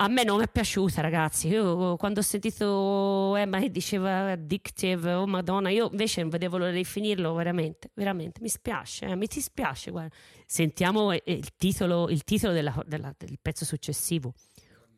A 0.02 0.08
me 0.08 0.24
non 0.24 0.42
è 0.42 0.48
piaciuta, 0.48 1.00
ragazzi. 1.00 1.46
Io 1.46 1.96
quando 1.96 2.18
ho 2.18 2.22
sentito 2.24 3.36
Emma 3.36 3.60
che 3.60 3.70
diceva 3.70 4.32
addictive, 4.32 5.12
oh 5.12 5.28
madonna, 5.28 5.70
io 5.70 5.90
invece 5.92 6.22
non 6.22 6.30
vedevo 6.30 6.58
l'ora 6.58 6.72
di 6.72 6.84
finirlo 6.84 7.32
veramente, 7.34 7.88
veramente. 7.94 8.40
Mi 8.42 8.48
spiace, 8.48 9.06
eh, 9.06 9.14
mi 9.14 9.28
ti 9.28 9.40
spiace. 9.40 9.92
Guarda. 9.92 10.12
Sentiamo 10.44 11.12
eh, 11.12 11.22
il 11.26 11.54
titolo, 11.56 12.08
il 12.08 12.24
titolo 12.24 12.52
della- 12.52 12.82
della- 12.84 13.14
del 13.16 13.38
pezzo 13.40 13.64
successivo. 13.64 14.34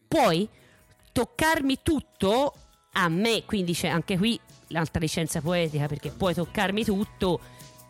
Puoi 0.09 0.49
toccarmi 1.13 1.81
tutto 1.83 2.55
a 2.93 3.07
me, 3.11 3.45
quindi 3.45 3.75
c'è 3.75 3.89
anche 3.89 4.17
qui 4.17 4.41
l'altra 4.69 5.01
licenza 5.01 5.43
poetica 5.43 5.87
perché 5.87 6.13
puoi 6.13 6.33
toccarmi 6.33 6.83
tutto, 6.83 7.41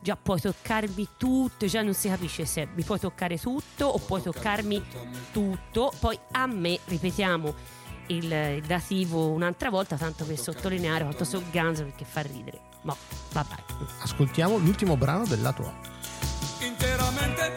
già 0.05 0.16
puoi 0.16 0.38
toccarmi 0.38 1.09
tutto, 1.16 1.64
già 1.64 1.80
non 1.80 1.94
si 1.94 2.09
capisce 2.09 2.44
se 2.44 2.68
mi 2.74 2.82
puoi 2.82 3.00
toccare 3.00 3.38
tutto 3.38 3.86
o 3.86 3.98
puoi 3.98 4.20
toccarmi 4.20 4.84
tutto, 5.32 5.90
poi 5.98 6.18
a 6.32 6.46
me, 6.46 6.78
ripetiamo 6.84 7.55
il, 8.09 8.30
il 8.30 8.64
dativo 8.66 9.28
un'altra 9.28 9.70
volta, 9.70 9.96
tanto 9.96 10.26
per 10.26 10.38
sottolineare 10.38 11.05
quanto 11.05 11.24
sono 11.24 11.46
ganzo 11.50 11.84
perché 11.84 12.05
fa 12.05 12.20
ridere. 12.20 12.61
Ma 12.82 12.94
vabbè. 13.32 13.55
Ascoltiamo 14.02 14.59
l'ultimo 14.59 14.98
brano 14.98 15.24
del 15.24 15.40
lato 15.40 15.62
A. 15.62 15.72
interamente 16.61 17.55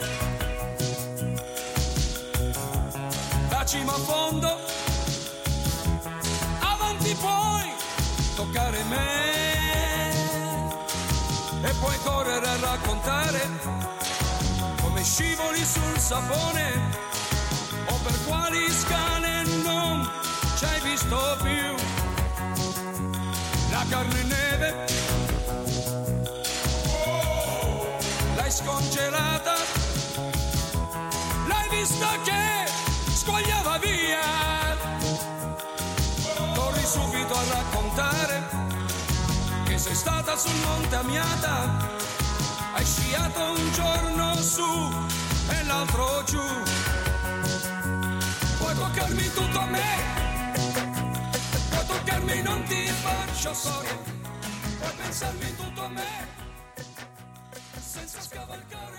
da 3.50 3.66
cima 3.66 3.94
a 3.94 3.98
fondo 3.98 4.78
ti 7.00 7.14
puoi 7.14 7.72
toccare 8.36 8.84
me 8.90 9.27
puoi 11.80 11.98
correre 12.04 12.48
a 12.48 12.58
raccontare 12.60 13.50
come 14.82 15.04
scivoli 15.04 15.64
sul 15.64 15.98
sapone 15.98 16.96
o 17.88 18.00
per 18.04 18.14
quali 18.26 18.70
scale 18.72 19.44
non 19.64 20.10
ci 20.58 20.66
hai 20.66 20.82
visto 20.82 21.38
più. 21.42 21.76
La 23.70 23.86
carne 23.90 24.24
neve 24.24 24.86
l'hai 28.36 28.52
scongelata 28.52 29.67
sul 40.38 40.54
monte 40.64 40.96
Amiata. 40.96 41.90
Hai 42.74 42.86
sciato 42.86 43.40
un 43.40 43.72
giorno 43.72 44.36
su 44.36 44.62
e 45.50 45.64
l'altro 45.66 46.24
giù. 46.26 46.40
Puoi 48.60 48.76
toccarmi 48.76 49.24
tutto 49.34 49.60
a 49.60 49.66
me. 49.66 49.82
Puoi 51.70 51.86
toccarmi 51.88 52.42
non 52.44 52.64
ti 52.66 52.86
faccio 52.86 53.54
storie. 53.54 53.98
Puoi 54.78 54.92
pensarmi 55.02 55.56
tutto 55.56 55.84
a 55.84 55.90
me. 55.90 56.36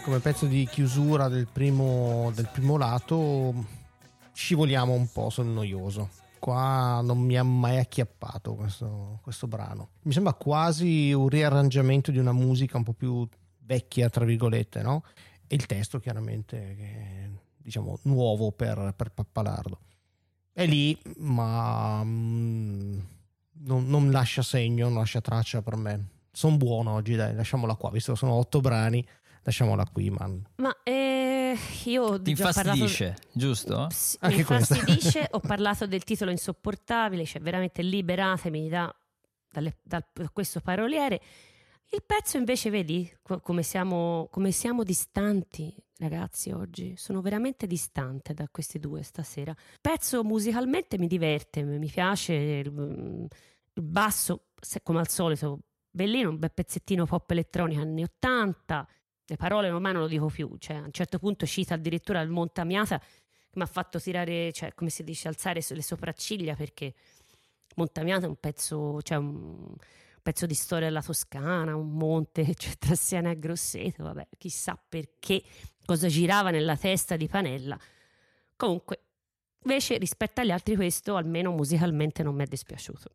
Come 0.02 0.18
pezzo 0.18 0.46
di 0.46 0.66
chiusura 0.66 1.28
del 1.28 1.46
primo, 1.46 2.32
del 2.34 2.48
primo 2.52 2.76
lato 2.76 3.54
scivoliamo 4.32 4.92
un 4.92 5.08
po' 5.12 5.30
sul 5.30 5.46
noioso. 5.46 6.08
Qua 6.38 7.00
non 7.02 7.18
mi 7.18 7.36
ha 7.36 7.42
mai 7.42 7.78
acchiappato 7.78 8.54
questo, 8.54 9.20
questo 9.22 9.46
brano. 9.46 9.90
Mi 10.02 10.12
sembra 10.12 10.32
quasi 10.34 11.12
un 11.12 11.28
riarrangiamento 11.28 12.10
di 12.10 12.18
una 12.18 12.32
musica 12.32 12.76
un 12.76 12.84
po' 12.84 12.92
più 12.92 13.28
vecchia, 13.60 14.08
tra 14.08 14.24
virgolette, 14.24 14.82
no? 14.82 15.02
E 15.46 15.54
il 15.54 15.66
testo 15.66 15.98
chiaramente, 15.98 16.76
è, 16.76 17.28
diciamo, 17.56 17.98
nuovo 18.02 18.52
per, 18.52 18.94
per 18.96 19.10
Pappalardo. 19.10 19.78
È 20.52 20.66
lì, 20.66 20.98
ma 21.18 22.02
mm, 22.02 22.98
non, 23.64 23.86
non 23.86 24.10
lascia 24.10 24.42
segno, 24.42 24.88
non 24.88 24.98
lascia 24.98 25.20
traccia 25.20 25.62
per 25.62 25.76
me. 25.76 26.08
Sono 26.30 26.56
buono 26.56 26.92
oggi, 26.92 27.14
dai, 27.14 27.34
lasciamola 27.34 27.74
qua, 27.74 27.90
visto 27.90 28.12
che 28.12 28.18
sono 28.18 28.32
otto 28.32 28.60
brani, 28.60 29.04
lasciamola 29.42 29.84
qui, 29.92 30.10
man. 30.10 30.42
Ma 30.56 30.74
eh, 30.82 31.56
io 31.84 32.02
ho 32.02 32.20
Ti 32.20 32.34
già 32.34 32.44
parlato... 32.52 32.68
infastidisce, 32.78 33.16
giusto? 33.32 33.88
Sì, 33.90 34.16
Anche 34.20 34.34
mi 34.34 34.40
infastidisce, 34.40 35.28
ho 35.32 35.40
parlato 35.40 35.86
del 35.86 36.04
titolo 36.04 36.30
insopportabile, 36.30 37.24
cioè 37.24 37.40
veramente 37.40 37.82
liberatemi 37.82 38.68
da, 38.68 38.94
dalle- 39.50 39.78
da 39.82 40.04
questo 40.32 40.60
paroliere. 40.60 41.20
Il 41.90 42.02
pezzo 42.04 42.36
invece, 42.36 42.68
vedi 42.68 43.10
co- 43.22 43.40
come 43.40 43.62
siamo, 43.62 44.28
come 44.30 44.50
siamo 44.50 44.82
distanti, 44.82 45.74
ragazzi, 45.96 46.50
oggi. 46.50 46.94
Sono 46.98 47.22
veramente 47.22 47.66
distante 47.66 48.34
da 48.34 48.46
questi 48.50 48.78
due 48.78 49.02
stasera. 49.02 49.52
Il 49.52 49.78
pezzo 49.80 50.22
musicalmente 50.22 50.98
mi 50.98 51.06
diverte, 51.06 51.62
mi 51.62 51.88
piace 51.88 52.34
il, 52.34 53.26
il 53.72 53.82
basso, 53.82 54.48
se- 54.60 54.82
come 54.82 54.98
al 54.98 55.08
solito, 55.08 55.60
bellino, 55.90 56.28
un 56.28 56.38
bel 56.38 56.52
pezzettino 56.52 57.06
pop 57.06 57.30
elettronica 57.30 57.80
anni 57.80 58.02
80. 58.02 58.86
Le 59.30 59.36
parole 59.36 59.70
ormai 59.70 59.92
non 59.92 60.02
lo 60.02 60.08
dico 60.08 60.26
più, 60.28 60.56
cioè 60.58 60.76
a 60.76 60.84
un 60.84 60.90
certo 60.90 61.18
punto 61.18 61.44
cita 61.44 61.74
addirittura 61.74 62.22
il 62.22 62.30
Montamiata 62.30 62.98
che 62.98 63.04
mi 63.52 63.62
ha 63.62 63.66
fatto 63.66 64.00
tirare, 64.00 64.52
cioè 64.52 64.72
come 64.72 64.88
si 64.88 65.04
dice, 65.04 65.28
alzare 65.28 65.62
le 65.68 65.82
sopracciglia 65.82 66.54
perché 66.54 66.94
Montamiata 67.76 68.24
è 68.24 68.28
un 68.28 68.40
pezzo, 68.40 69.02
cioè 69.02 69.18
un 69.18 69.74
pezzo 70.22 70.46
di 70.46 70.54
storia 70.54 70.86
della 70.86 71.02
Toscana, 71.02 71.76
un 71.76 71.90
monte, 71.90 72.42
cioè 72.56 72.72
tra 72.78 72.94
Siena 72.94 73.30
e 73.30 73.38
Grosseto, 73.38 74.02
vabbè, 74.02 74.28
chissà 74.38 74.82
perché, 74.88 75.42
cosa 75.84 76.08
girava 76.08 76.48
nella 76.48 76.78
testa 76.78 77.16
di 77.16 77.28
Panella. 77.28 77.78
Comunque, 78.56 79.02
invece 79.64 79.98
rispetto 79.98 80.40
agli 80.40 80.50
altri 80.50 80.74
questo 80.74 81.16
almeno 81.16 81.52
musicalmente 81.52 82.22
non 82.22 82.34
mi 82.34 82.44
è 82.44 82.46
dispiaciuto. 82.46 83.10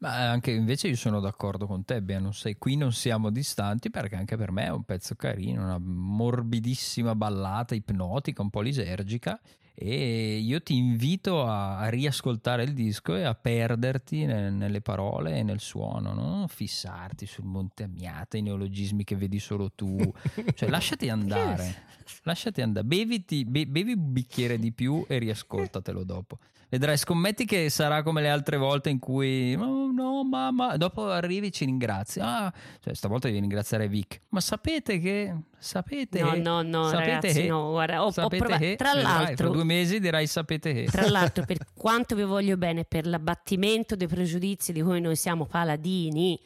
Ma 0.00 0.30
anche 0.30 0.50
invece 0.50 0.88
io 0.88 0.96
sono 0.96 1.20
d'accordo 1.20 1.66
con 1.66 1.84
te, 1.84 2.00
Bea, 2.00 2.18
non 2.18 2.32
sei, 2.32 2.56
qui 2.56 2.74
non 2.74 2.92
siamo 2.92 3.28
distanti 3.28 3.90
perché 3.90 4.16
anche 4.16 4.36
per 4.36 4.50
me 4.50 4.64
è 4.64 4.70
un 4.70 4.84
pezzo 4.84 5.14
carino, 5.14 5.62
una 5.62 5.78
morbidissima 5.78 7.14
ballata 7.14 7.74
ipnotica, 7.74 8.40
un 8.40 8.48
po' 8.48 8.62
lisergica 8.62 9.38
e 9.74 10.38
io 10.38 10.62
ti 10.62 10.74
invito 10.74 11.46
a, 11.46 11.78
a 11.80 11.88
riascoltare 11.90 12.62
il 12.62 12.72
disco 12.72 13.14
e 13.14 13.24
a 13.24 13.34
perderti 13.34 14.24
ne- 14.24 14.48
nelle 14.48 14.80
parole 14.80 15.36
e 15.38 15.42
nel 15.42 15.60
suono, 15.60 16.14
non 16.14 16.48
fissarti 16.48 17.26
sul 17.26 17.44
Monte 17.44 17.82
Amiata, 17.82 18.38
i 18.38 18.42
neologismi 18.42 19.04
che 19.04 19.16
vedi 19.16 19.38
solo 19.38 19.70
tu, 19.70 19.96
cioè 20.54 20.70
lasciati 20.70 21.10
andare, 21.10 21.82
lasciati 22.22 22.62
andare, 22.62 22.86
beviti, 22.86 23.44
be- 23.44 23.66
bevi 23.66 23.92
un 23.92 24.12
bicchiere 24.12 24.58
di 24.58 24.72
più 24.72 25.04
e 25.06 25.18
riascoltatelo 25.18 26.04
dopo. 26.04 26.38
Vedrai, 26.70 26.96
scommetti 26.96 27.44
che 27.44 27.68
sarà 27.68 28.02
come 28.04 28.22
le 28.22 28.30
altre 28.30 28.56
volte 28.56 28.90
in 28.90 29.00
cui 29.00 29.54
"Oh, 29.54 29.90
no, 29.90 30.22
mamma, 30.24 30.76
dopo 30.76 31.10
arrivi 31.10 31.48
e 31.48 31.50
ci 31.50 31.64
ringrazi. 31.64 32.20
Ah, 32.22 32.52
cioè 32.78 32.94
stavolta 32.94 33.26
devi 33.26 33.40
ringraziare 33.40 33.88
Vic. 33.88 34.20
Ma 34.28 34.40
sapete 34.40 35.00
che 35.00 35.34
sapete 35.58 36.20
No, 36.22 36.36
no, 36.36 36.62
no, 36.62 36.84
sapete 36.88 37.10
ragazzi, 37.10 37.40
che- 37.42 37.48
no, 37.48 37.70
guarda, 37.70 38.02
ho- 38.02 38.06
ho 38.06 38.10
sapete 38.12 38.36
provato- 38.36 38.62
che- 38.62 38.76
tra 38.76 38.94
l'altro- 38.94 39.34
fra 39.34 39.48
due 39.48 39.64
mesi 39.64 39.98
dirai 39.98 40.28
sapete 40.28 40.72
che. 40.72 40.84
Tra 40.84 41.08
l'altro, 41.10 41.44
per 41.44 41.58
quanto 41.74 42.14
vi 42.14 42.22
voglio 42.22 42.56
bene, 42.56 42.84
per 42.84 43.04
l'abbattimento 43.06 43.96
dei 43.96 44.06
pregiudizi 44.06 44.72
di 44.72 44.80
cui 44.80 45.00
noi 45.00 45.16
siamo 45.16 45.46
paladini, 45.46 46.38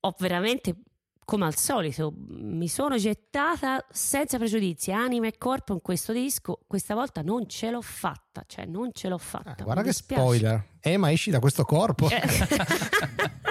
ho 0.00 0.14
veramente, 0.18 0.74
come 1.26 1.44
al 1.44 1.56
solito, 1.56 2.14
mi 2.28 2.68
sono 2.68 2.96
gettata 2.96 3.84
senza 3.90 4.38
pregiudizi, 4.38 4.92
anima 4.92 5.26
e 5.26 5.36
corpo 5.36 5.72
in 5.72 5.82
questo 5.82 6.12
disco. 6.12 6.60
Questa 6.68 6.94
volta 6.94 7.20
non 7.20 7.48
ce 7.48 7.70
l'ho 7.70 7.82
fatta, 7.82 8.44
cioè 8.46 8.64
non 8.64 8.90
ce 8.92 9.08
l'ho 9.08 9.18
fatta. 9.18 9.56
Ah, 9.58 9.62
guarda 9.64 9.82
mi 9.82 9.88
che 9.88 9.92
dispiace. 9.92 10.22
spoiler. 10.22 10.66
Eh, 10.80 10.96
ma 10.96 11.10
esci 11.10 11.30
da 11.30 11.40
questo 11.40 11.64
corpo. 11.64 12.08
Eh. 12.08 12.22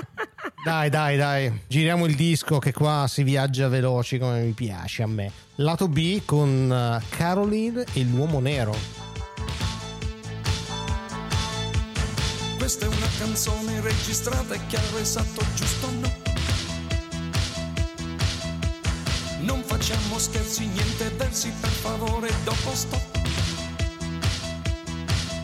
Dai, 0.66 0.90
dai, 0.90 1.16
dai, 1.16 1.62
giriamo 1.68 2.08
il 2.08 2.16
disco 2.16 2.58
che 2.58 2.74
qua 2.74 3.06
si 3.08 3.22
viaggia 3.22 3.68
veloci 3.68 4.18
come 4.18 4.42
mi 4.42 4.52
piace 4.54 5.04
a 5.04 5.08
me. 5.08 5.32
Lato 5.58 5.88
B 5.88 6.24
con 6.26 6.72
eh, 6.72 7.06
Caroline 7.16 7.86
e 7.94 8.02
l'uomo 8.04 8.40
nero. 8.40 8.76
Questa 12.58 12.86
è 12.86 12.88
una 12.88 13.08
canzone 13.20 13.80
registrata 13.82 14.56
e 14.56 14.60
chiaro 14.66 14.98
esatto 14.98 15.44
giusto 15.54 15.92
no 15.92 16.25
Non 19.46 19.62
facciamo 19.64 20.18
scherzi, 20.18 20.66
niente 20.66 21.08
versi 21.18 21.54
per 21.62 21.70
favore, 21.70 22.32
dopo 22.44 22.74
sto. 22.74 23.00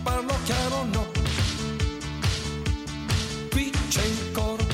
Parlo 0.01 0.33
chiaro 0.43 0.85
no. 0.85 1.11
Qui 3.51 3.71
c'è 3.89 4.03
il 4.03 4.31
coro. 4.31 4.65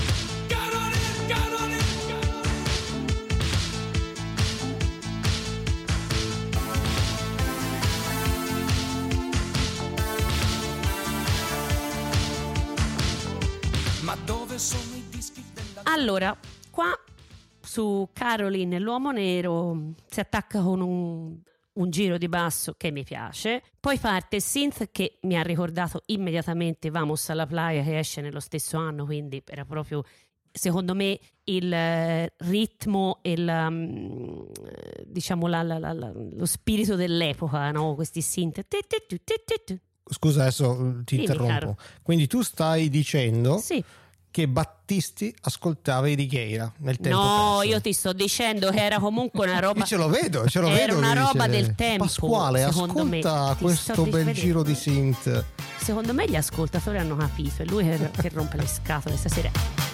Caroline 0.48 1.76
Ma 14.04 14.16
dove 14.24 14.58
sono 14.58 14.96
i 14.96 15.04
dischi 15.10 15.44
della 15.54 15.82
Allora, 15.84 16.34
qua 16.70 16.98
su 17.78 18.10
Caroline 18.12 18.80
l'uomo 18.80 19.12
nero 19.12 19.94
si 20.10 20.20
attacca 20.20 20.62
con 20.64 20.82
un, 20.82 21.38
un 21.74 21.90
giro 21.92 22.18
di 22.18 22.28
basso 22.28 22.74
che 22.76 22.90
mi 22.90 23.04
piace, 23.04 23.62
poi 23.80 24.00
parte 24.00 24.38
il 24.38 24.42
synth 24.42 24.90
che 24.92 25.20
mi 25.24 25.38
ha 25.38 25.44
ricordato 25.44 26.02
immediatamente 26.08 26.90
Vamos 26.90 27.30
alla 27.30 27.46
playa 27.46 27.84
che 27.84 28.00
esce 28.00 28.22
nello 28.22 28.40
stesso 28.40 28.78
anno, 28.78 29.06
quindi 29.06 29.44
era 29.46 29.64
proprio 29.64 30.04
secondo 30.52 30.96
me 30.96 31.20
il 31.44 31.72
eh, 31.72 32.34
ritmo 32.38 33.20
e 33.22 33.34
il, 33.34 33.68
mm, 33.70 34.40
diciamo 35.06 35.46
la- 35.46 35.62
la- 35.62 35.78
la- 35.78 35.94
la- 35.94 36.12
lo 36.16 36.46
spirito 36.48 36.96
dell'epoca, 36.96 37.70
no? 37.70 37.94
questi 37.94 38.22
synth. 38.22 38.66
Scusa, 40.10 40.42
adesso 40.42 40.72
eh, 40.74 41.04
ti 41.04 41.16
Dimmi, 41.16 41.22
interrompo. 41.28 41.52
caro. 41.54 41.78
Quindi 42.02 42.26
tu 42.26 42.42
stai 42.42 42.90
dicendo 42.90 43.58
Sì. 43.60 43.84
Che 44.30 44.48
Battisti 44.48 45.34
ascoltava 45.42 46.08
i 46.08 46.14
Righeira 46.14 46.72
nel 46.78 46.98
tempo 46.98 47.18
No, 47.18 47.56
perso. 47.58 47.72
io 47.74 47.82
ti 47.82 47.94
sto 47.94 48.14
dicendo 48.14 48.70
che 48.70 48.84
era 48.86 49.00
comunque 49.00 49.48
una 49.48 49.60
roba 49.60 49.80
Io 49.82 49.86
ce 49.86 49.96
lo 49.98 50.10
vedo, 50.10 50.48
ce 50.48 50.60
lo 50.60 50.68
Era 50.68 50.86
vedo. 50.94 50.98
una 50.98 51.14
che 51.14 51.20
roba 51.20 51.48
del 51.48 51.76
tempo, 51.76 52.04
Pasquale, 52.04 52.60
me. 52.60 52.66
ascolta 52.66 53.56
Ti 53.58 53.64
questo 53.64 53.94
sto 53.94 54.04
bel 54.04 54.32
giro 54.34 54.62
di 54.64 54.76
synth. 54.76 55.44
Secondo 55.80 56.14
me 56.14 56.28
gli 56.30 56.36
ascoltatori 56.36 56.98
hanno 57.00 57.16
capito, 57.16 57.64
è 57.64 57.66
lui 57.66 57.84
che, 57.84 58.12
che 58.22 58.30
rompe 58.30 58.58
le 58.58 58.68
scatole 58.68 59.18
stasera. 59.18 59.87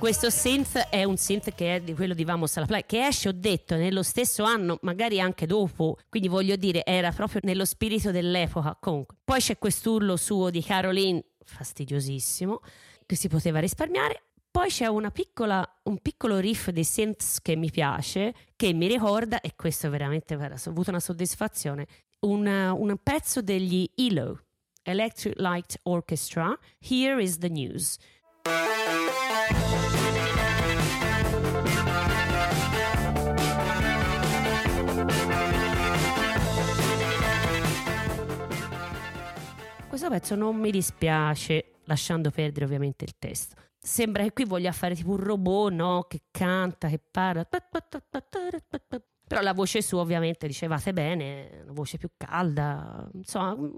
Questo 0.00 0.30
synth 0.30 0.78
è 0.88 1.04
un 1.04 1.18
synth 1.18 1.54
che 1.54 1.76
è 1.76 1.80
di 1.82 1.92
quello 1.92 2.14
di 2.14 2.24
Vamos 2.24 2.56
alla 2.56 2.64
Playa, 2.64 2.84
che 2.86 3.06
esce, 3.06 3.28
ho 3.28 3.32
detto, 3.32 3.76
nello 3.76 4.02
stesso 4.02 4.44
anno, 4.44 4.78
magari 4.80 5.20
anche 5.20 5.44
dopo, 5.44 5.98
quindi 6.08 6.26
voglio 6.26 6.56
dire, 6.56 6.86
era 6.86 7.12
proprio 7.12 7.42
nello 7.44 7.66
spirito 7.66 8.10
dell'epoca. 8.10 8.78
Comunque, 8.80 9.18
poi 9.22 9.40
c'è 9.40 9.58
quest'urlo 9.58 10.16
suo 10.16 10.48
di 10.48 10.62
Caroline, 10.62 11.22
fastidiosissimo, 11.44 12.60
che 13.04 13.14
si 13.14 13.28
poteva 13.28 13.58
risparmiare. 13.58 14.22
Poi 14.50 14.70
c'è 14.70 14.88
piccola, 15.12 15.80
un 15.82 15.98
piccolo 15.98 16.38
riff 16.38 16.70
di 16.70 16.82
synths 16.82 17.42
che 17.42 17.54
mi 17.54 17.70
piace, 17.70 18.34
che 18.56 18.72
mi 18.72 18.86
ricorda, 18.86 19.42
e 19.42 19.52
questo 19.54 19.90
veramente, 19.90 20.34
ho 20.34 20.70
avuto 20.70 20.88
una 20.88 21.00
soddisfazione, 21.00 21.86
un, 22.20 22.46
un 22.46 22.96
pezzo 23.02 23.42
degli 23.42 23.86
ELO, 23.96 24.44
Electric 24.82 25.38
Light 25.38 25.78
Orchestra, 25.82 26.58
Here 26.78 27.22
is 27.22 27.36
the 27.36 27.50
News. 27.50 27.98
Questo 40.00 40.18
pezzo 40.18 40.34
non 40.34 40.56
mi 40.56 40.70
dispiace, 40.70 41.72
lasciando 41.84 42.30
perdere 42.30 42.64
ovviamente 42.64 43.04
il 43.04 43.16
testo. 43.18 43.54
Sembra 43.78 44.22
che 44.22 44.32
qui 44.32 44.46
voglia 44.46 44.72
fare 44.72 44.94
tipo 44.94 45.10
un 45.10 45.18
robot, 45.18 45.72
no? 45.74 46.06
Che 46.08 46.22
canta, 46.30 46.88
che 46.88 46.98
parla. 47.10 47.46
Però 49.28 49.42
la 49.42 49.52
voce 49.52 49.82
sua 49.82 50.00
ovviamente 50.00 50.46
dicevate 50.46 50.94
bene, 50.94 51.60
una 51.64 51.72
voce 51.72 51.98
più 51.98 52.08
calda, 52.16 53.10
insomma, 53.12 53.54
mm, 53.54 53.76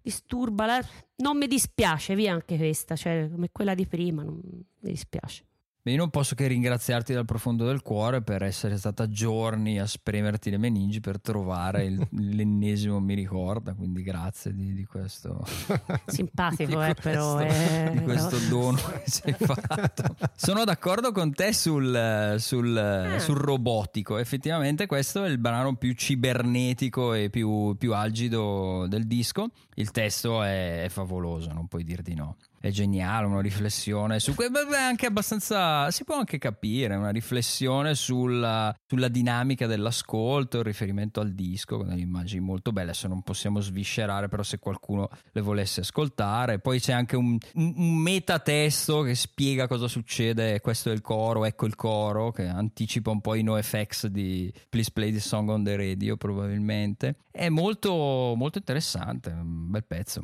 disturba. 0.00 0.64
la- 0.66 0.86
Non 1.16 1.36
mi 1.36 1.48
dispiace, 1.48 2.14
via 2.14 2.34
anche 2.34 2.56
questa, 2.56 2.94
cioè 2.94 3.28
come 3.28 3.48
quella 3.50 3.74
di 3.74 3.84
prima, 3.84 4.22
non 4.22 4.40
mi 4.44 4.90
dispiace. 4.92 5.44
Beh, 5.80 5.92
io 5.92 5.96
non 5.96 6.10
posso 6.10 6.34
che 6.34 6.48
ringraziarti 6.48 7.12
dal 7.12 7.24
profondo 7.24 7.64
del 7.64 7.82
cuore 7.82 8.20
per 8.20 8.42
essere 8.42 8.76
stata 8.76 9.08
giorni 9.08 9.78
a 9.78 9.86
spremerti 9.86 10.50
le 10.50 10.58
meningi 10.58 10.98
per 11.00 11.20
trovare 11.20 11.84
il- 11.84 12.06
l'ennesimo 12.18 12.98
mi 13.00 13.14
ricorda, 13.14 13.74
quindi 13.74 14.02
grazie 14.02 14.52
di, 14.52 14.74
di 14.74 14.84
questo. 14.84 15.44
Simpatico, 16.06 16.80
di 16.82 16.90
eh, 16.90 16.94
però, 16.94 17.36
questo- 17.36 17.62
eh, 17.64 17.90
di 17.92 18.02
questo 18.02 18.36
però- 18.36 18.48
dono 18.48 18.76
che 18.76 19.02
ci 19.10 19.20
hai 19.24 19.32
fatto. 19.38 20.16
Sono 20.34 20.64
d'accordo 20.64 21.12
con 21.12 21.32
te 21.32 21.52
sul, 21.52 22.34
sul- 22.38 23.16
sul 23.18 23.36
robotico. 23.36 24.18
Effettivamente, 24.18 24.86
questo 24.86 25.24
è 25.24 25.28
il 25.28 25.38
brano 25.38 25.76
più 25.76 25.92
cibernetico 25.92 27.14
e 27.14 27.30
più, 27.30 27.76
più 27.78 27.94
algido 27.94 28.86
del 28.88 29.06
disco. 29.06 29.48
Il 29.78 29.92
testo 29.92 30.42
è, 30.42 30.82
è 30.82 30.88
favoloso, 30.88 31.52
non 31.52 31.68
puoi 31.68 31.84
dir 31.84 32.02
di 32.02 32.14
no. 32.14 32.36
È 32.60 32.70
geniale, 32.70 33.26
una 33.26 33.40
riflessione 33.40 34.18
su 34.18 34.34
que- 34.34 34.50
beh, 34.50 34.76
anche 34.76 35.06
abbastanza 35.06 35.88
si 35.92 36.02
può 36.02 36.16
anche 36.16 36.38
capire, 36.38 36.96
una 36.96 37.10
riflessione 37.10 37.94
sulla, 37.94 38.74
sulla 38.84 39.06
dinamica 39.06 39.68
dell'ascolto, 39.68 40.58
il 40.58 40.64
riferimento 40.64 41.20
al 41.20 41.32
disco, 41.34 41.76
con 41.76 41.86
delle 41.86 42.00
immagini 42.00 42.40
molto 42.40 42.72
belle. 42.72 42.90
Adesso 42.90 43.06
non 43.06 43.22
possiamo 43.22 43.60
sviscerare, 43.60 44.26
però 44.26 44.42
se 44.42 44.58
qualcuno 44.58 45.08
le 45.30 45.40
volesse 45.40 45.82
ascoltare. 45.82 46.58
Poi 46.58 46.80
c'è 46.80 46.92
anche 46.92 47.14
un, 47.14 47.38
un, 47.54 47.74
un 47.76 47.96
metatesto 47.98 49.02
che 49.02 49.14
spiega 49.14 49.68
cosa 49.68 49.86
succede, 49.86 50.60
questo 50.60 50.90
è 50.90 50.92
il 50.92 51.02
coro, 51.02 51.44
ecco 51.44 51.66
il 51.66 51.76
coro, 51.76 52.32
che 52.32 52.48
anticipa 52.48 53.12
un 53.12 53.20
po' 53.20 53.36
i 53.36 53.44
NoFX 53.44 54.08
di 54.08 54.52
Please 54.68 54.90
Play 54.90 55.12
the 55.12 55.20
Song 55.20 55.48
on 55.48 55.62
the 55.62 55.76
Radio 55.76 56.16
probabilmente. 56.16 57.18
È 57.30 57.48
molto, 57.48 58.34
molto 58.34 58.58
interessante, 58.58 59.30
un 59.68 59.70
bel 59.70 59.84
pezzo. 59.84 60.22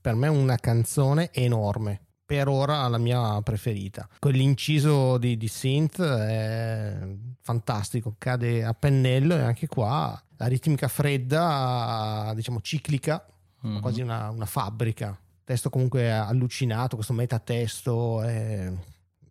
per 0.00 0.14
me 0.16 0.26
è 0.26 0.30
una 0.30 0.56
canzone 0.56 1.30
enorme. 1.32 2.00
Per 2.26 2.48
ora 2.48 2.86
la 2.88 2.98
mia 2.98 3.40
preferita. 3.42 4.08
Quell'inciso 4.18 5.16
di, 5.18 5.36
di 5.36 5.46
synth 5.48 6.02
è 6.02 7.06
fantastico, 7.40 8.14
cade 8.18 8.64
a 8.64 8.74
pennello 8.74 9.36
e 9.36 9.42
anche 9.42 9.66
qua 9.66 10.20
la 10.36 10.46
ritmica 10.46 10.88
fredda, 10.88 12.32
diciamo 12.34 12.60
ciclica, 12.60 13.24
Mhm. 13.60 13.80
quasi 13.80 14.02
una, 14.02 14.28
una 14.30 14.44
fabbrica. 14.46 15.18
Testo 15.42 15.70
comunque 15.70 16.10
allucinato, 16.12 16.96
questo 16.96 17.14
metatesto 17.14 18.20
è 18.22 18.70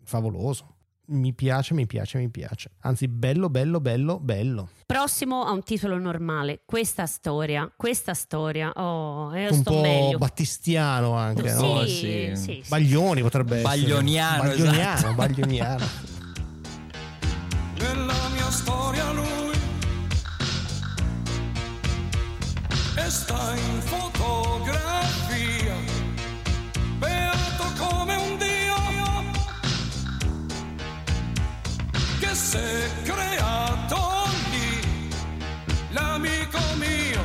favoloso. 0.04 0.73
Mi 1.08 1.34
piace, 1.34 1.74
mi 1.74 1.86
piace, 1.86 2.18
mi 2.18 2.30
piace. 2.30 2.72
Anzi, 2.82 3.10
bello, 3.10 3.50
bello, 3.50 3.82
bello, 3.82 4.20
bello. 4.22 4.70
Prossimo 4.86 5.44
a 5.44 5.52
un 5.52 5.62
titolo 5.62 5.98
normale, 5.98 6.62
questa 6.66 7.06
storia, 7.08 7.70
questa 7.76 8.14
storia, 8.14 8.72
oh, 8.72 9.36
io 9.36 9.50
Un 9.52 9.58
sto 9.60 9.72
po' 9.74 9.82
meglio. 9.82 10.18
battistiano 10.18 11.14
anche, 11.16 11.50
Sì, 11.50 11.62
no? 11.62 11.86
sì, 11.86 12.32
sì. 12.36 12.64
Baglioni 12.70 13.22
potrebbe 13.22 13.60
Baglioniano, 13.62 14.44
essere. 14.44 14.58
Baglioniano, 14.64 14.94
esatto. 14.98 15.14
baglioniano. 15.14 15.86
Nella 17.80 18.30
mia 18.34 18.50
storia 18.50 19.12
lui 19.12 19.52
e 22.96 23.10
sta 23.10 23.54
in 23.56 23.82
fotografia, 23.82 25.76
beato 26.98 27.64
come 27.78 28.16
un 28.16 28.23
è 32.34 32.90
creato 33.04 34.24
lì, 34.50 35.10
l'amico 35.92 36.58
mio, 36.78 37.22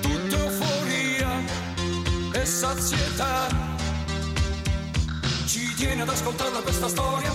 tutta 0.00 0.36
euforia 0.36 1.28
e 2.32 2.46
sazietà. 2.46 3.48
Ci 5.44 5.74
tiene 5.74 6.02
ad 6.02 6.08
ascoltarla 6.08 6.60
questa 6.60 6.88
storia 6.88 7.30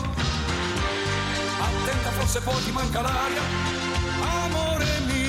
attenta 1.59 2.09
forse 2.09 2.41
poi 2.41 2.63
ti 2.63 2.71
manca 2.71 3.01
l'aria, 3.01 3.41
amore 4.21 4.99
mio. 5.05 5.22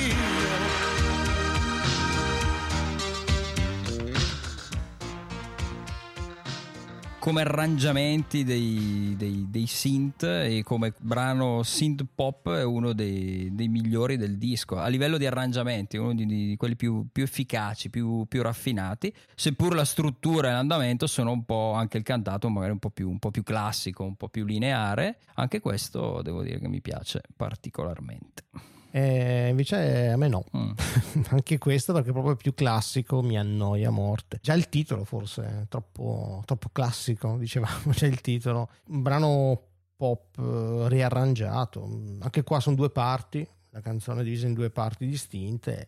Come 7.25 7.41
arrangiamenti 7.41 8.43
dei, 8.43 9.15
dei- 9.17 9.47
dei 9.49 9.65
synth 9.65 10.21
e 10.21 10.61
come 10.63 10.93
brano 10.99 11.63
synth 11.63 12.05
pop 12.13 12.53
è 12.53 12.63
uno 12.63 12.93
dei, 12.93 13.49
dei 13.51 13.67
migliori 13.67 14.15
del 14.15 14.37
disco 14.37 14.77
a 14.77 14.85
livello 14.89 15.17
di 15.17 15.25
arrangiamenti, 15.25 15.97
uno 15.97 16.13
di, 16.13 16.27
di 16.27 16.55
quelli 16.55 16.75
più, 16.75 17.07
più 17.11 17.23
efficaci, 17.23 17.89
più, 17.89 18.25
più 18.27 18.43
raffinati, 18.43 19.11
seppur 19.33 19.73
la 19.73 19.85
struttura 19.85 20.49
e 20.49 20.51
l'andamento 20.51 21.07
sono 21.07 21.31
un 21.31 21.45
po' 21.45 21.73
anche 21.73 21.97
il 21.97 22.03
cantato 22.03 22.47
magari 22.47 22.73
un 22.73 22.77
po' 22.77 22.91
più, 22.91 23.09
un 23.09 23.17
po' 23.17 23.31
più 23.31 23.41
classico, 23.41 24.03
un 24.03 24.17
po' 24.17 24.29
più 24.29 24.45
lineare, 24.45 25.17
anche 25.33 25.59
questo 25.59 26.21
devo 26.21 26.43
dire 26.43 26.59
che 26.59 26.67
mi 26.67 26.79
piace 26.79 27.23
particolarmente. 27.35 28.74
Eh, 28.95 29.49
invece 29.49 30.07
a 30.07 30.15
me 30.15 30.29
no. 30.29 30.45
Mm. 30.55 30.71
Anche 31.31 31.57
questo 31.57 31.91
perché 31.91 32.13
proprio 32.13 32.37
più 32.37 32.53
classico 32.53 33.21
mi 33.21 33.37
annoia 33.37 33.89
a 33.89 33.91
morte. 33.91 34.39
Già 34.41 34.53
il 34.53 34.69
titolo 34.69 35.03
forse 35.03 35.65
troppo, 35.67 36.41
troppo 36.45 36.69
classico, 36.71 37.35
dicevamo, 37.37 37.91
c'è 37.91 38.07
il 38.07 38.21
titolo. 38.21 38.69
Un 38.87 39.01
brano 39.01 39.61
pop 39.97 40.37
eh, 40.39 40.87
riarrangiato. 40.87 41.83
Anche 42.21 42.43
qua 42.43 42.61
sono 42.61 42.77
due 42.77 42.89
parti, 42.89 43.45
la 43.71 43.81
canzone 43.81 44.21
è 44.21 44.23
divisa 44.23 44.47
in 44.47 44.53
due 44.53 44.69
parti 44.69 45.05
distinte. 45.05 45.87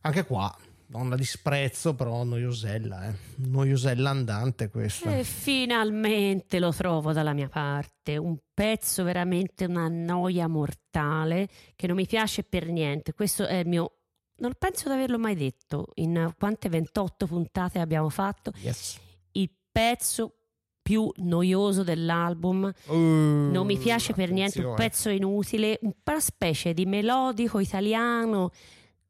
Anche 0.00 0.24
qua 0.24 0.52
non 0.92 1.08
la 1.08 1.16
disprezzo, 1.16 1.94
però 1.94 2.22
noiosella, 2.22 3.08
eh. 3.08 3.14
noiosella 3.48 4.10
andante 4.10 4.68
questa. 4.68 5.16
E 5.16 5.24
finalmente 5.24 6.58
lo 6.58 6.72
trovo 6.72 7.12
dalla 7.12 7.32
mia 7.32 7.48
parte, 7.48 8.16
un 8.18 8.36
pezzo 8.52 9.02
veramente 9.02 9.64
una 9.64 9.88
noia 9.88 10.46
mortale 10.48 11.48
che 11.74 11.86
non 11.86 11.96
mi 11.96 12.06
piace 12.06 12.44
per 12.44 12.68
niente. 12.68 13.14
Questo 13.14 13.46
è 13.46 13.56
il 13.56 13.68
mio 13.68 13.96
non 14.42 14.54
penso 14.58 14.88
di 14.88 14.94
averlo 14.94 15.18
mai 15.18 15.36
detto 15.36 15.88
in 15.94 16.32
quante 16.36 16.68
28 16.68 17.26
puntate 17.26 17.78
abbiamo 17.78 18.08
fatto. 18.08 18.52
Yes. 18.56 18.98
Il 19.32 19.50
pezzo 19.70 20.34
più 20.82 21.10
noioso 21.18 21.84
dell'album. 21.84 22.70
Uh, 22.86 22.94
Non 22.94 23.64
mi 23.66 23.78
piace 23.78 24.12
per 24.14 24.30
niente, 24.30 24.62
un 24.62 24.74
pezzo 24.74 25.10
inutile, 25.10 25.78
una 25.80 26.20
specie 26.20 26.74
di 26.74 26.86
melodico 26.86 27.60
italiano 27.60 28.50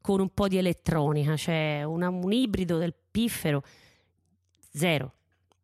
con 0.03 0.19
un 0.19 0.29
po' 0.33 0.49
di 0.49 0.57
elettronica, 0.57 1.37
cioè 1.37 1.83
una- 1.85 2.09
un 2.09 2.33
ibrido 2.33 2.77
del 2.77 2.93
piffero. 3.09 3.63
Zero. 4.73 5.13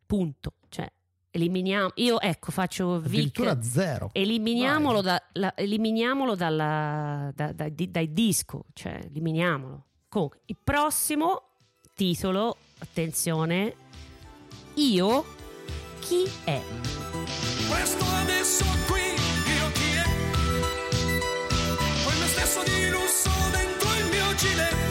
Punto. 0.05 0.53
Cioè, 0.69 0.89
eliminiamo. 1.31 1.89
Io 1.95 2.21
ecco, 2.21 2.51
faccio 2.51 3.01
Vic. 3.01 3.57
Zero. 3.61 4.09
Eliminiamolo, 4.13 5.01
da- 5.01 5.21
la- 5.33 5.53
eliminiamolo 5.57 6.35
dalla- 6.35 7.31
da- 7.35 7.51
da- 7.51 7.67
di- 7.67 7.91
dai 7.91 8.13
disco, 8.13 8.63
cioè 8.71 8.97
eliminiamolo. 9.09 9.85
Comunque, 10.07 10.39
il 10.45 10.57
prossimo 10.63 11.41
titolo, 11.93 12.55
attenzione, 12.77 13.75
io 14.75 15.25
chi 15.99 16.23
è? 16.45 16.61
Questo 17.67 18.05
adesso 18.05 18.63
qui, 18.87 19.01
io 19.01 19.71
chi 19.73 19.91
è? 19.97 20.07
Me 22.19 22.27
stesso 22.27 22.63
di 22.63 22.89
lusso 22.89 23.29
dentro 24.41 24.88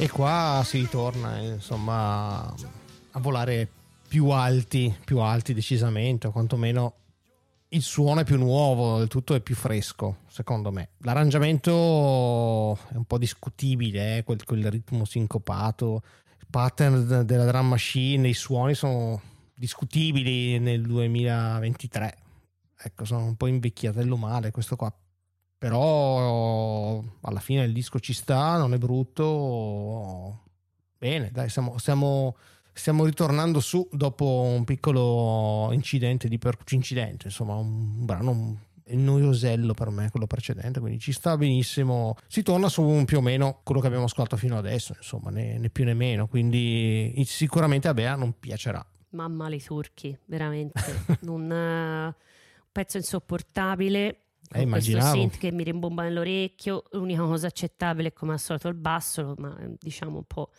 E 0.00 0.08
qua 0.08 0.62
si 0.64 0.78
ritorna 0.78 1.38
insomma 1.38 2.38
a 2.46 3.18
volare 3.18 3.68
più 4.06 4.28
alti, 4.28 4.96
più 5.04 5.18
alti 5.18 5.52
decisamente, 5.52 6.28
o 6.28 6.30
quantomeno 6.30 6.94
il 7.70 7.82
suono 7.82 8.20
è 8.20 8.24
più 8.24 8.38
nuovo, 8.38 9.02
il 9.02 9.08
tutto 9.08 9.34
è 9.34 9.40
più 9.40 9.56
fresco, 9.56 10.18
secondo 10.28 10.70
me. 10.70 10.90
L'arrangiamento 10.98 12.78
è 12.90 12.94
un 12.94 13.06
po' 13.08 13.18
discutibile, 13.18 14.18
eh, 14.18 14.22
quel, 14.22 14.44
quel 14.44 14.70
ritmo 14.70 15.04
sincopato, 15.04 16.02
il 16.38 16.46
pattern 16.48 17.26
della 17.26 17.46
drum 17.46 17.66
machine, 17.66 18.28
i 18.28 18.34
suoni 18.34 18.74
sono 18.74 19.20
discutibili 19.52 20.60
nel 20.60 20.82
2023. 20.82 22.16
Ecco, 22.80 23.04
sono 23.04 23.24
un 23.24 23.34
po' 23.34 23.48
invecchiatello 23.48 24.16
male 24.16 24.52
questo 24.52 24.76
qua. 24.76 24.94
Però 25.58 27.02
alla 27.22 27.40
fine 27.40 27.64
il 27.64 27.72
disco 27.72 27.98
ci 27.98 28.12
sta, 28.12 28.56
non 28.56 28.74
è 28.74 28.78
brutto. 28.78 30.44
Bene, 30.96 31.30
dai, 31.32 31.48
stiamo, 31.48 31.78
stiamo, 31.78 32.36
stiamo 32.72 33.04
ritornando 33.04 33.58
su 33.58 33.88
dopo 33.90 34.24
un 34.24 34.64
piccolo 34.64 35.70
incidente 35.72 36.28
di 36.28 36.38
per, 36.38 36.56
incidente, 36.70 37.26
insomma, 37.26 37.54
un 37.56 38.04
brano 38.04 38.66
noiosello 38.90 39.74
per 39.74 39.90
me, 39.90 40.10
quello 40.10 40.26
precedente, 40.26 40.80
quindi 40.80 40.98
ci 40.98 41.12
sta 41.12 41.36
benissimo. 41.36 42.16
Si 42.26 42.42
torna 42.42 42.68
su 42.68 42.82
un 42.82 43.04
più 43.04 43.18
o 43.18 43.20
meno 43.20 43.60
quello 43.64 43.80
che 43.80 43.88
abbiamo 43.88 44.04
ascoltato 44.04 44.36
fino 44.36 44.56
adesso, 44.56 44.94
insomma, 44.96 45.30
né, 45.30 45.58
né 45.58 45.70
più 45.70 45.84
né 45.84 45.94
meno, 45.94 46.28
quindi 46.28 47.12
sicuramente 47.26 47.88
a 47.88 47.94
Bea 47.94 48.14
non 48.14 48.38
piacerà. 48.38 48.84
Mamma 49.10 49.48
le 49.48 49.58
turchi, 49.58 50.16
veramente. 50.26 50.80
un 51.26 51.50
eh, 51.50 52.14
pezzo 52.70 52.96
insopportabile. 52.96 54.27
Eh, 54.50 54.62
Con 54.62 54.70
questo 54.70 54.90
immaginavo. 54.90 55.20
synth 55.20 55.38
che 55.38 55.52
mi 55.52 55.62
rimbomba 55.62 56.02
nell'orecchio. 56.02 56.84
L'unica 56.92 57.22
cosa 57.22 57.46
accettabile 57.48 58.08
è 58.08 58.12
come 58.12 58.32
al 58.32 58.40
solito 58.40 58.68
il 58.68 58.74
basso, 58.74 59.34
ma 59.38 59.56
eh, 59.58 59.74
diciamo 59.78 60.16
un 60.18 60.24
po' 60.24 60.50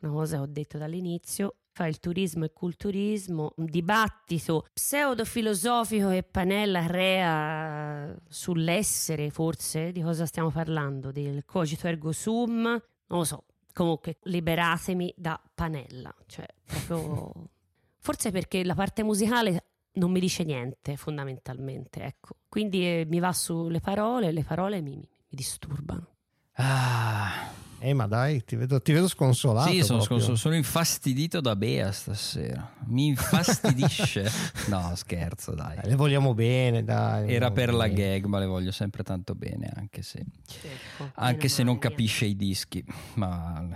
una 0.00 0.12
cosa 0.12 0.36
che 0.36 0.42
ho 0.42 0.46
detto 0.46 0.78
dall'inizio. 0.78 1.56
Fa 1.72 1.86
il 1.86 1.98
turismo 1.98 2.44
e 2.44 2.52
culturismo, 2.52 3.54
un 3.56 3.64
dibattito 3.64 4.66
pseudo-filosofico 4.72 6.08
che 6.10 6.22
Panella 6.22 6.84
crea 6.86 8.14
sull'essere, 8.28 9.30
forse, 9.30 9.90
di 9.90 10.00
cosa 10.00 10.24
stiamo 10.24 10.50
parlando? 10.50 11.10
Del 11.10 11.44
cogito 11.44 11.88
ergo 11.88 12.12
sum? 12.12 12.62
Non 12.62 13.18
lo 13.18 13.24
so. 13.24 13.44
Comunque, 13.72 14.18
liberatemi 14.22 15.12
da 15.16 15.40
Panella. 15.52 16.14
Cioè, 16.26 16.46
proprio... 16.64 17.32
Forse 17.98 18.30
perché 18.30 18.62
la 18.64 18.74
parte 18.74 19.02
musicale 19.02 19.64
non 19.94 20.10
mi 20.10 20.20
dice 20.20 20.44
niente, 20.44 20.96
fondamentalmente, 20.96 22.02
ecco. 22.02 22.36
Quindi 22.48 22.84
eh, 22.86 23.04
mi 23.06 23.18
va 23.18 23.32
sulle 23.32 23.80
parole, 23.80 24.32
le 24.32 24.44
parole 24.44 24.80
mi, 24.80 24.96
mi 24.96 25.06
disturbano. 25.28 26.08
Ah, 26.54 27.50
Eh, 27.78 27.92
ma 27.92 28.06
dai, 28.06 28.42
ti 28.44 28.56
vedo, 28.56 28.80
ti 28.80 28.92
vedo 28.92 29.08
sconsolato. 29.08 29.70
sì, 29.70 29.82
sono, 29.82 30.02
proprio. 30.02 30.36
sono- 30.36 30.54
infastidito 30.54 31.40
da 31.40 31.54
Bea 31.54 31.92
stasera. 31.92 32.72
Mi 32.86 33.06
infastidisce. 33.08 34.30
no, 34.68 34.92
scherzo, 34.94 35.52
dai. 35.54 35.76
Dai, 35.76 35.90
le 35.90 35.96
vogliamo 35.96 36.32
bene, 36.34 36.82
dai. 36.82 37.30
Era 37.30 37.50
per 37.50 37.74
la 37.74 37.86
bene. 37.86 37.94
gag, 37.94 38.24
ma 38.24 38.38
le 38.38 38.46
voglio 38.46 38.72
sempre 38.72 39.02
tanto 39.02 39.34
bene, 39.34 39.70
anche 39.74 40.02
se, 40.02 40.24
Ecco, 40.62 41.10
anche 41.16 41.48
se 41.48 41.62
non 41.62 41.78
capisce 41.78 42.24
i 42.24 42.36
dischi. 42.36 42.82
Ma, 43.14 43.66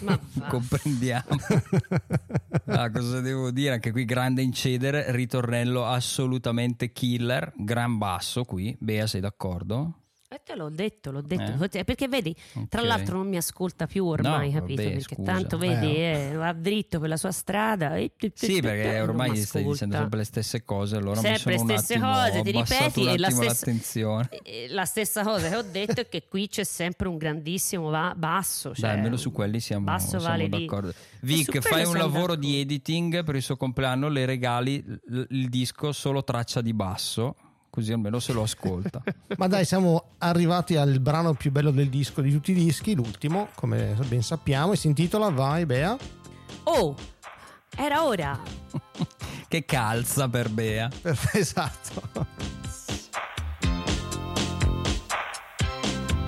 Ma 0.00 0.20
comprendiamo. 0.48 1.28
Ah, 2.66 2.90
cosa 2.90 3.20
devo 3.20 3.50
dire? 3.50 3.74
Anche 3.74 3.90
qui 3.92 4.04
grande 4.04 4.40
incedere, 4.40 5.12
ritornello 5.12 5.84
assolutamente 5.86 6.92
killer, 6.92 7.52
gran 7.56 7.98
basso 7.98 8.44
qui. 8.44 8.74
Bea, 8.78 9.06
sei 9.06 9.20
d'accordo? 9.20 10.03
E 10.34 10.40
te 10.44 10.56
l'ho 10.56 10.68
detto, 10.68 11.12
l'ho 11.12 11.20
detto. 11.20 11.62
Eh? 11.78 11.84
Perché 11.84 12.08
vedi, 12.08 12.34
tra 12.68 12.80
Ok. 12.80 12.86
l'altro 12.88 13.18
non 13.18 13.28
mi 13.28 13.36
ascolta 13.36 13.86
più 13.86 14.04
ormai, 14.04 14.50
No, 14.50 14.58
capito? 14.58 14.82
vabbè, 14.82 14.94
perché 14.96 15.14
scusa. 15.14 15.32
tanto 15.32 15.58
vedi, 15.58 15.94
eh, 15.96 16.32
va 16.34 16.52
dritto 16.52 16.98
per 16.98 17.08
la 17.08 17.16
sua 17.16 17.30
strada. 17.30 17.96
e- 17.96 18.10
Sì, 18.34 18.60
perché 18.60 18.98
ormai 19.00 19.28
m'ascolta. 19.28 19.46
stai 19.46 19.64
dicendo 19.64 19.94
sempre 19.96 20.18
le 20.18 20.24
stesse 20.24 20.64
cose, 20.64 20.96
allora 20.96 21.20
mi 21.20 21.26
Sempre 21.26 21.56
sono 21.58 21.70
un 21.72 21.78
stesse 21.78 21.94
attimo, 21.94 22.12
cose, 22.12 22.42
ti 22.42 22.50
ripeti 22.50 23.00
un 23.00 23.08
e 23.08 23.18
la 23.18 23.30
stessa-. 23.30 24.28
Eh, 24.42 24.66
La 24.70 24.84
stessa 24.86 25.22
cosa 25.22 25.48
che 25.48 25.54
ho 25.56 25.62
detto 25.62 26.00
è 26.00 26.08
che 26.08 26.26
qui 26.28 26.48
c'è 26.48 26.64
sempre 26.64 27.06
un 27.06 27.16
grandissimo 27.16 27.90
va- 27.90 28.12
basso. 28.16 28.74
Cioè, 28.74 28.88
Dai, 28.88 28.96
almeno 28.96 29.16
su 29.16 29.30
quelli 29.30 29.60
siamo, 29.60 29.84
basso 29.84 30.18
siamo 30.18 30.24
vale 30.24 30.48
d'accordo. 30.48 30.90
Su 30.90 30.96
Vic, 31.20 31.60
fai 31.60 31.84
un 31.84 31.96
lavoro 31.96 32.34
di 32.34 32.46
d'accordo. 32.48 32.60
editing 32.60 33.22
per 33.24 33.36
il 33.36 33.42
suo 33.42 33.56
compleanno, 33.56 34.08
le 34.08 34.26
regali 34.26 34.84
il 35.28 35.48
disco 35.48 35.92
solo 35.92 36.24
traccia 36.24 36.60
di 36.60 36.74
basso, 36.74 37.36
così 37.74 37.90
almeno 37.90 38.20
se 38.20 38.32
lo 38.32 38.42
ascolta. 38.42 39.02
Ma 39.36 39.48
dai, 39.48 39.64
siamo 39.64 40.10
arrivati 40.18 40.76
al 40.76 41.00
brano 41.00 41.34
più 41.34 41.50
bello 41.50 41.72
del 41.72 41.88
disco 41.88 42.20
di 42.20 42.30
tutti 42.30 42.52
i 42.52 42.54
dischi, 42.54 42.94
l'ultimo, 42.94 43.48
come 43.56 43.96
ben 44.06 44.22
sappiamo, 44.22 44.74
e 44.74 44.76
si 44.76 44.86
intitola 44.86 45.28
Vai 45.30 45.66
Bea. 45.66 45.96
Oh, 46.64 46.94
era 47.76 48.04
ora. 48.04 48.40
che 49.48 49.64
calza 49.64 50.28
per 50.28 50.50
Bea. 50.50 50.88
esatto. 51.32 52.26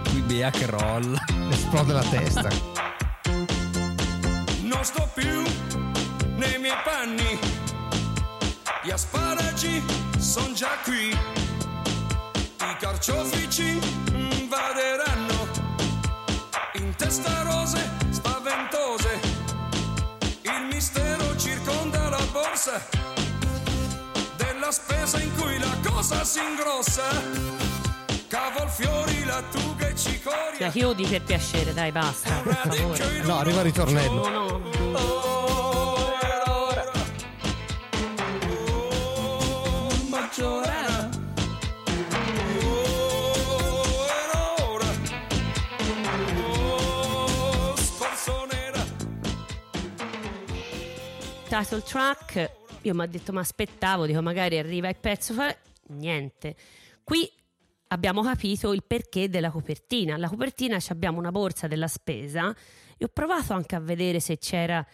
Qui 0.09 0.21
Bea 0.23 0.51
che 0.51 0.67
rolla. 0.67 1.25
Esplode 1.49 1.93
la 1.93 2.03
testa. 2.03 2.49
Non 4.63 4.85
sto 4.85 5.09
più 5.15 5.43
nei 6.37 6.59
miei 6.59 6.75
panni, 6.85 7.39
gli 8.83 8.91
asparagi 8.91 10.06
sono 10.39 10.53
già 10.53 10.77
qui, 10.85 11.09
i 11.09 12.77
carciofi 12.79 13.49
ci 13.49 13.81
invaderanno, 14.13 15.49
in 16.75 16.95
testa 16.95 17.41
rose 17.41 17.81
spaventose, 18.11 19.19
il 20.43 20.69
mistero 20.71 21.35
circonda 21.39 22.11
la 22.11 22.21
borsa 22.33 22.87
della 24.37 24.71
spesa 24.71 25.19
in 25.21 25.35
cui 25.37 25.59
la 25.59 25.75
cosa 25.83 26.23
si 26.23 26.41
ingrossa. 26.41 27.05
Cavolfiori, 28.29 29.25
lattughe 29.25 29.89
e 29.89 29.97
cicoria. 29.97 30.59
La 30.59 30.69
chiudi 30.69 31.07
per 31.07 31.23
piacere, 31.23 31.73
dai, 31.73 31.93
basta. 31.93 32.43
Per 32.43 32.55
favore. 32.57 33.23
No, 33.23 33.39
arriva 33.39 33.61
il 33.61 33.65
ritornello. 33.65 34.29
No, 34.29 34.61
no. 34.91 35.66
Maggiorana. 35.66 35.66
Title 51.59 51.81
track, 51.81 52.51
io 52.83 52.95
mi 52.95 53.03
ha 53.03 53.07
detto, 53.07 53.33
ma 53.33 53.41
aspettavo, 53.41 54.05
dico, 54.05 54.21
magari 54.21 54.59
arriva 54.59 54.89
il 54.91 54.97
pezzo. 55.01 55.33
Fa... 55.33 55.57
Niente. 55.89 56.55
Qui 57.03 57.31
abbiamo 57.89 58.21
capito 58.23 58.75
il 58.75 58.83
perché 58.87 59.31
della 59.31 59.49
copertina. 59.51 60.17
Alla 60.17 60.29
copertina 60.29 60.77
abbiamo 60.89 61.19
una 61.19 61.31
borsa 61.31 61.67
della 61.67 61.89
spesa 61.89 62.55
e 62.99 63.05
ho 63.07 63.09
provato 63.11 63.55
anche 63.55 63.75
a 63.75 63.81
vedere 63.81 64.21
se 64.21 64.37
c'era 64.37 64.85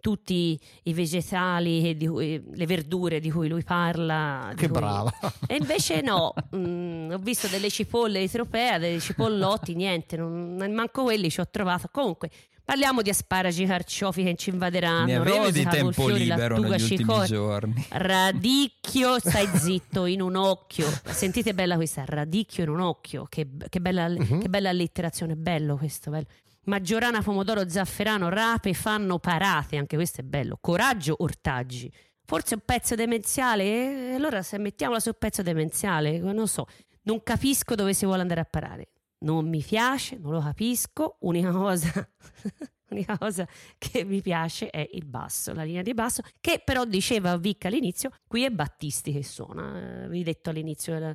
tutti 0.00 0.58
i 0.84 0.94
vegetali, 0.94 1.90
e 1.90 2.06
cui- 2.08 2.42
le 2.54 2.66
verdure 2.66 3.20
di 3.20 3.30
cui 3.30 3.48
lui 3.48 3.62
parla. 3.62 4.52
Che 4.56 4.66
cui- 4.68 4.78
brava. 4.78 5.12
E 5.46 5.56
invece 5.56 6.00
no, 6.00 6.32
Mm, 6.56 7.10
ho 7.10 7.18
visto 7.18 7.48
delle 7.48 7.68
cipolle 7.68 8.20
di 8.20 8.30
Tropea, 8.30 8.78
dei 8.78 8.98
cipollotti, 8.98 9.74
niente, 9.74 10.16
non, 10.16 10.56
manco 10.72 11.02
quelli 11.02 11.28
ci 11.30 11.40
ho 11.40 11.48
trovato. 11.50 11.88
Comunque, 11.92 12.30
parliamo 12.68 13.00
di 13.00 13.08
asparagi, 13.08 13.64
carciofi 13.64 14.22
che 14.22 14.34
ci 14.34 14.50
invaderanno. 14.50 15.06
Ne 15.06 15.16
avevi 15.16 15.36
rose, 15.38 15.52
di 15.52 15.62
tempo 15.62 15.90
cavolfiori, 15.90 16.18
libero 16.24 16.58
negli 16.58 16.70
ultimi 16.72 16.98
cicoria. 16.98 17.24
giorni. 17.24 17.86
Radicchio, 17.88 19.18
stai 19.24 19.48
zitto, 19.54 20.04
in 20.04 20.20
un 20.20 20.36
occhio. 20.36 20.86
Sentite 21.04 21.54
bella 21.54 21.76
questa, 21.76 22.04
radicchio 22.06 22.64
in 22.64 22.68
un 22.68 22.80
occhio. 22.80 23.24
Che, 23.26 23.48
che 23.70 23.80
bella, 23.80 24.06
Mhm. 24.08 24.40
che 24.40 24.48
bella 24.50 24.68
allitterazione, 24.68 25.34
bello 25.34 25.78
questo, 25.78 26.10
bello. 26.10 26.26
Maggiorana, 26.64 27.22
pomodoro, 27.22 27.66
zafferano, 27.66 28.28
rape 28.28 28.74
fanno 28.74 29.18
parate, 29.18 29.78
anche 29.78 29.96
questo 29.96 30.20
è 30.20 30.24
bello. 30.24 30.58
Coraggio, 30.60 31.14
ortaggi. 31.20 31.90
Forse 32.26 32.52
un 32.56 32.60
pezzo 32.66 32.94
demenziale? 32.94 34.10
Eh, 34.10 34.14
allora 34.14 34.42
se 34.42 34.58
mettiamola 34.58 35.00
sul 35.00 35.16
pezzo 35.16 35.40
demenziale, 35.42 36.18
non 36.18 36.46
so. 36.46 36.66
Non 37.04 37.22
capisco 37.22 37.74
dove 37.74 37.94
si 37.94 38.04
vuole 38.04 38.20
andare 38.20 38.40
a 38.42 38.44
parare. 38.44 38.88
Non 39.20 39.48
mi 39.48 39.62
piace, 39.62 40.16
non 40.18 40.32
lo 40.32 40.40
capisco. 40.40 41.16
Unica 41.20 41.50
cosa, 41.50 41.90
L'unica 42.88 43.18
cosa 43.18 43.46
che 43.76 44.04
mi 44.04 44.22
piace 44.22 44.70
è 44.70 44.88
il 44.92 45.04
basso, 45.04 45.52
la 45.52 45.62
linea 45.62 45.82
di 45.82 45.92
basso, 45.92 46.22
che 46.40 46.62
però 46.64 46.84
diceva 46.84 47.36
Vic 47.36 47.66
all'inizio, 47.66 48.10
qui 48.26 48.44
è 48.44 48.50
Battisti 48.50 49.12
che 49.12 49.22
suona, 49.22 50.04
eh, 50.04 50.08
vi 50.08 50.22
detto 50.22 50.48
all'inizio, 50.50 50.94
eh, 50.94 51.00
non 51.00 51.14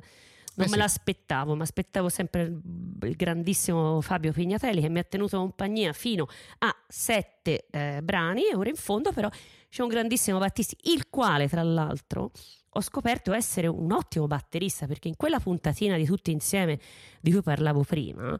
me 0.56 0.68
sì. 0.68 0.76
l'aspettavo, 0.76 1.56
mi 1.56 1.62
aspettavo 1.62 2.08
sempre 2.08 2.42
il, 2.42 2.60
il 3.02 3.16
grandissimo 3.16 4.00
Fabio 4.00 4.30
Pignatelli 4.30 4.80
che 4.82 4.88
mi 4.88 5.00
ha 5.00 5.04
tenuto 5.04 5.38
compagnia 5.38 5.92
fino 5.92 6.28
a 6.58 6.72
sette 6.86 7.66
eh, 7.72 8.00
brani 8.04 8.44
e 8.48 8.54
ora 8.54 8.68
in 8.68 8.76
fondo 8.76 9.10
però 9.10 9.28
c'è 9.68 9.82
un 9.82 9.88
grandissimo 9.88 10.38
Battisti, 10.38 10.76
il 10.92 11.08
quale 11.10 11.48
tra 11.48 11.64
l'altro 11.64 12.30
ho 12.74 12.80
scoperto 12.80 13.32
essere 13.32 13.66
un 13.66 13.92
ottimo 13.92 14.26
batterista 14.26 14.86
perché 14.86 15.08
in 15.08 15.16
quella 15.16 15.40
puntatina 15.40 15.96
di 15.96 16.04
tutti 16.04 16.30
insieme 16.30 16.78
di 17.20 17.30
cui 17.32 17.42
parlavo 17.42 17.82
prima, 17.82 18.38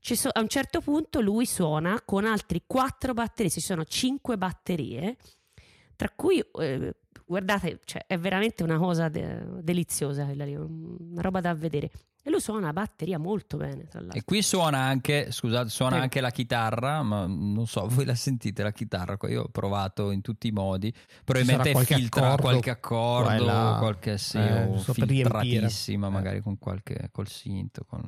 so- 0.00 0.30
a 0.32 0.40
un 0.40 0.48
certo 0.48 0.80
punto 0.80 1.20
lui 1.20 1.46
suona 1.46 2.02
con 2.04 2.24
altri 2.24 2.62
quattro 2.66 3.12
batteristi, 3.14 3.60
ci 3.60 3.66
sono 3.66 3.84
cinque 3.84 4.36
batterie, 4.36 5.16
tra 5.96 6.10
cui, 6.14 6.42
eh, 6.60 6.94
guardate, 7.24 7.80
cioè, 7.84 8.04
è 8.06 8.18
veramente 8.18 8.62
una 8.62 8.78
cosa 8.78 9.08
de- 9.08 9.62
deliziosa 9.62 10.24
quella 10.24 10.44
lì, 10.44 10.54
una 10.54 11.20
roba 11.20 11.40
da 11.40 11.54
vedere. 11.54 11.90
E 12.22 12.28
lui 12.28 12.40
suona 12.40 12.66
la 12.66 12.72
batteria 12.74 13.18
molto 13.18 13.56
bene, 13.56 13.86
tra 13.86 14.00
l'altro. 14.00 14.18
E 14.18 14.24
qui 14.24 14.42
suona 14.42 14.78
anche, 14.78 15.32
scusate, 15.32 15.70
suona 15.70 15.90
Prego. 15.92 16.04
anche 16.04 16.20
la 16.20 16.30
chitarra, 16.30 17.02
ma 17.02 17.24
non 17.26 17.66
so, 17.66 17.86
voi 17.88 18.04
la 18.04 18.14
sentite 18.14 18.62
la 18.62 18.72
chitarra? 18.72 19.16
Io 19.28 19.44
ho 19.44 19.48
provato 19.48 20.10
in 20.10 20.20
tutti 20.20 20.46
i 20.48 20.50
modi, 20.50 20.92
probabilmente 21.24 21.72
qualche 21.72 21.94
filtra 21.94 22.26
accordo 22.32 22.42
qualche 22.42 22.70
accordo, 22.70 23.44
là. 23.44 23.76
qualche 23.78 24.18
sì, 24.18 24.36
Eh, 24.36 24.64
o 24.64 24.72
giusto 24.74 24.92
per 24.92 25.08
riempire. 25.08 25.40
filtratissima, 25.40 26.06
Eh. 26.08 26.10
magari 26.10 26.40
con 26.42 26.58
qualche, 26.58 27.08
col 27.10 27.26
synth, 27.28 27.84
con 27.86 28.00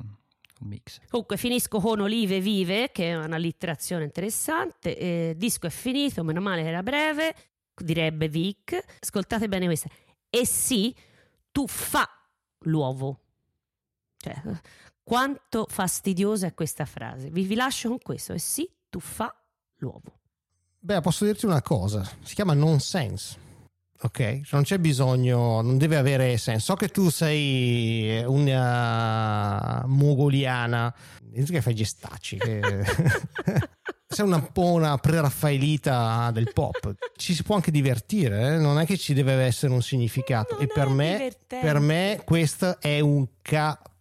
col 0.55 0.67
mix. 0.67 0.99
Comunque 1.09 1.37
finisco 1.37 1.79
con 1.79 1.99
Olive 1.99 2.39
Vive, 2.39 2.91
che 2.91 3.09
è 3.09 3.15
un'allitterazione 3.15 4.03
interessante. 4.03 4.95
Eh, 4.95 5.33
disco 5.35 5.65
è 5.65 5.71
finito, 5.71 6.23
meno 6.23 6.39
male 6.39 6.61
che 6.61 6.67
era 6.69 6.83
breve, 6.83 7.33
direbbe 7.75 8.29
Vic. 8.29 8.79
Ascoltate 9.01 9.47
bene 9.47 9.65
questa. 9.65 9.89
E 10.29 10.45
sì, 10.45 10.95
tu 11.51 11.65
fa 11.67 12.07
l'uovo. 12.65 13.21
Cioè, 14.23 14.41
eh, 14.45 14.61
quanto 15.03 15.65
fastidiosa 15.69 16.47
è 16.47 16.53
questa 16.53 16.85
frase. 16.85 17.29
Vi, 17.29 17.43
vi 17.43 17.55
lascio 17.55 17.89
con 17.89 17.97
questo. 18.01 18.31
E 18.31 18.39
sì, 18.39 18.69
tu 18.89 18.99
fa 18.99 19.33
l'uovo. 19.79 20.19
Beh, 20.79 21.01
posso 21.01 21.25
dirti 21.25 21.45
una 21.45 21.61
cosa, 21.61 22.09
si 22.23 22.35
chiama 22.35 22.53
nonsense. 22.53 23.51
Ok, 24.01 24.41
non 24.51 24.63
c'è 24.63 24.79
bisogno, 24.79 25.61
non 25.61 25.77
deve 25.77 25.95
avere 25.95 26.37
senso. 26.37 26.65
So 26.65 26.75
che 26.75 26.89
tu 26.89 27.09
sei 27.09 28.21
una 28.25 29.83
mogoliana, 29.85 30.93
che 31.31 31.61
fai 31.61 31.73
gestacci, 31.73 32.37
che... 32.37 32.59
sei 34.13 34.25
una, 34.25 34.35
un 34.35 34.51
po' 34.51 34.71
una 34.71 34.97
preraffaelita 34.97 36.31
del 36.33 36.51
pop. 36.53 36.93
Ci 37.15 37.33
si 37.33 37.43
può 37.43 37.55
anche 37.55 37.71
divertire, 37.71 38.55
eh? 38.55 38.57
non 38.57 38.77
è 38.79 38.85
che 38.85 38.97
ci 38.97 39.13
deve 39.13 39.33
essere 39.35 39.71
un 39.71 39.81
significato. 39.81 40.55
Non 40.55 40.63
e 40.63 40.67
per 40.67 40.89
me, 40.89 41.33
per 41.47 41.79
me 41.79 42.21
questo 42.25 42.79
è 42.81 42.99
un 42.99 43.25
capolavoro. 43.41 43.91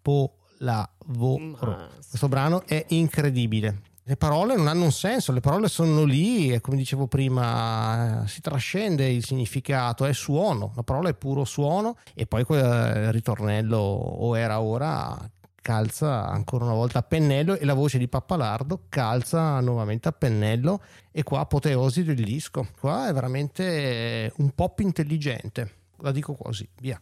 Ma- 1.38 1.88
Questo 2.08 2.28
brano 2.28 2.64
è 2.66 2.84
incredibile. 2.88 3.82
Le 4.04 4.16
parole 4.16 4.56
non 4.56 4.66
hanno 4.66 4.84
un 4.84 4.92
senso, 4.92 5.30
le 5.30 5.40
parole 5.40 5.68
sono 5.68 6.02
lì 6.02 6.52
e 6.52 6.60
come 6.60 6.76
dicevo 6.76 7.06
prima 7.06 8.24
si 8.26 8.40
trascende 8.40 9.08
il 9.08 9.24
significato, 9.24 10.04
è 10.04 10.12
suono, 10.12 10.72
la 10.74 10.82
parola 10.82 11.08
è 11.08 11.14
puro 11.14 11.44
suono 11.44 11.96
e 12.12 12.26
poi 12.26 12.42
quel 12.42 13.12
ritornello 13.12 13.76
o 13.78 14.36
era 14.36 14.60
ora 14.60 15.16
calza 15.62 16.26
ancora 16.26 16.64
una 16.64 16.74
volta 16.74 16.98
a 16.98 17.02
pennello 17.02 17.56
e 17.56 17.64
la 17.64 17.74
voce 17.74 17.96
di 17.98 18.08
Pappalardo 18.08 18.86
calza 18.88 19.60
nuovamente 19.60 20.08
a 20.08 20.12
pennello 20.12 20.82
e 21.12 21.22
qua 21.22 21.38
apoteosi 21.38 22.02
del 22.02 22.16
disco, 22.16 22.66
qua 22.80 23.08
è 23.08 23.12
veramente 23.12 24.32
un 24.38 24.50
pop 24.50 24.80
intelligente, 24.80 25.74
la 25.98 26.10
dico 26.10 26.34
così, 26.34 26.68
via. 26.80 27.00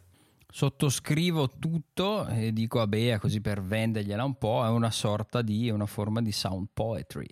Sottoscrivo 0.53 1.49
tutto 1.49 2.27
e 2.27 2.53
dico 2.53 2.81
a 2.81 2.87
Bea 2.87 3.19
così 3.19 3.41
per 3.41 3.63
vendergliela 3.63 4.25
un 4.25 4.37
po', 4.37 4.65
è 4.65 4.69
una 4.69 4.91
sorta 4.91 5.43
di, 5.43 5.71
una 5.71 5.87
forma 5.87 6.21
di 6.21 6.33
sound 6.33 6.69
poetry. 6.73 7.29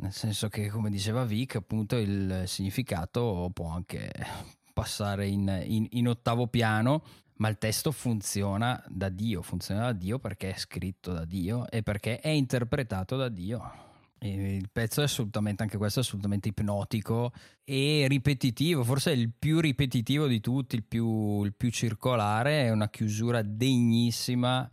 Nel 0.00 0.12
senso 0.12 0.48
che, 0.48 0.68
come 0.68 0.90
diceva 0.90 1.24
Vic, 1.24 1.56
appunto 1.56 1.96
il 1.96 2.42
significato 2.46 3.50
può 3.52 3.68
anche 3.70 4.10
passare 4.72 5.26
in, 5.26 5.62
in- 5.66 5.86
in 5.90 6.08
ottavo 6.08 6.46
piano, 6.46 7.02
ma 7.38 7.48
il 7.48 7.58
testo 7.58 7.90
funziona 7.92 8.82
da 8.88 9.08
Dio, 9.08 9.42
funziona 9.42 9.82
da 9.82 9.92
Dio 9.92 10.18
perché 10.18 10.52
è 10.54 10.58
scritto 10.58 11.12
da 11.12 11.24
Dio 11.24 11.68
e 11.68 11.82
perché 11.82 12.20
è 12.20 12.28
interpretato 12.28 13.16
da 13.16 13.28
Dio. 13.28 13.87
Il 14.20 14.68
pezzo 14.72 15.00
è 15.00 15.04
assolutamente, 15.04 15.62
anche 15.62 15.76
questo 15.76 16.00
è 16.00 16.02
assolutamente 16.02 16.48
ipnotico 16.48 17.32
e 17.64 18.06
ripetitivo, 18.08 18.82
forse 18.82 19.12
il 19.12 19.30
più 19.36 19.60
ripetitivo 19.60 20.26
di 20.26 20.40
tutti, 20.40 20.74
il 20.74 20.82
più, 20.82 21.44
il 21.44 21.54
più 21.54 21.70
circolare, 21.70 22.64
è 22.64 22.70
una 22.70 22.88
chiusura 22.88 23.42
degnissima, 23.42 24.68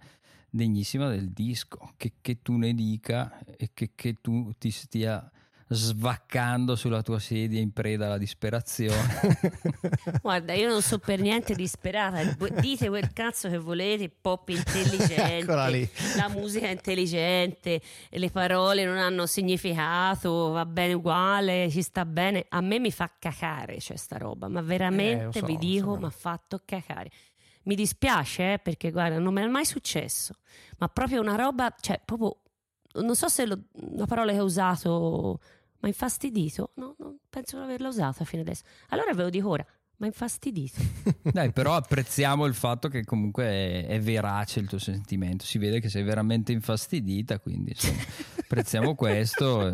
degnissima 0.49 1.09
del 1.09 1.29
disco, 1.31 1.93
che, 1.95 2.13
che 2.21 2.41
tu 2.41 2.55
ne 2.57 2.73
dica 2.73 3.37
e 3.45 3.69
che, 3.73 3.91
che 3.93 4.15
tu 4.19 4.51
ti 4.57 4.71
stia 4.71 5.29
svaccando 5.67 6.75
sulla 6.75 7.01
tua 7.01 7.19
sedia 7.19 7.59
in 7.59 7.71
preda 7.71 8.05
alla 8.05 8.17
disperazione. 8.17 9.39
Guarda, 10.21 10.53
io 10.53 10.69
non 10.69 10.81
so 10.81 10.99
per 10.99 11.19
niente 11.19 11.55
disperata. 11.55 12.21
Dite 12.59 12.87
quel 12.89 13.11
cazzo 13.13 13.49
che 13.49 13.57
volete, 13.57 14.09
pop 14.09 14.49
intelligente, 14.49 15.89
la 16.17 16.29
musica 16.29 16.67
è 16.67 16.71
intelligente, 16.71 17.81
le 18.09 18.29
parole 18.29 18.85
non 18.85 18.97
hanno 18.97 19.25
significato, 19.25 20.49
va 20.51 20.65
bene 20.65 20.93
uguale, 20.93 21.69
ci 21.71 21.81
sta 21.81 22.05
bene. 22.05 22.45
A 22.49 22.61
me 22.61 22.79
mi 22.79 22.91
fa 22.91 23.11
cacare 23.17 23.79
cioè 23.79 23.97
sta 23.97 24.17
roba, 24.17 24.47
ma 24.47 24.61
veramente 24.61 25.37
Eh, 25.37 25.39
so, 25.39 25.45
vi 25.45 25.57
dico, 25.57 25.97
mi 25.97 26.05
ha 26.05 26.09
fatto 26.09 26.61
cacare. 26.63 27.09
Mi 27.63 27.73
dispiace 27.75 28.53
eh, 28.53 28.59
perché 28.59 28.91
guarda, 28.91 29.17
non 29.17 29.33
mi 29.33 29.41
è 29.41 29.47
mai 29.47 29.65
successo, 29.65 30.35
ma 30.77 30.87
proprio 30.87 31.19
una 31.21 31.35
roba, 31.35 31.73
cioè 31.79 31.99
proprio, 32.03 32.37
non 33.01 33.15
so 33.15 33.27
se 33.27 33.45
lo- 33.47 33.63
la 33.95 34.05
parola 34.05 34.31
che 34.31 34.39
ho 34.39 34.43
usato 34.43 35.39
ma 35.85 35.87
infastidito? 35.87 36.71
No, 36.75 36.95
non 36.97 37.17
penso 37.29 37.57
di 37.57 37.63
averla 37.63 37.89
usata 37.89 38.25
fino 38.25 38.41
adesso. 38.41 38.63
Allora 38.89 39.13
ve 39.13 39.21
lo 39.21 39.29
dico 39.29 39.49
ora, 39.49 39.65
ma 39.97 40.07
infastidito. 40.07 40.81
Dai, 41.21 41.51
però 41.51 41.75
apprezziamo 41.77 42.45
il 42.45 42.55
fatto 42.55 42.87
che 42.87 43.05
comunque 43.05 43.45
è, 43.45 43.87
è 43.87 43.99
verace 43.99 44.59
il 44.59 44.67
tuo 44.67 44.79
sentimento, 44.79 45.45
si 45.45 45.59
vede 45.59 45.79
che 45.79 45.89
sei 45.89 46.01
veramente 46.01 46.51
infastidita, 46.51 47.39
quindi 47.39 47.71
insomma, 47.71 48.01
apprezziamo 48.41 48.95
questo, 48.95 49.67
eh, 49.67 49.73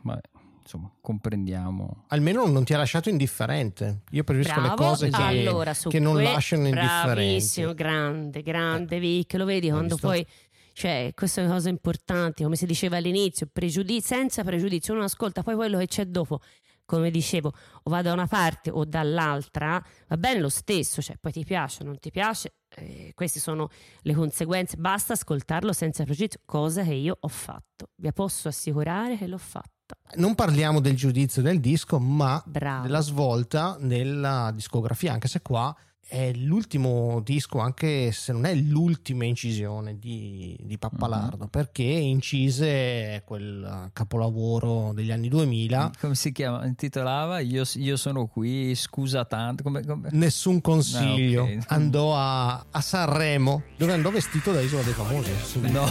ma, 0.00 0.18
insomma, 0.62 0.90
comprendiamo. 0.98 2.04
Almeno 2.08 2.46
non 2.46 2.64
ti 2.64 2.72
ha 2.72 2.78
lasciato 2.78 3.10
indifferente. 3.10 4.00
Io 4.12 4.24
preferisco 4.24 4.60
le 4.60 4.68
Bravo. 4.68 4.82
cose 4.82 5.10
che, 5.10 5.22
allora, 5.22 5.74
che 5.74 5.98
non 5.98 6.14
que- 6.14 6.22
lasciano 6.22 6.68
indifferenti. 6.68 7.12
Bravissimo, 7.12 7.74
grande, 7.74 8.42
grande 8.42 8.98
Vic, 8.98 9.34
lo 9.34 9.44
vedi 9.44 9.68
quando 9.68 9.96
visto? 9.96 10.06
poi 10.06 10.26
cioè, 10.72 11.12
queste 11.14 11.42
sono 11.42 11.52
cose 11.54 11.68
importanti, 11.68 12.42
come 12.42 12.56
si 12.56 12.66
diceva 12.66 12.96
all'inizio, 12.96 13.48
pregiudi- 13.52 14.00
senza 14.00 14.42
pregiudizio, 14.42 14.94
uno 14.94 15.04
ascolta 15.04 15.42
poi 15.42 15.54
quello 15.54 15.78
che 15.78 15.86
c'è 15.86 16.04
dopo. 16.06 16.40
Come 16.84 17.10
dicevo, 17.12 17.52
o 17.84 17.90
va 17.90 18.02
da 18.02 18.12
una 18.12 18.26
parte 18.26 18.68
o 18.68 18.84
dall'altra, 18.84 19.80
va 20.08 20.16
bene 20.16 20.40
lo 20.40 20.48
stesso, 20.48 21.00
cioè 21.00 21.16
poi 21.20 21.30
ti 21.30 21.44
piace 21.44 21.84
o 21.84 21.86
non 21.86 22.00
ti 22.00 22.10
piace, 22.10 22.54
eh, 22.74 23.12
queste 23.14 23.38
sono 23.38 23.68
le 24.02 24.12
conseguenze, 24.12 24.76
basta 24.76 25.12
ascoltarlo 25.12 25.72
senza 25.72 26.02
pregiudizio, 26.02 26.40
cosa 26.44 26.82
che 26.82 26.94
io 26.94 27.16
ho 27.20 27.28
fatto. 27.28 27.90
Vi 27.94 28.12
posso 28.12 28.48
assicurare 28.48 29.16
che 29.16 29.28
l'ho 29.28 29.38
fatta. 29.38 29.94
Non 30.16 30.34
parliamo 30.34 30.80
del 30.80 30.96
giudizio 30.96 31.42
del 31.42 31.60
disco, 31.60 32.00
ma 32.00 32.42
Bravo. 32.44 32.82
della 32.82 33.00
svolta 33.00 33.76
nella 33.78 34.50
discografia, 34.52 35.12
anche 35.12 35.28
se 35.28 35.42
qua 35.42 35.72
è 36.10 36.32
l'ultimo 36.34 37.20
disco, 37.24 37.58
anche 37.60 38.10
se 38.10 38.32
non 38.32 38.44
è 38.44 38.52
l'ultima 38.54 39.24
incisione 39.24 39.96
di, 39.96 40.56
di 40.60 40.76
Pappalardo, 40.76 41.46
perché 41.46 41.84
incise 41.84 43.22
quel 43.24 43.90
capolavoro 43.92 44.90
degli 44.92 45.12
anni 45.12 45.28
2000, 45.28 45.92
Come 46.00 46.16
si 46.16 46.32
chiama? 46.32 46.66
Intitolava 46.66 47.38
Io, 47.38 47.62
io 47.74 47.96
sono 47.96 48.26
qui, 48.26 48.74
scusa 48.74 49.24
tanto. 49.24 49.62
Come, 49.62 49.84
come- 49.86 50.08
Nessun 50.12 50.60
consiglio, 50.60 51.44
Ah, 51.44 51.52
ok. 51.52 51.64
andò 51.68 52.16
a, 52.16 52.64
a 52.70 52.80
Sanremo, 52.80 53.62
dove 53.76 53.92
andò 53.92 54.10
vestito 54.10 54.50
da 54.52 54.60
Isola 54.60 54.82
dei 54.82 54.92
Famosi, 54.92 55.30
No. 55.70 55.86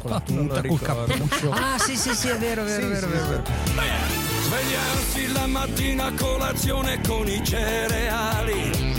con 0.00 0.10
la 0.10 0.20
tuta, 0.20 0.62
col 0.62 0.80
cappuccio. 0.80 1.50
Ah, 1.50 1.76
sì, 1.78 1.96
sì, 1.96 2.14
sì, 2.14 2.28
è 2.28 2.38
vero, 2.38 2.64
vero, 2.64 2.82
Sì, 2.82 2.88
vero, 2.88 3.06
sì, 3.06 3.12
vero, 3.12 3.24
sì. 3.24 3.30
vero. 3.30 3.44
Svegliarsi 4.44 5.32
la 5.32 5.46
mattina 5.46 6.06
a 6.06 6.12
colazione 6.14 7.00
con 7.06 7.26
i 7.28 7.42
cereali 7.44 8.93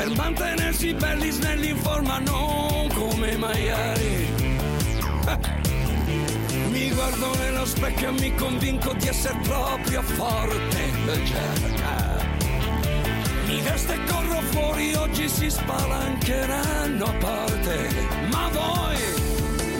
per 0.00 0.16
mantenersi 0.16 0.94
belli 0.94 1.30
snelli 1.30 1.68
in 1.68 1.76
forma 1.76 2.18
non 2.20 2.88
come 2.94 3.32
i 3.32 3.36
maiali. 3.36 4.28
Mi 6.70 6.90
guardo 6.90 7.34
nello 7.36 7.66
specchio 7.66 8.08
e 8.08 8.12
mi 8.12 8.34
convinco 8.34 8.94
di 8.94 9.08
essere 9.08 9.38
proprio 9.42 10.00
forte 10.02 10.78
mi 13.46 13.60
vesto 13.60 13.92
e 13.92 13.98
corro 14.04 14.40
fuori 14.52 14.94
oggi 14.94 15.28
si 15.28 15.50
spalancheranno 15.50 17.04
a 17.04 17.12
parte. 17.18 17.88
Ma 18.30 18.48
voi 18.52 18.98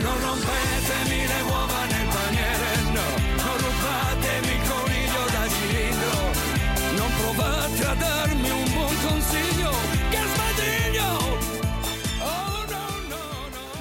non 0.03 0.21
rompetemi 0.21 1.27
le 1.27 1.41
uova 1.49 1.85
nel 1.85 2.09
paniere 2.16 2.71
no. 2.93 3.09
Non 3.43 3.57
rubatemi 3.57 4.53
il 4.53 4.68
coniglio 4.68 5.25
da 5.33 5.49
cilindro 5.49 6.41
non 6.97 7.11
provate 7.21 7.87
a 7.87 7.95
darmi 7.95 8.51
un 8.51 8.59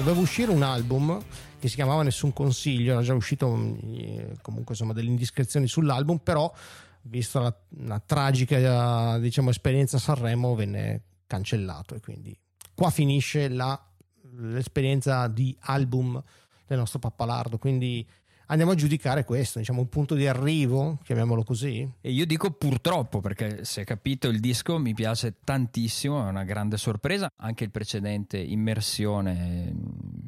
Doveva 0.00 0.20
uscire 0.20 0.50
un 0.50 0.62
album 0.62 1.22
che 1.58 1.68
si 1.68 1.74
chiamava 1.74 2.02
Nessun 2.02 2.32
Consiglio, 2.32 2.92
era 2.92 3.02
già 3.02 3.12
uscito 3.12 3.54
eh, 3.82 4.38
comunque 4.40 4.72
insomma 4.72 4.94
delle 4.94 5.10
indiscrezioni 5.10 5.66
sull'album, 5.66 6.16
però 6.16 6.50
vista 7.02 7.40
la, 7.40 7.54
la 7.84 8.00
tragica 8.00 9.18
diciamo, 9.18 9.50
esperienza 9.50 9.98
a 9.98 10.00
Sanremo 10.00 10.54
venne 10.54 11.02
cancellato 11.26 11.94
e 11.94 12.00
quindi 12.00 12.34
qua 12.74 12.88
finisce 12.88 13.48
la- 13.48 13.78
l'esperienza 14.38 15.28
di 15.28 15.54
album 15.60 16.20
del 16.66 16.78
nostro 16.78 16.98
pappalardo, 16.98 17.58
quindi 17.58 18.08
andiamo 18.50 18.72
a 18.72 18.74
giudicare 18.74 19.24
questo, 19.24 19.58
diciamo 19.58 19.80
un 19.80 19.88
punto 19.88 20.14
di 20.14 20.26
arrivo, 20.26 20.98
chiamiamolo 21.02 21.42
così. 21.42 21.88
E 22.00 22.10
io 22.10 22.26
dico 22.26 22.50
purtroppo 22.50 23.20
perché 23.20 23.64
se 23.64 23.84
capito 23.84 24.28
il 24.28 24.40
disco 24.40 24.78
mi 24.78 24.92
piace 24.92 25.36
tantissimo, 25.42 26.24
è 26.26 26.28
una 26.28 26.44
grande 26.44 26.76
sorpresa, 26.76 27.30
anche 27.36 27.64
il 27.64 27.70
precedente 27.70 28.38
Immersione 28.38 29.72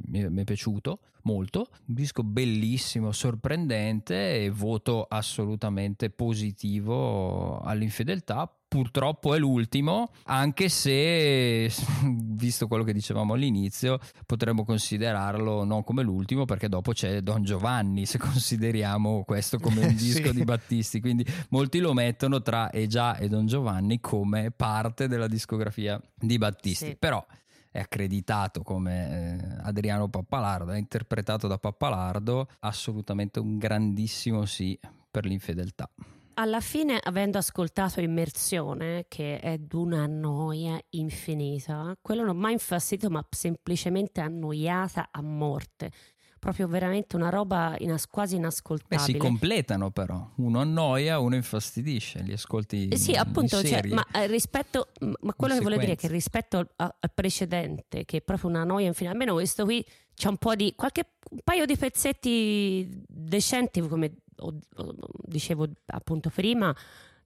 mi 0.06 0.40
è 0.40 0.44
piaciuto 0.44 1.00
molto, 1.22 1.68
un 1.86 1.94
disco 1.94 2.22
bellissimo, 2.22 3.12
sorprendente 3.12 4.44
e 4.44 4.50
voto 4.50 5.06
assolutamente 5.08 6.10
positivo 6.10 7.60
all'infedeltà. 7.60 8.52
Purtroppo 8.72 9.34
è 9.34 9.38
l'ultimo, 9.38 10.12
anche 10.24 10.70
se, 10.70 11.70
visto 12.08 12.66
quello 12.66 12.84
che 12.84 12.94
dicevamo 12.94 13.34
all'inizio, 13.34 13.98
potremmo 14.24 14.64
considerarlo 14.64 15.62
non 15.64 15.84
come 15.84 16.02
l'ultimo, 16.02 16.46
perché 16.46 16.70
dopo 16.70 16.92
c'è 16.92 17.20
Don 17.20 17.44
Giovanni, 17.44 18.06
se 18.06 18.16
consideriamo 18.16 19.24
questo 19.24 19.58
come 19.58 19.84
un 19.84 19.94
disco 19.94 20.28
Sì. 20.28 20.32
di 20.32 20.44
Battisti. 20.44 21.00
Quindi 21.00 21.22
molti 21.50 21.80
lo 21.80 21.92
mettono 21.92 22.40
tra 22.40 22.70
E 22.70 22.86
già 22.86 23.18
e 23.18 23.28
Don 23.28 23.44
Giovanni 23.44 24.00
come 24.00 24.50
parte 24.52 25.06
della 25.06 25.28
discografia 25.28 26.00
di 26.14 26.38
Battisti. 26.38 26.86
Sì. 26.86 26.96
Però 26.98 27.22
è 27.70 27.78
accreditato 27.78 28.62
come 28.62 29.38
eh, 29.38 29.56
Adriano 29.64 30.08
Pappalardo, 30.08 30.72
è 30.72 30.78
interpretato 30.78 31.46
da 31.46 31.58
Pappalardo, 31.58 32.48
assolutamente 32.60 33.38
un 33.38 33.58
grandissimo 33.58 34.46
sì 34.46 34.80
per 35.10 35.26
l'infedeltà. 35.26 35.90
Alla 36.34 36.60
fine, 36.60 36.98
avendo 37.02 37.38
ascoltato 37.38 38.00
Immersione, 38.00 39.04
che 39.08 39.38
è 39.38 39.58
d'una 39.58 40.06
noia 40.06 40.80
infinita, 40.90 41.96
quello 42.00 42.24
non 42.24 42.36
mi 42.36 42.46
ha 42.46 42.50
infastidito, 42.50 43.10
ma 43.10 43.24
semplicemente 43.30 44.20
annoiata 44.20 45.08
a 45.10 45.20
morte. 45.22 45.90
Proprio 46.38 46.66
veramente 46.66 47.14
una 47.14 47.28
roba 47.28 47.76
inas- 47.78 48.08
quasi 48.08 48.32
Beh, 48.34 48.40
inascoltabile. 48.40 49.00
si 49.12 49.16
completano 49.16 49.90
però, 49.92 50.28
uno 50.38 50.58
annoia, 50.60 51.20
uno 51.20 51.36
infastidisce, 51.36 52.22
li 52.22 52.32
ascolti 52.32 52.88
Eh 52.88 52.96
sì, 52.96 53.12
in 53.12 53.18
appunto, 53.18 53.58
cioè, 53.60 53.66
serie. 53.68 53.94
ma 53.94 54.04
eh, 54.12 54.26
rispetto, 54.26 54.88
m- 55.02 55.12
ma 55.20 55.34
quello 55.34 55.52
In 55.54 55.58
che 55.60 55.64
volevo 55.64 55.80
dire 55.82 55.92
è 55.92 55.96
che 55.96 56.08
rispetto 56.08 56.56
al, 56.56 56.68
al 56.76 57.10
precedente, 57.14 58.04
che 58.04 58.16
è 58.16 58.22
proprio 58.22 58.50
una 58.50 58.64
noia 58.64 58.88
infinita, 58.88 59.12
almeno 59.12 59.34
questo 59.34 59.64
qui 59.64 59.86
c'è 60.14 60.28
un 60.28 60.36
po' 60.36 60.56
di 60.56 60.72
qualche 60.74 61.10
un 61.30 61.38
paio 61.44 61.64
di 61.64 61.76
pezzetti 61.76 63.04
decenti, 63.06 63.80
come 63.86 64.16
ho- 64.38 64.58
ho- 64.76 64.94
dicevo 65.24 65.66
appunto 65.86 66.30
prima, 66.30 66.74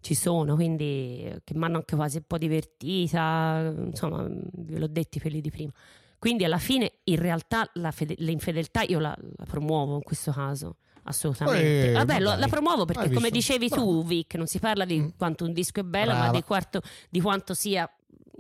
ci 0.01 0.15
sono, 0.15 0.55
quindi 0.55 1.33
che 1.45 1.55
mi 1.55 1.65
hanno 1.65 1.77
anche 1.79 1.97
quasi 1.97 2.19
un 2.19 2.25
po' 2.27 2.39
divertita, 2.39 3.73
insomma, 3.77 4.27
ve 4.29 4.79
l'ho 4.79 4.87
detti 4.87 5.21
quelli 5.21 5.41
di 5.41 5.51
prima. 5.51 5.73
Quindi 6.19 6.45
alla 6.45 6.59
fine, 6.59 6.93
in 7.05 7.17
realtà, 7.17 7.69
la 7.75 7.91
fede- 7.91 8.15
l'infedeltà 8.19 8.83
io 8.83 8.99
la, 8.99 9.17
la 9.37 9.45
promuovo 9.45 9.97
in 9.97 10.03
questo 10.03 10.33
caso. 10.33 10.77
Assolutamente. 11.09 11.91
Eh, 11.91 11.93
Vabbè, 11.93 12.19
lo- 12.19 12.35
la 12.35 12.49
promuovo 12.49 12.85
perché, 12.85 13.13
come 13.13 13.31
dicevi 13.31 13.69
tu, 13.69 14.05
Vic, 14.05 14.35
non 14.35 14.47
si 14.49 14.59
parla 14.59 14.85
di 14.85 14.99
Mm. 14.99 15.09
quanto 15.17 15.45
un 15.45 15.53
disco 15.53 15.79
è 15.81 15.85
bello, 15.85 16.11
ma 16.13 16.19
Brava. 16.23 16.33
di, 16.37 16.43
quarto- 16.43 16.81
di 17.09 17.21
quanto 17.21 17.55
sia 17.55 17.89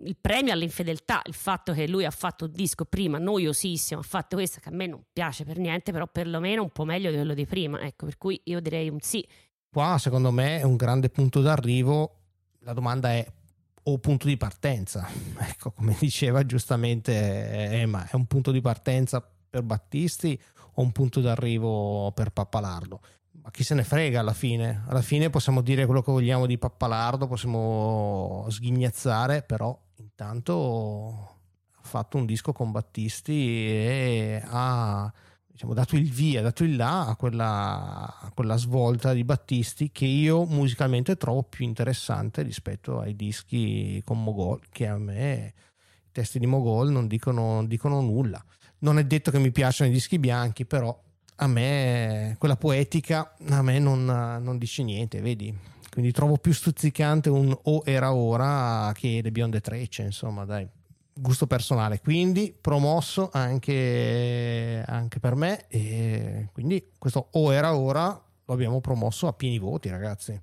il 0.04 0.16
premio 0.20 0.52
all'infedeltà. 0.52 1.22
Il 1.24 1.34
fatto 1.34 1.72
che 1.72 1.88
lui 1.88 2.04
ha 2.04 2.10
fatto 2.10 2.46
un 2.46 2.52
disco 2.52 2.84
prima 2.84 3.18
noiosissimo, 3.18 4.00
ha 4.00 4.04
fatto 4.04 4.36
questo 4.36 4.60
che 4.60 4.68
a 4.68 4.72
me 4.72 4.86
non 4.86 5.02
piace 5.12 5.44
per 5.44 5.58
niente, 5.58 5.92
però 5.92 6.06
perlomeno 6.06 6.62
un 6.62 6.70
po' 6.70 6.84
meglio 6.84 7.10
di 7.10 7.16
quello 7.16 7.34
di 7.34 7.46
prima. 7.46 7.80
Ecco, 7.80 8.06
per 8.06 8.18
cui 8.18 8.40
io 8.44 8.60
direi 8.60 8.88
un 8.88 9.00
sì. 9.00 9.26
Qua 9.70 9.98
secondo 9.98 10.30
me 10.30 10.60
è 10.60 10.62
un 10.62 10.76
grande 10.76 11.10
punto 11.10 11.40
d'arrivo, 11.40 12.20
la 12.60 12.72
domanda 12.72 13.10
è 13.12 13.26
o 13.88 13.98
punto 13.98 14.26
di 14.26 14.36
partenza, 14.36 15.06
ecco 15.38 15.70
come 15.70 15.96
diceva 16.00 16.44
giustamente 16.44 17.70
Emma, 17.70 18.08
è 18.08 18.16
un 18.16 18.26
punto 18.26 18.50
di 18.50 18.60
partenza 18.60 19.24
per 19.48 19.62
Battisti 19.62 20.40
o 20.74 20.82
un 20.82 20.92
punto 20.92 21.20
d'arrivo 21.20 22.10
per 22.12 22.30
Pappalardo? 22.30 23.00
Ma 23.42 23.50
chi 23.50 23.62
se 23.62 23.74
ne 23.74 23.84
frega 23.84 24.20
alla 24.20 24.32
fine? 24.32 24.82
Alla 24.88 25.02
fine 25.02 25.30
possiamo 25.30 25.60
dire 25.60 25.84
quello 25.84 26.02
che 26.02 26.10
vogliamo 26.10 26.46
di 26.46 26.58
Pappalardo, 26.58 27.28
possiamo 27.28 28.46
sghignazzare, 28.48 29.42
però 29.42 29.78
intanto 30.18 31.34
ha 31.72 31.82
fatto 31.82 32.16
un 32.16 32.24
disco 32.24 32.52
con 32.52 32.72
Battisti 32.72 33.66
e 33.68 34.42
ha 34.42 35.12
diciamo, 35.46 35.74
dato 35.74 35.94
il 35.96 36.10
via, 36.10 36.40
dato 36.40 36.64
il 36.64 36.74
là 36.74 37.06
a 37.06 37.16
quella, 37.16 38.20
a 38.20 38.32
quella 38.34 38.56
svolta 38.56 39.12
di 39.12 39.24
Battisti 39.24 39.90
che 39.92 40.06
io 40.06 40.46
musicalmente 40.46 41.18
trovo 41.18 41.42
più 41.42 41.66
interessante 41.66 42.40
rispetto 42.40 43.00
ai 43.00 43.14
dischi 43.14 44.00
con 44.06 44.22
Mogol, 44.22 44.60
che 44.70 44.86
a 44.86 44.96
me 44.96 45.52
i 46.06 46.10
testi 46.12 46.38
di 46.38 46.46
Mogol 46.46 46.90
non 46.90 47.06
dicono, 47.06 47.52
non 47.52 47.66
dicono 47.66 48.00
nulla. 48.00 48.42
Non 48.78 48.98
è 48.98 49.04
detto 49.04 49.30
che 49.30 49.38
mi 49.38 49.52
piacciono 49.52 49.90
i 49.90 49.92
dischi 49.92 50.18
bianchi, 50.18 50.64
però 50.64 50.98
a 51.36 51.46
me 51.46 52.36
quella 52.38 52.56
poetica 52.56 53.34
a 53.48 53.60
me 53.60 53.78
non, 53.78 54.04
non 54.06 54.56
dice 54.56 54.82
niente, 54.82 55.20
vedi? 55.20 55.54
Quindi 55.96 56.12
trovo 56.12 56.36
più 56.36 56.52
stuzzicante 56.52 57.30
un 57.30 57.58
O 57.62 57.80
era 57.86 58.12
ora 58.12 58.92
che 58.94 59.20
le 59.22 59.30
bionde 59.30 59.62
trecce, 59.62 60.02
insomma, 60.02 60.44
dai 60.44 60.68
gusto 61.14 61.46
personale, 61.46 62.02
quindi 62.02 62.54
promosso 62.60 63.30
anche, 63.32 64.84
anche 64.86 65.18
per 65.18 65.36
me 65.36 65.66
e 65.68 66.50
quindi 66.52 66.90
questo 66.98 67.28
o 67.30 67.50
era 67.50 67.74
ora 67.74 68.08
lo 68.44 68.52
abbiamo 68.52 68.82
promosso 68.82 69.26
a 69.26 69.32
pieni 69.32 69.58
voti 69.58 69.88
ragazzi, 69.88 70.32
Eh, 70.32 70.42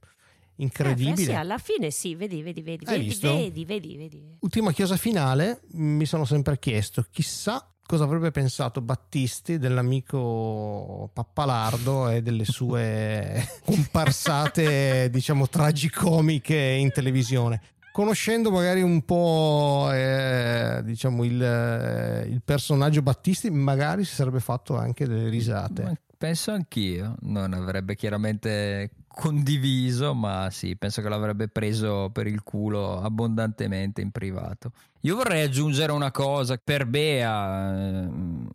incredibile. 0.56 1.16
sì, 1.18 1.34
alla 1.36 1.60
fine 1.60 1.92
sì, 1.92 2.16
vedi, 2.16 2.42
vedi, 2.42 2.64
vedi, 2.64 2.86
vedi, 2.86 3.16
vedi, 3.20 3.66
vedi, 3.66 3.96
vedi. 3.98 4.38
Ultima 4.40 4.72
chiosa 4.72 4.98
finale, 4.98 5.62
mi 5.74 6.08
sono 6.08 6.26
sempre 6.26 6.58
chiesto 6.58 7.06
chissà 7.12 7.72
cosa 7.86 8.04
avrebbe 8.04 8.32
pensato 8.32 8.82
Battisti 8.82 9.58
dell'amico 9.58 11.10
Pappalardo 11.14 12.10
e 12.10 12.22
delle 12.22 12.46
sue 12.46 13.46
comparsate 13.64 15.10
diciamo 15.10 15.48
tragicomiche 15.48 16.56
in 16.56 16.92
televisione? 16.92 17.62
Conoscendo 17.92 18.50
magari 18.50 18.82
un 18.82 19.04
po' 19.04 19.90
eh, 19.92 20.82
diciamo 20.84 21.24
il, 21.24 21.42
eh, 21.42 22.26
il 22.28 22.42
personaggio 22.44 23.04
Battisti 23.04 23.52
magari 23.52 24.04
si 24.04 24.16
sarebbe 24.16 24.40
fatto 24.40 24.76
anche 24.76 25.06
delle 25.06 25.30
risate 25.30 26.02
Penso 26.24 26.52
anch'io, 26.52 27.16
non 27.24 27.52
avrebbe 27.52 27.96
chiaramente 27.96 28.92
condiviso, 29.10 30.14
ma 30.14 30.48
sì, 30.52 30.78
penso 30.78 31.02
che 31.02 31.10
l'avrebbe 31.10 31.50
preso 31.50 32.12
per 32.14 32.28
il 32.28 32.44
culo 32.44 33.02
abbondantemente 33.02 34.00
in 34.00 34.10
privato. 34.12 34.72
Io 35.02 35.18
vorrei 35.18 35.44
aggiungere 35.44 35.92
una 35.92 36.12
cosa, 36.12 36.56
per 36.64 36.86
Bea, 36.86 37.74
ehm, 38.04 38.48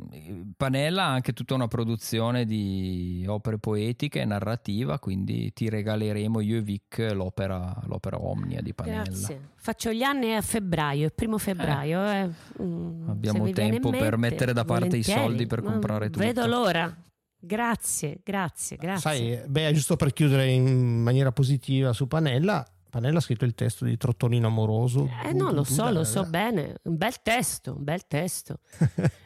Panella 0.57 1.05
ha 1.05 1.13
anche 1.13 1.35
tutta 1.35 1.53
una 1.53 1.69
produzione 1.69 2.47
di 2.47 3.27
opere 3.29 3.59
poetiche 3.59 4.23
e 4.23 4.25
narrativa, 4.25 4.99
quindi 4.99 5.53
ti 5.53 5.69
regaleremo 5.69 6.41
io 6.41 6.57
e 6.57 6.63
Vic 6.63 7.11
l'opera, 7.13 7.77
l'opera 7.85 8.19
Omnia 8.19 8.63
di 8.63 8.73
Panella. 8.73 9.03
Grazie. 9.03 9.41
Faccio 9.57 9.93
gli 9.93 10.03
anni 10.03 10.35
a 10.35 10.41
febbraio, 10.41 11.05
il 11.05 11.13
primo 11.13 11.37
febbraio. 11.37 12.03
eh. 12.11 12.31
Mm, 12.63 13.11
Abbiamo 13.11 13.51
tempo 13.51 13.91
per 13.91 14.17
mettere 14.17 14.55
da 14.55 14.65
parte 14.65 14.97
i 14.97 15.03
soldi 15.03 15.47
per 15.47 15.61
comprare 15.61 16.07
tutto. 16.09 16.25
Vedo 16.25 16.47
l'ora. 16.47 16.97
Grazie, 17.41 18.21
grazie, 18.25 18.77
grazie. 18.77 19.01
sai 19.01 19.49
beh 19.49 19.73
giusto 19.73 19.97
per 19.97 20.13
chiudere 20.13 20.51
in 20.51 21.03
maniera 21.03 21.31
positiva 21.31 21.93
su 21.93 22.09
Panella 22.09 22.67
Panella 22.91 23.19
ha 23.19 23.21
scritto 23.21 23.45
il 23.45 23.55
testo 23.55 23.85
di 23.85 23.97
Trottolino 23.97 24.47
Amoroso 24.47 25.09
Eh 25.25 25.33
no, 25.33 25.53
lo 25.53 25.63
so, 25.63 25.91
lo 25.91 26.05
so 26.05 26.25
bene. 26.29 26.77
Un 26.83 26.97
bel 26.97 27.21
testo, 27.23 27.75
un 27.77 27.85
bel 27.85 28.07
testo. 28.07 28.61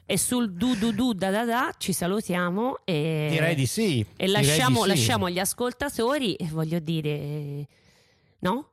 e 0.05 0.19
sul 0.19 0.53
du 0.53 0.75
du 0.75 0.93
du 0.93 1.13
da 1.13 1.31
da 1.31 1.45
da 1.45 1.73
ci 1.79 1.93
salutiamo 1.93 2.81
e, 2.85 3.29
direi 3.31 3.55
di 3.55 3.67
sì 3.67 4.01
e 4.01 4.27
direi 4.27 4.27
di 4.27 4.47
lasciamo, 4.47 4.83
sì. 4.83 4.89
lasciamo 4.89 5.27
agli 5.27 5.39
ascoltatori, 5.39 6.37
voglio 6.51 6.81
dire, 6.81 7.67
no? 8.41 8.71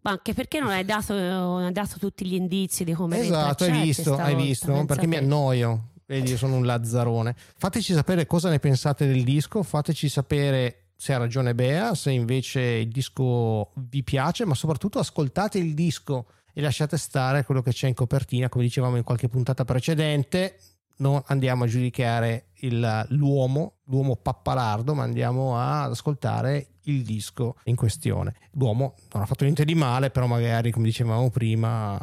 Ma 0.00 0.10
anche 0.10 0.32
perché 0.32 0.58
non 0.58 0.70
hai 0.70 0.84
dato, 0.84 1.14
non 1.14 1.64
hai 1.64 1.72
dato 1.72 1.98
tutti 1.98 2.26
gli 2.26 2.34
indizi 2.34 2.82
di 2.84 2.92
come 2.92 3.20
Esatto, 3.20 3.64
hai 3.64 3.70
rintracciarti 3.70 3.86
visto, 3.86 4.16
hai 4.16 4.34
visto, 4.34 4.84
perché 4.86 5.06
mi 5.06 5.16
annoio. 5.16 5.90
Vedi, 6.12 6.28
io 6.32 6.36
sono 6.36 6.56
un 6.56 6.66
lazzarone. 6.66 7.34
Fateci 7.56 7.94
sapere 7.94 8.26
cosa 8.26 8.50
ne 8.50 8.58
pensate 8.58 9.06
del 9.06 9.24
disco, 9.24 9.62
fateci 9.62 10.10
sapere 10.10 10.88
se 10.94 11.14
ha 11.14 11.16
ragione 11.16 11.54
Bea, 11.54 11.94
se 11.94 12.10
invece 12.10 12.60
il 12.60 12.88
disco 12.88 13.72
vi 13.76 14.02
piace, 14.02 14.44
ma 14.44 14.54
soprattutto 14.54 14.98
ascoltate 14.98 15.56
il 15.56 15.72
disco 15.72 16.26
e 16.52 16.60
lasciate 16.60 16.98
stare 16.98 17.44
quello 17.46 17.62
che 17.62 17.72
c'è 17.72 17.88
in 17.88 17.94
copertina, 17.94 18.50
come 18.50 18.64
dicevamo 18.64 18.98
in 18.98 19.04
qualche 19.04 19.30
puntata 19.30 19.64
precedente. 19.64 20.58
non 20.98 21.20
andiamo 21.28 21.64
a 21.64 21.66
giudicare 21.66 22.50
il- 22.60 23.06
l'uomo, 23.08 23.78
l'uomo 23.86 24.14
pappalardo, 24.14 24.94
ma 24.94 25.02
andiamo 25.02 25.58
ad 25.58 25.90
ascoltare 25.90 26.74
il 26.82 27.02
disco 27.02 27.56
in 27.64 27.74
questione. 27.74 28.34
L'uomo 28.52 28.94
non 29.12 29.22
ha 29.22 29.26
fatto 29.26 29.42
niente 29.42 29.64
di 29.64 29.74
male, 29.74 30.10
però 30.10 30.26
magari, 30.26 30.70
come 30.70 30.84
dicevamo 30.84 31.28
prima, 31.30 31.98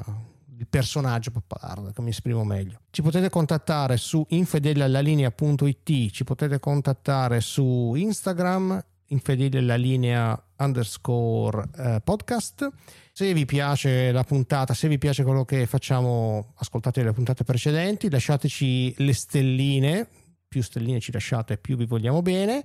il 0.59 0.67
personaggio 0.67 1.31
che 1.31 2.01
mi 2.01 2.09
esprimo 2.09 2.43
meglio. 2.43 2.81
Ci 2.91 3.01
potete 3.01 3.29
contattare 3.29 3.95
su 3.95 4.25
infedeleallalinea.it, 4.27 6.11
ci 6.11 6.23
potete 6.25 6.59
contattare 6.59 7.39
su 7.39 7.93
Instagram, 7.95 8.83
infedelealinea 9.05 10.43
underscore 10.57 11.63
eh, 11.77 12.01
podcast. 12.03 12.69
Se 13.13 13.33
vi 13.33 13.45
piace 13.45 14.11
la 14.11 14.23
puntata, 14.23 14.73
se 14.73 14.89
vi 14.89 14.97
piace 14.97 15.23
quello 15.23 15.45
che 15.45 15.65
facciamo, 15.65 16.53
ascoltate 16.57 17.03
le 17.03 17.13
puntate 17.13 17.45
precedenti, 17.45 18.09
lasciateci 18.09 18.95
le 18.97 19.13
stelline. 19.13 20.07
Più 20.49 20.61
stelline 20.61 20.99
ci 20.99 21.11
lasciate, 21.11 21.57
più 21.57 21.77
vi 21.77 21.85
vogliamo 21.85 22.21
bene. 22.21 22.63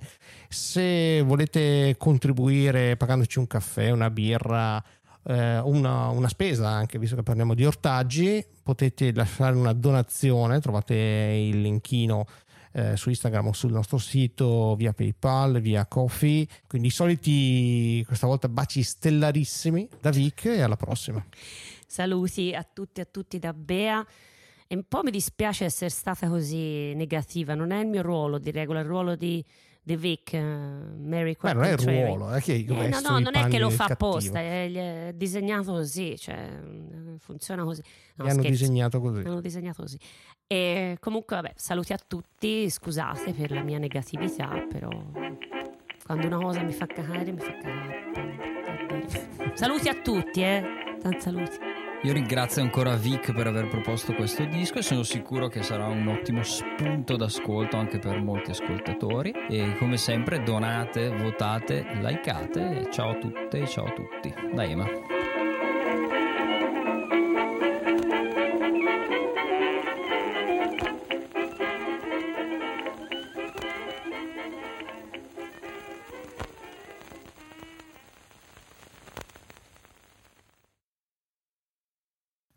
Se 0.49 1.21
volete 1.21 1.95
contribuire 1.97 2.97
pagandoci 2.97 3.39
un 3.39 3.47
caffè, 3.47 3.91
una 3.91 4.09
birra, 4.09 4.83
eh, 5.27 5.59
una, 5.59 6.09
una 6.09 6.27
spesa 6.27 6.69
anche, 6.69 6.99
visto 6.99 7.15
che 7.15 7.23
parliamo 7.23 7.53
di 7.53 7.65
ortaggi, 7.65 8.45
potete 8.61 9.13
lasciare 9.13 9.55
una 9.55 9.73
donazione. 9.73 10.59
Trovate 10.59 10.95
il 10.95 11.61
linkino 11.61 12.25
eh, 12.71 12.95
su 12.95 13.09
Instagram 13.09 13.47
o 13.47 13.53
sul 13.53 13.71
nostro 13.71 13.97
sito 13.97 14.75
via 14.75 14.93
PayPal, 14.93 15.59
via 15.61 15.85
Coffee. 15.85 16.47
Quindi 16.67 16.89
i 16.89 16.91
soliti, 16.91 18.03
questa 18.05 18.27
volta 18.27 18.49
baci 18.49 18.83
stellarissimi 18.83 19.87
da 19.99 20.11
Vic 20.11 20.45
e 20.45 20.61
alla 20.61 20.75
prossima. 20.75 21.25
Saluti 21.87 22.53
a 22.53 22.67
tutti 22.71 22.99
e 22.99 23.03
a 23.03 23.07
tutti 23.09 23.39
da 23.39 23.53
Bea. 23.53 24.05
E 24.67 24.75
un 24.75 24.83
po' 24.87 25.01
mi 25.03 25.11
dispiace 25.11 25.65
essere 25.65 25.91
stata 25.91 26.27
così 26.27 26.93
negativa, 26.95 27.53
non 27.53 27.71
è 27.71 27.79
il 27.79 27.87
mio 27.87 28.01
ruolo 28.01 28.39
di 28.39 28.49
regola, 28.49 28.79
il 28.79 28.87
ruolo 28.87 29.15
di, 29.15 29.45
di 29.85 29.95
Vic, 29.97 30.33
eh, 30.33 30.41
Mary 30.41 31.37
Beh, 31.39 31.53
non 31.53 31.63
è 31.63 31.73
il 31.73 31.77
ruolo, 31.77 32.31
è 32.31 32.41
che 32.41 32.55
Eh, 32.55 32.87
no, 32.87 32.99
no, 33.01 33.19
non 33.19 33.35
è 33.35 33.47
che 33.47 33.59
lo 33.59 33.69
fa 33.69 33.85
apposta, 33.85 34.39
è, 34.39 34.71
è 34.71 35.13
disegnato 35.13 35.73
così, 35.73 36.17
cioè 36.17 36.59
mm, 36.59 37.17
funziona 37.17 37.63
così. 37.63 37.83
No, 38.15 38.25
hanno 38.25 38.41
disegnato 38.41 38.99
così. 38.99 39.19
Hanno 39.19 39.41
disegnato 39.41 39.83
così. 39.83 39.99
E 40.47 40.97
comunque, 40.99 41.35
vabbè, 41.35 41.53
saluti 41.55 41.93
a 41.93 41.99
tutti, 41.99 42.67
scusate 42.67 43.31
per 43.33 43.51
la 43.51 43.61
mia 43.61 43.77
negatività, 43.77 44.65
però 44.67 44.89
quando 46.03 46.25
una 46.25 46.39
cosa 46.39 46.63
mi 46.63 46.73
fa 46.73 46.87
cagare, 46.87 47.31
mi 47.31 47.39
fa 47.39 47.55
cagare. 47.55 49.53
Saluti 49.53 49.87
a 49.87 50.01
tutti, 50.01 50.41
eh. 50.41 50.63
Tanti 50.99 51.21
saluti. 51.21 51.57
Io 52.05 52.13
ringrazio 52.13 52.61
ancora 52.61 52.95
Vic 52.95 53.33
per 53.33 53.47
aver 53.47 53.67
proposto 53.67 54.13
questo 54.13 54.45
disco 54.45 54.77
e 54.77 54.83
sono 54.83 55.01
sicuro 55.01 55.47
che 55.47 55.63
sarà 55.63 55.87
un 55.87 56.05
ottimo 56.07 56.43
spunto 56.43 57.15
d'ascolto 57.15 57.77
anche 57.77 57.97
per 57.97 58.21
molti 58.21 58.51
ascoltatori. 58.51 59.33
E 59.49 59.75
come 59.79 59.97
sempre 59.97 60.43
donate, 60.43 61.09
votate, 61.09 61.83
likeate. 62.01 62.89
Ciao 62.91 63.09
a 63.09 63.15
tutte 63.15 63.57
e 63.57 63.67
ciao 63.67 63.85
a 63.85 63.93
tutti. 63.93 64.31
Da 64.53 64.63
Ema. 64.63 64.85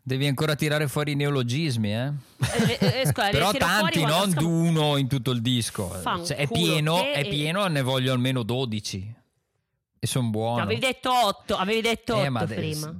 Devi 0.09 0.25
ancora 0.25 0.55
tirare 0.55 0.87
fuori 0.87 1.11
i 1.11 1.15
neologismi, 1.15 1.93
eh? 1.93 2.07
Eh, 2.07 2.77
eh, 2.79 3.03
li 3.05 3.11
Però 3.13 3.51
tanti, 3.51 4.03
non 4.03 4.31
scappo- 4.31 4.47
uno 4.47 4.97
in 4.97 5.07
tutto 5.07 5.29
il 5.29 5.39
disco. 5.39 6.01
Cioè, 6.25 6.35
è 6.35 6.47
pieno, 6.47 7.03
è 7.03 7.19
e- 7.19 7.27
pieno, 7.29 7.67
ne 7.67 7.83
voglio 7.83 8.11
almeno 8.11 8.41
12. 8.41 9.15
E 9.99 10.07
sono 10.07 10.31
buono. 10.31 10.63
Avevi 10.63 10.79
detto 10.79 11.11
8, 11.13 11.55
avevi 11.55 11.81
detto 11.81 12.15
8 12.15 12.43
Eh, 12.43 12.47
prima. 12.47 12.91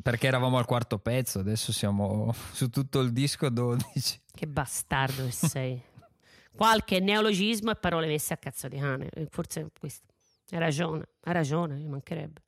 Perché 0.00 0.28
eravamo 0.28 0.56
al 0.56 0.64
quarto 0.64 0.98
pezzo, 0.98 1.40
adesso 1.40 1.72
siamo 1.72 2.32
su 2.54 2.68
tutto 2.68 3.00
il 3.00 3.10
disco 3.10 3.48
12. 3.48 4.20
Che 4.32 4.46
bastardo 4.46 5.24
che 5.24 5.32
sei. 5.32 5.82
Qualche 6.54 7.00
neologismo 7.00 7.72
e 7.72 7.74
parole 7.74 8.06
messe 8.06 8.32
a 8.32 8.36
cazzo 8.36 8.68
di 8.68 8.78
cane. 8.78 9.08
Eh, 9.12 9.26
Forse 9.28 9.70
questo. 9.76 10.06
Hai 10.50 10.60
ragione, 10.60 11.04
hai 11.22 11.32
ragione, 11.32 11.74
mi 11.74 11.88
mancherebbe. 11.88 12.42